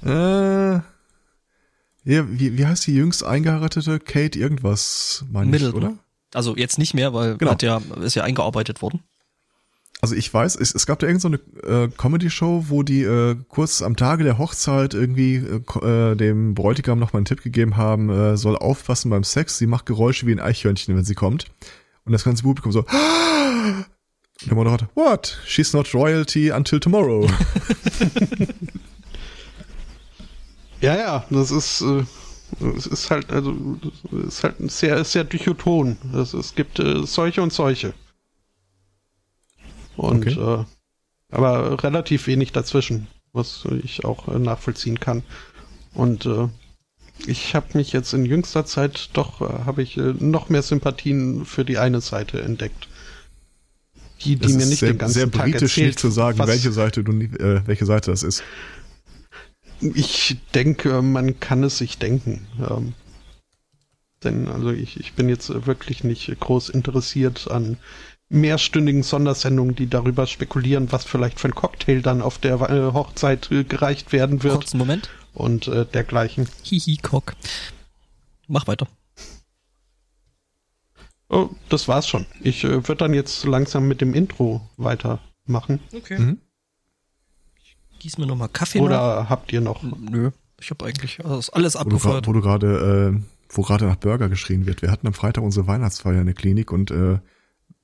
Äh, 0.05 0.75
ja, 2.05 2.25
wie, 2.29 2.57
wie 2.57 2.65
heißt 2.65 2.87
die 2.87 2.95
jüngst 2.95 3.23
eingeheiratete 3.23 3.99
Kate 3.99 4.39
irgendwas, 4.39 5.25
meine 5.29 5.55
ich, 5.57 5.73
oder? 5.73 5.97
Also 6.33 6.55
jetzt 6.55 6.77
nicht 6.77 6.93
mehr, 6.93 7.13
weil 7.13 7.37
Genau. 7.37 7.51
hat 7.51 7.63
ja, 7.63 7.81
ist 8.01 8.15
ja 8.15 8.23
eingearbeitet 8.23 8.81
worden. 8.81 9.01
Also 10.01 10.15
ich 10.15 10.33
weiß, 10.33 10.55
es, 10.55 10.73
es 10.73 10.85
gab 10.85 10.99
da 10.99 11.07
irgendeine 11.07 11.39
so 11.61 11.67
äh, 11.67 11.89
Comedy-Show, 11.89 12.65
wo 12.69 12.83
die 12.83 13.03
äh, 13.03 13.35
kurz 13.49 13.81
am 13.81 13.97
Tage 13.97 14.23
der 14.23 14.37
Hochzeit 14.37 14.93
irgendwie 14.93 15.35
äh, 15.35 16.11
äh, 16.11 16.15
dem 16.15 16.53
Bräutigam 16.53 16.99
noch 16.99 17.11
mal 17.11 17.17
einen 17.17 17.25
Tipp 17.25 17.43
gegeben 17.43 17.75
haben, 17.75 18.09
äh, 18.09 18.37
soll 18.37 18.55
aufpassen 18.55 19.09
beim 19.09 19.25
Sex, 19.25 19.57
sie 19.57 19.67
macht 19.67 19.85
Geräusche 19.85 20.25
wie 20.25 20.31
ein 20.31 20.39
Eichhörnchen, 20.39 20.95
wenn 20.95 21.03
sie 21.03 21.15
kommt. 21.15 21.47
Und 22.05 22.13
das 22.13 22.23
ganze 22.23 22.43
Publikum 22.43 22.71
so, 22.71 22.79
und 22.79 22.87
der 24.47 24.55
Moderator, 24.55 24.89
what? 24.95 25.37
She's 25.45 25.73
not 25.73 25.93
royalty 25.93 26.49
until 26.49 26.79
tomorrow. 26.79 27.27
Ja, 30.81 30.95
ja, 30.95 31.25
das 31.29 31.51
ist, 31.51 31.81
äh, 31.81 32.03
es 32.77 32.87
ist 32.87 33.11
halt, 33.11 33.31
also, 33.31 33.53
es 34.11 34.35
ist 34.35 34.43
halt 34.43 34.71
sehr, 34.71 35.03
sehr 35.03 35.23
dichoton. 35.25 35.97
Es, 36.15 36.33
es 36.33 36.55
gibt 36.55 36.79
äh, 36.79 37.05
solche 37.05 37.41
und 37.41 37.51
solche. 37.51 37.93
Und, 39.99 40.25
Okay. 40.27 40.61
äh, 40.61 40.65
aber 41.31 41.83
relativ 41.83 42.27
wenig 42.27 42.53
dazwischen, 42.53 43.07
was 43.33 43.65
ich 43.83 44.05
auch 44.05 44.29
äh, 44.29 44.39
nachvollziehen 44.39 44.99
kann. 44.99 45.23
Und 45.93 46.25
äh, 46.25 46.47
ich 47.27 47.53
habe 47.53 47.77
mich 47.77 47.91
jetzt 47.91 48.13
in 48.13 48.25
jüngster 48.25 48.65
Zeit 48.65 49.09
doch, 49.13 49.41
äh, 49.41 49.65
habe 49.65 49.83
ich 49.83 49.97
äh, 49.97 50.13
noch 50.19 50.47
mehr 50.47 50.61
Sympathien 50.61 51.45
für 51.45 51.65
die 51.65 51.77
eine 51.77 51.99
Seite 51.99 52.41
entdeckt. 52.41 52.87
Die, 54.21 54.35
die 54.35 54.41
Das 54.41 54.53
mir 54.53 54.65
nicht 54.65 54.79
sehr, 54.79 54.89
den 54.89 54.97
ganzen 54.99 55.13
sehr 55.13 55.31
Tag 55.31 55.43
britisch 55.43 55.61
erzählt, 55.73 55.87
nicht 55.87 55.99
zu 55.99 56.09
sagen, 56.09 56.39
welche 56.39 56.71
Seite 56.71 57.03
du, 57.03 57.11
äh, 57.11 57.61
welche 57.65 57.85
Seite 57.85 58.11
das 58.11 58.23
ist. 58.23 58.41
Ich 59.81 60.37
denke, 60.53 61.01
man 61.01 61.39
kann 61.41 61.63
es 61.63 61.77
sich 61.77 61.97
denken. 61.97 62.47
Ähm, 62.69 62.93
denn 64.23 64.47
also 64.47 64.71
ich, 64.71 64.99
ich 64.99 65.13
bin 65.13 65.29
jetzt 65.29 65.49
wirklich 65.65 66.03
nicht 66.03 66.37
groß 66.39 66.69
interessiert 66.69 67.49
an 67.51 67.77
mehrstündigen 68.29 69.03
Sondersendungen, 69.03 69.75
die 69.75 69.87
darüber 69.87 70.27
spekulieren, 70.27 70.91
was 70.91 71.03
vielleicht 71.03 71.39
für 71.39 71.47
ein 71.47 71.55
Cocktail 71.55 72.01
dann 72.01 72.21
auf 72.21 72.37
der 72.37 72.55
äh, 72.61 72.93
Hochzeit 72.93 73.51
äh, 73.51 73.63
gereicht 73.63 74.13
werden 74.13 74.43
wird 74.43 74.53
Kurzen 74.53 74.77
Moment. 74.77 75.09
und 75.33 75.67
äh, 75.67 75.85
dergleichen. 75.85 76.47
Hihi, 76.63 76.97
Cock. 76.97 77.35
Mach 78.47 78.67
weiter. 78.67 78.87
Oh, 81.29 81.49
das 81.69 81.87
war's 81.87 82.07
schon. 82.07 82.25
Ich 82.41 82.63
äh, 82.63 82.87
würde 82.87 82.95
dann 82.95 83.13
jetzt 83.13 83.45
langsam 83.45 83.87
mit 83.87 84.01
dem 84.01 84.13
Intro 84.13 84.61
weitermachen. 84.77 85.79
Okay. 85.93 86.17
Mhm. 86.17 86.37
Gieß 87.99 88.17
mir 88.17 88.27
nochmal 88.27 88.49
Kaffee 88.49 88.79
nach. 88.79 88.85
Oder 88.85 89.29
habt 89.29 89.51
ihr 89.51 89.61
noch? 89.61 89.83
Nö, 89.83 90.31
ich 90.59 90.69
habe 90.69 90.85
eigentlich 90.85 91.19
alles, 91.25 91.75
abgefeuert. 91.75 92.27
wo 92.27 92.33
du 92.33 92.41
gerade, 92.41 93.13
äh, 93.17 93.21
wo 93.49 93.61
gerade 93.61 93.85
nach 93.85 93.97
Burger 93.97 94.29
geschrien 94.29 94.65
wird. 94.65 94.81
Wir 94.81 94.89
hatten 94.89 95.05
am 95.05 95.13
Freitag 95.13 95.43
unsere 95.43 95.67
Weihnachtsfeier 95.67 96.21
in 96.21 96.25
der 96.25 96.35
Klinik 96.35 96.71
und 96.71 96.91
äh, 96.91 97.19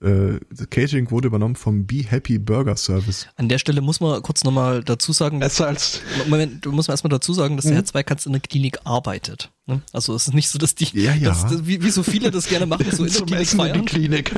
äh, 0.02 0.40
das 0.52 0.70
Catering 0.70 1.10
wurde 1.12 1.28
übernommen 1.28 1.56
vom 1.56 1.86
Be 1.86 2.04
Happy 2.08 2.38
Burger 2.38 2.76
Service. 2.76 3.28
An 3.38 3.48
der 3.50 3.58
Stelle 3.60 3.82
muss 3.82 4.00
man 4.02 4.22
kurz 4.22 4.44
nochmal 4.44 4.84
dazu 4.84 5.14
sagen, 5.14 5.40
Besser 5.40 5.68
als 5.68 6.02
Moment, 6.28 6.66
du 6.66 6.72
musst 6.72 6.88
mal 6.90 6.94
erstmal 6.94 7.10
dazu 7.12 7.34
sagen, 7.34 7.56
dass 7.56 7.64
der 7.66 7.74
Mhm. 7.74 7.78
Herr 7.78 7.86
Zweikatz 7.86 8.26
in 8.26 8.34
der 8.34 8.42
Klinik 8.42 8.80
arbeitet. 8.84 9.52
Ne? 9.68 9.82
Also 9.94 10.14
es 10.16 10.28
ist 10.28 10.34
nicht 10.34 10.50
so, 10.50 10.60
dass 10.60 10.76
die, 10.76 10.86
Ja, 10.94 11.14
ja. 11.14 11.30
Dass, 11.30 11.44
dass, 11.48 11.66
wie, 11.66 11.82
wie 11.82 11.90
so 11.92 12.04
viele 12.04 12.30
das 12.32 12.48
gerne 12.48 12.66
machen, 12.66 12.86
so 12.92 13.04
in 13.06 13.10
der 13.12 13.18
zum 13.18 13.26
Klinik 13.28 13.42
Essen 13.42 13.60
in 13.60 13.66
die 13.66 13.72
feiern. 13.72 13.86
Klinik. 13.86 14.32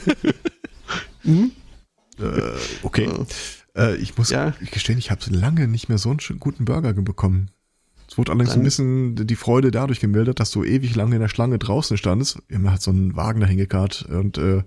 Äh, 2.19 2.41
okay. 2.83 3.07
Äh, 3.75 3.95
ich 3.97 4.17
muss 4.17 4.29
Ja. 4.31 4.53
gestehen, 4.71 4.97
ich 4.97 5.11
habe 5.11 5.21
lange 5.29 5.67
nicht 5.67 5.87
mehr 5.89 5.97
so 5.99 6.09
einen 6.09 6.39
guten 6.39 6.65
Burger 6.65 6.93
bekommen. 6.93 7.51
Es 8.09 8.17
wurde 8.17 8.31
allerdings 8.31 8.51
Dann- 8.53 8.61
ein 8.61 8.63
bisschen 8.63 9.27
die 9.27 9.35
Freude 9.35 9.69
dadurch 9.69 9.99
gemildert, 9.99 10.39
dass 10.39 10.49
du 10.51 10.63
ewig 10.63 10.95
lange 10.95 11.15
in 11.15 11.21
der 11.21 11.27
Schlange 11.27 11.59
draußen 11.59 11.97
standest. 11.97 12.39
Immer 12.47 12.71
hat 12.73 12.81
so 12.81 12.89
einen 12.91 13.15
Wagen 13.15 13.39
dahin 13.41 13.57
gekarrt 13.57 14.03
und 14.09 14.37
äh, 14.37 14.63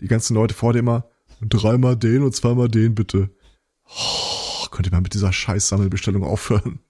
die 0.00 0.08
ganzen 0.08 0.34
Leute 0.34 0.54
vor 0.54 0.72
dir 0.72 0.80
immer 0.80 1.08
dreimal 1.40 1.96
den 1.96 2.22
und 2.22 2.34
zweimal 2.34 2.68
den 2.68 2.94
bitte. 2.94 3.30
Oh, 3.86 4.66
könnt 4.70 4.86
ihr 4.86 4.92
mal 4.92 5.00
mit 5.00 5.14
dieser 5.14 5.32
scheiß 5.32 5.68
Sammelbestellung 5.68 6.24
aufhören? 6.24 6.80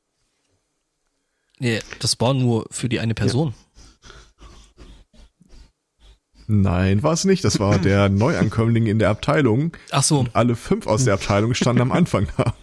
Nee, 1.59 1.81
das 2.01 2.21
war 2.21 2.35
nur 2.35 2.67
für 2.71 2.89
die 2.89 3.01
eine 3.01 3.15
Person. 3.15 3.55
Nein, 6.47 7.03
war 7.03 7.13
es 7.13 7.25
nicht. 7.25 7.45
Das 7.45 7.59
war 7.59 7.79
der 7.79 8.09
Neuankömmling 8.11 8.87
in 8.87 8.99
der 8.99 9.09
Abteilung. 9.11 9.73
Ach 9.91 10.03
so, 10.03 10.27
Alle 10.33 10.57
fünf 10.57 10.87
aus 10.87 11.05
der 11.05 11.15
Abteilung 11.15 11.55
standen 11.55 11.83
am 11.83 11.93
Anfang 11.93 12.27
da. 12.37 12.55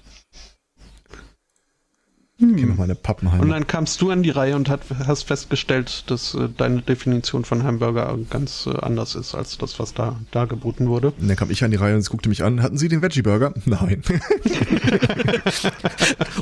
Geh 2.42 2.66
noch 2.66 2.78
mal 2.78 2.86
eine 2.86 2.96
Pappenheim. 2.96 3.39
Und 3.39 3.50
dann 3.50 3.68
kamst 3.68 4.02
du 4.02 4.10
an 4.10 4.24
die 4.24 4.32
Reihe 4.32 4.56
und 4.56 4.68
hat, 4.68 4.82
hast 5.06 5.24
festgestellt, 5.24 6.06
dass 6.08 6.34
äh, 6.34 6.50
deine 6.58 6.82
Definition 6.82 7.46
von 7.46 7.64
Hamburger 7.64 8.18
ganz 8.32 8.66
äh, 8.66 8.76
anders 8.82 9.14
ist 9.14 9.36
als 9.36 9.60
das, 9.60 9.80
was 9.80 9.94
da 9.94 10.20
dargeboten 10.32 10.88
wurde. 10.88 11.14
Und 11.20 11.28
dann 11.28 11.38
kam 11.38 11.52
ich 11.52 11.64
an 11.64 11.70
die 11.70 11.78
Reihe 11.78 11.94
und 11.94 12.02
sie 12.02 12.10
guckte 12.10 12.30
mich 12.30 12.44
an. 12.44 12.64
Hatten 12.64 12.80
Sie 12.80 12.88
den 12.88 13.04
Veggie 13.04 13.22
Burger? 13.22 13.54
Nein. 13.66 14.02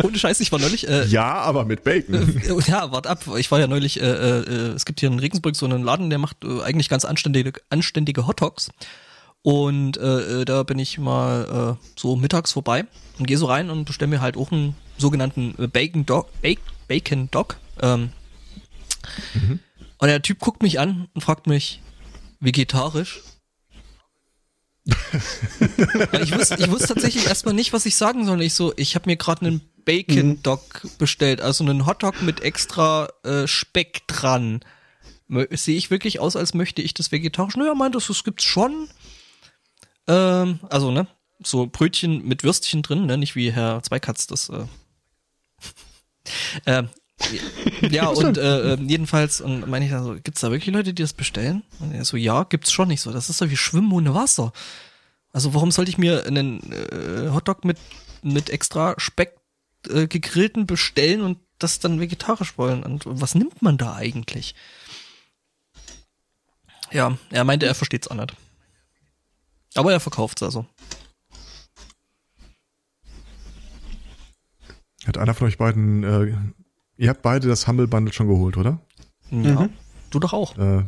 ohne 0.04 0.18
Scheiß, 0.18 0.40
ich 0.40 0.54
war 0.54 0.60
neulich, 0.60 0.88
äh, 0.88 1.06
ja, 1.06 1.34
aber 1.34 1.66
mit 1.66 1.84
Bacon. 1.84 2.16
äh, 2.16 2.70
ja, 2.70 2.94
wart 2.94 3.06
ab, 3.06 3.26
ich 3.38 3.52
war 3.52 3.60
ja 3.60 3.68
neulich, 3.68 4.02
äh, 4.02 4.06
äh, 4.06 4.72
es 4.76 4.86
gibt 4.86 5.02
hier 5.02 5.10
in 5.10 5.20
Regensburg 5.20 5.58
so 5.58 5.66
einen 5.66 5.84
Laden, 5.84 6.10
der 6.10 6.20
macht 6.20 6.46
äh, 6.46 6.62
eigentlich 6.62 6.88
ganz 6.88 7.04
anständige, 7.04 7.60
anständige 7.70 8.26
Hotdogs. 8.26 8.70
Und 9.42 9.94
da 9.94 10.64
bin 10.64 10.80
ich 10.80 10.98
mal 10.98 11.78
äh, 11.80 11.84
so 11.98 12.18
mittags 12.18 12.52
vorbei 12.52 12.86
und 13.20 13.26
gehe 13.26 13.38
so 13.38 13.46
rein 13.46 13.70
und 13.70 13.86
bestelle 13.86 14.10
mir 14.10 14.20
halt 14.20 14.36
auch 14.36 14.52
einen 14.52 14.76
sogenannten 15.00 15.56
äh, 15.58 15.68
Bacon 15.68 16.06
Dog, 16.06 16.30
Bacon 16.88 17.32
Dog. 17.32 17.58
Ähm, 17.82 18.12
Und 19.98 20.08
der 20.08 20.22
Typ 20.22 20.40
guckt 20.40 20.62
mich 20.62 20.80
an 20.80 21.10
und 21.14 21.22
fragt 21.22 21.48
mich, 21.48 21.82
vegetarisch? 22.40 23.22
Ich 26.22 26.36
wusste, 26.36 26.56
ich 26.60 26.70
wusste 26.70 26.88
tatsächlich 26.88 27.28
erstmal 27.28 27.54
nicht, 27.54 27.74
was 27.74 27.86
ich 27.86 27.96
sagen 27.96 28.26
soll. 28.26 28.42
Ich 28.42 28.54
so, 28.54 28.74
ich 28.76 28.96
habe 28.96 29.10
mir 29.10 29.18
gerade 29.18 29.46
einen 29.46 29.62
Bacon 29.86 30.42
Dog 30.42 30.88
bestellt, 30.98 31.42
also 31.42 31.64
einen 31.64 31.86
Hotdog 31.86 32.22
mit 32.22 32.42
extra 32.42 33.10
äh, 33.24 33.48
Speck 33.48 34.08
dran. 34.08 34.62
Sehe 35.52 35.78
ich 35.78 35.92
wirklich 35.92 36.20
aus, 36.20 36.36
als 36.36 36.54
möchte 36.54 36.82
ich 36.82 36.94
das 36.94 37.12
vegetarisch? 37.12 37.56
Naja, 37.56 37.76
meint 37.76 37.96
das, 37.96 38.08
das 38.08 38.24
gibt's 38.24 38.44
schon. 38.44 38.90
Ähm, 40.08 40.60
also, 40.70 40.92
ne, 40.92 41.08
so 41.44 41.68
Brötchen 41.68 42.26
mit 42.26 42.44
Würstchen 42.44 42.82
drin, 42.82 43.06
ne, 43.06 43.18
nicht 43.18 43.36
wie 43.36 43.52
Herr 43.52 43.84
Zweikatz 43.84 44.28
das. 44.28 44.50
Äh. 44.50 44.66
Ähm, 46.66 46.90
ja, 47.90 48.08
und 48.08 48.38
äh, 48.38 48.74
äh, 48.74 48.82
jedenfalls, 48.82 49.42
und 49.42 49.68
meine 49.68 49.86
ich 49.86 49.92
dann 49.92 50.04
so, 50.04 50.16
gibt's 50.16 50.42
da 50.42 50.52
wirklich 50.52 50.74
Leute, 50.74 50.94
die 50.94 51.04
das 51.04 51.14
bestellen? 51.14 51.64
Und 51.80 51.94
er 51.94 52.06
so, 52.06 52.18
ja, 52.18 52.44
gibt's 52.44 52.72
schon 52.72 52.88
nicht 52.88 53.02
so. 53.02 53.12
Das 53.12 53.30
ist 53.30 53.42
doch 53.42 53.50
wie 53.50 53.58
Schwimmen 53.58 53.92
ohne 53.92 54.14
Wasser. 54.14 54.54
Also 55.32 55.54
warum 55.54 55.72
sollte 55.72 55.92
ich 55.92 55.98
mir 55.98 56.26
einen 56.26 56.72
äh, 56.72 57.30
Hotdog 57.32 57.66
mit, 57.66 57.78
mit 58.24 58.50
extra 58.50 58.96
Speck 58.98 59.36
äh, 59.90 60.08
gegrillten 60.08 60.66
bestellen 60.66 61.22
und 61.22 61.40
das 61.60 61.80
dann 61.80 62.00
vegetarisch 62.00 62.58
wollen? 62.58 62.84
Und 62.84 63.04
was 63.06 63.36
nimmt 63.36 63.62
man 63.62 63.78
da 63.78 63.96
eigentlich? 63.96 64.56
Ja, 66.92 67.18
er 67.30 67.44
meinte, 67.44 67.68
er 67.68 67.76
versteht's 67.76 68.08
auch 68.08 68.16
nicht. 68.16 68.34
Aber 69.76 69.92
er 69.92 70.00
verkauft's 70.00 70.42
also. 70.42 70.66
Hat 75.06 75.18
einer 75.18 75.34
von 75.34 75.48
euch 75.48 75.58
beiden, 75.58 76.04
äh, 76.04 76.36
ihr 76.98 77.10
habt 77.10 77.22
beide 77.22 77.48
das 77.48 77.68
Humble 77.68 77.88
Bundle 77.88 78.14
schon 78.14 78.28
geholt, 78.28 78.58
oder? 78.58 78.80
Ja, 79.32 79.70
du 80.10 80.20
doch 80.20 80.34
auch. 80.34 80.58
Äh, 80.58 80.84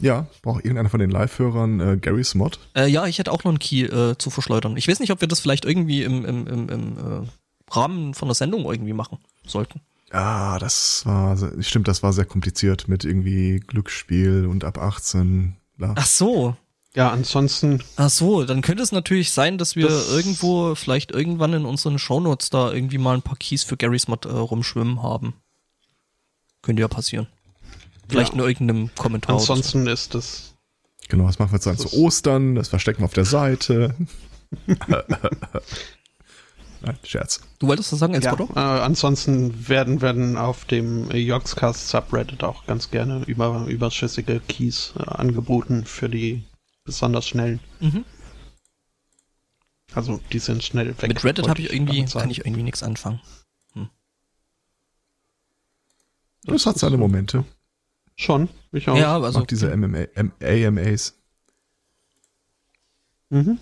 ja, 0.00 0.26
braucht 0.42 0.64
irgendeiner 0.64 0.90
von 0.90 1.00
den 1.00 1.10
Live-Hörern 1.10 1.80
äh, 1.80 1.96
Gary's 1.96 2.34
Mod? 2.34 2.58
Äh, 2.74 2.88
ja, 2.88 3.06
ich 3.06 3.18
hätte 3.18 3.32
auch 3.32 3.44
noch 3.44 3.50
einen 3.50 3.58
Key 3.58 3.82
äh, 3.84 4.16
zu 4.16 4.30
verschleudern. 4.30 4.76
Ich 4.76 4.88
weiß 4.88 5.00
nicht, 5.00 5.10
ob 5.10 5.20
wir 5.20 5.28
das 5.28 5.40
vielleicht 5.40 5.64
irgendwie 5.64 6.02
im, 6.02 6.24
im, 6.24 6.46
im, 6.46 6.68
im 6.68 6.96
äh, 6.98 7.74
Rahmen 7.74 8.14
von 8.14 8.28
der 8.28 8.34
Sendung 8.34 8.64
irgendwie 8.64 8.92
machen 8.92 9.18
sollten. 9.46 9.80
Ah, 10.10 10.58
das 10.58 11.02
war, 11.04 11.36
stimmt, 11.60 11.88
das 11.88 12.02
war 12.02 12.12
sehr 12.12 12.24
kompliziert 12.24 12.88
mit 12.88 13.04
irgendwie 13.04 13.60
Glücksspiel 13.60 14.46
und 14.46 14.64
ab 14.64 14.78
18. 14.78 15.56
Bla. 15.76 15.94
Ach 15.96 16.06
so. 16.06 16.56
Ja, 16.98 17.10
ansonsten, 17.12 17.80
Ach 17.94 18.10
so, 18.10 18.42
dann 18.44 18.60
könnte 18.60 18.82
es 18.82 18.90
natürlich 18.90 19.30
sein, 19.30 19.56
dass 19.56 19.76
wir 19.76 19.86
Das- 19.86 20.10
irgendwo 20.10 20.74
vielleicht 20.74 21.12
irgendwann 21.12 21.52
in 21.52 21.64
unseren 21.64 21.96
Shownotes 22.00 22.50
da 22.50 22.72
irgendwie 22.72 22.98
mal 22.98 23.14
ein 23.14 23.22
paar 23.22 23.36
Keys 23.36 23.62
für 23.62 23.76
Garys 23.76 24.08
Mod 24.08 24.24
äh, 24.24 24.30
rumschwimmen 24.30 25.00
haben. 25.00 25.34
Könnte 26.60 26.80
ja 26.82 26.88
passieren. 26.88 27.28
Vielleicht 28.08 28.34
Ja. 28.34 28.40
in 28.42 28.48
irgendeinem 28.48 28.90
Kommentar. 28.96 29.36
oder 29.36 29.44
so. 29.44 29.52
ansonsten 29.52 29.86
ist 29.86 30.14
das, 30.16 30.54
Genau, 31.08 31.26
das 31.28 31.38
machen 31.38 31.52
wir 31.52 31.56
jetzt 31.58 31.66
dann 31.66 31.78
zu 31.78 31.92
Ostern, 32.02 32.56
das 32.56 32.66
verstecken 32.68 32.98
wir 33.02 33.04
auf 33.04 33.14
der 33.14 33.24
Seite. 33.24 33.94
Nein, 36.80 36.98
Scherz. 37.04 37.40
Du 37.60 37.66
wolltest 37.68 37.92
das 37.92 37.98
sagen, 38.00 38.14
Ja, 38.14 38.18
Elspoto? 38.20 38.52
äh, 38.54 38.58
ansonsten 38.60 39.68
werden, 39.68 40.00
werden 40.00 40.36
auf 40.36 40.64
dem 40.64 41.10
Yogscast 41.12 41.88
Subreddit 41.88 42.42
auch 42.44 42.66
ganz 42.66 42.90
gerne 42.90 43.22
über, 43.26 43.66
überschüssige 43.68 44.40
Keys 44.40 44.92
äh, 44.98 45.02
angeboten 45.04 45.84
für 45.84 46.08
die 46.08 46.44
besonders 46.88 47.28
schnellen. 47.28 47.60
Mhm. 47.80 48.04
Also 49.92 50.20
die 50.32 50.38
sind 50.38 50.64
schnell 50.64 50.88
weg. 51.00 51.08
Mit 51.08 51.22
Reddit 51.22 51.48
habe 51.48 51.60
ich 51.60 51.70
irgendwie, 51.72 52.02
kann 52.06 52.30
ich 52.30 52.38
irgendwie 52.38 52.62
nichts 52.62 52.82
anfangen. 52.82 53.20
Das 56.44 56.64
hat 56.64 56.78
seine 56.78 56.96
Momente. 56.96 57.44
Schon, 58.16 58.48
ich 58.72 58.88
auch. 58.88 58.96
Ja, 58.96 59.14
Also 59.14 59.26
also 59.26 59.38
auch 59.40 59.46
diese 59.46 59.76
MMA, 59.76 59.98
M- 60.14 60.32
AMAs. 60.42 61.14
Mhm. 63.28 63.58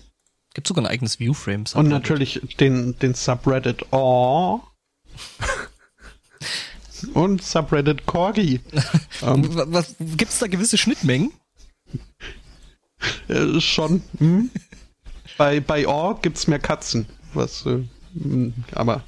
gibt 0.53 0.67
sogar 0.67 0.85
ein 0.85 0.89
eigenes 0.89 1.19
Viewframe. 1.19 1.65
Und 1.75 1.89
natürlich 1.89 2.39
den, 2.59 2.97
den 2.99 3.13
Subreddit 3.13 3.85
Oh. 3.91 4.61
Und 7.13 7.43
Subreddit 7.43 8.05
Corgi. 8.05 8.61
ähm, 9.21 9.53
Was, 9.53 9.67
was, 9.71 9.95
gibt's 10.17 10.39
da 10.39 10.47
gewisse 10.47 10.77
Schnittmengen? 10.77 11.33
äh, 13.27 13.59
schon. 13.59 14.03
Hm? 14.17 14.49
Bei, 15.37 15.59
bei 15.59 15.87
Oh 15.87 16.15
gibt's 16.15 16.47
mehr 16.47 16.59
Katzen. 16.59 17.07
Was, 17.33 17.65
äh, 17.65 17.83
hm, 18.13 18.53
aber 18.73 19.03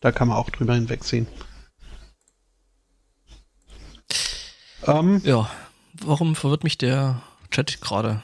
da 0.00 0.12
kann 0.12 0.28
man 0.28 0.36
auch 0.36 0.50
drüber 0.50 0.74
hinwegsehen. 0.74 1.26
Ähm, 4.86 5.20
Ja. 5.24 5.50
Warum 6.00 6.36
verwirrt 6.36 6.62
mich 6.62 6.78
der 6.78 7.22
Chat 7.50 7.80
gerade? 7.80 8.22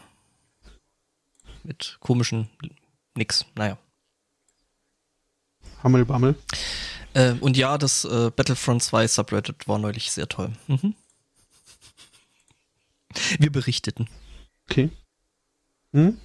Mit 1.64 1.96
komischen 2.00 2.48
nix. 3.16 3.46
Naja. 3.56 3.78
Hammelbammel. 5.82 6.36
Äh, 7.14 7.32
und 7.40 7.56
ja, 7.56 7.78
das 7.78 8.04
äh, 8.04 8.30
Battlefront 8.30 8.82
2 8.82 9.08
Subreddit 9.08 9.66
war 9.66 9.78
neulich 9.78 10.12
sehr 10.12 10.28
toll. 10.28 10.52
Mhm. 10.68 10.94
Wir 13.38 13.50
berichteten. 13.50 14.08
Okay. 14.70 14.90
Hm? 15.92 16.18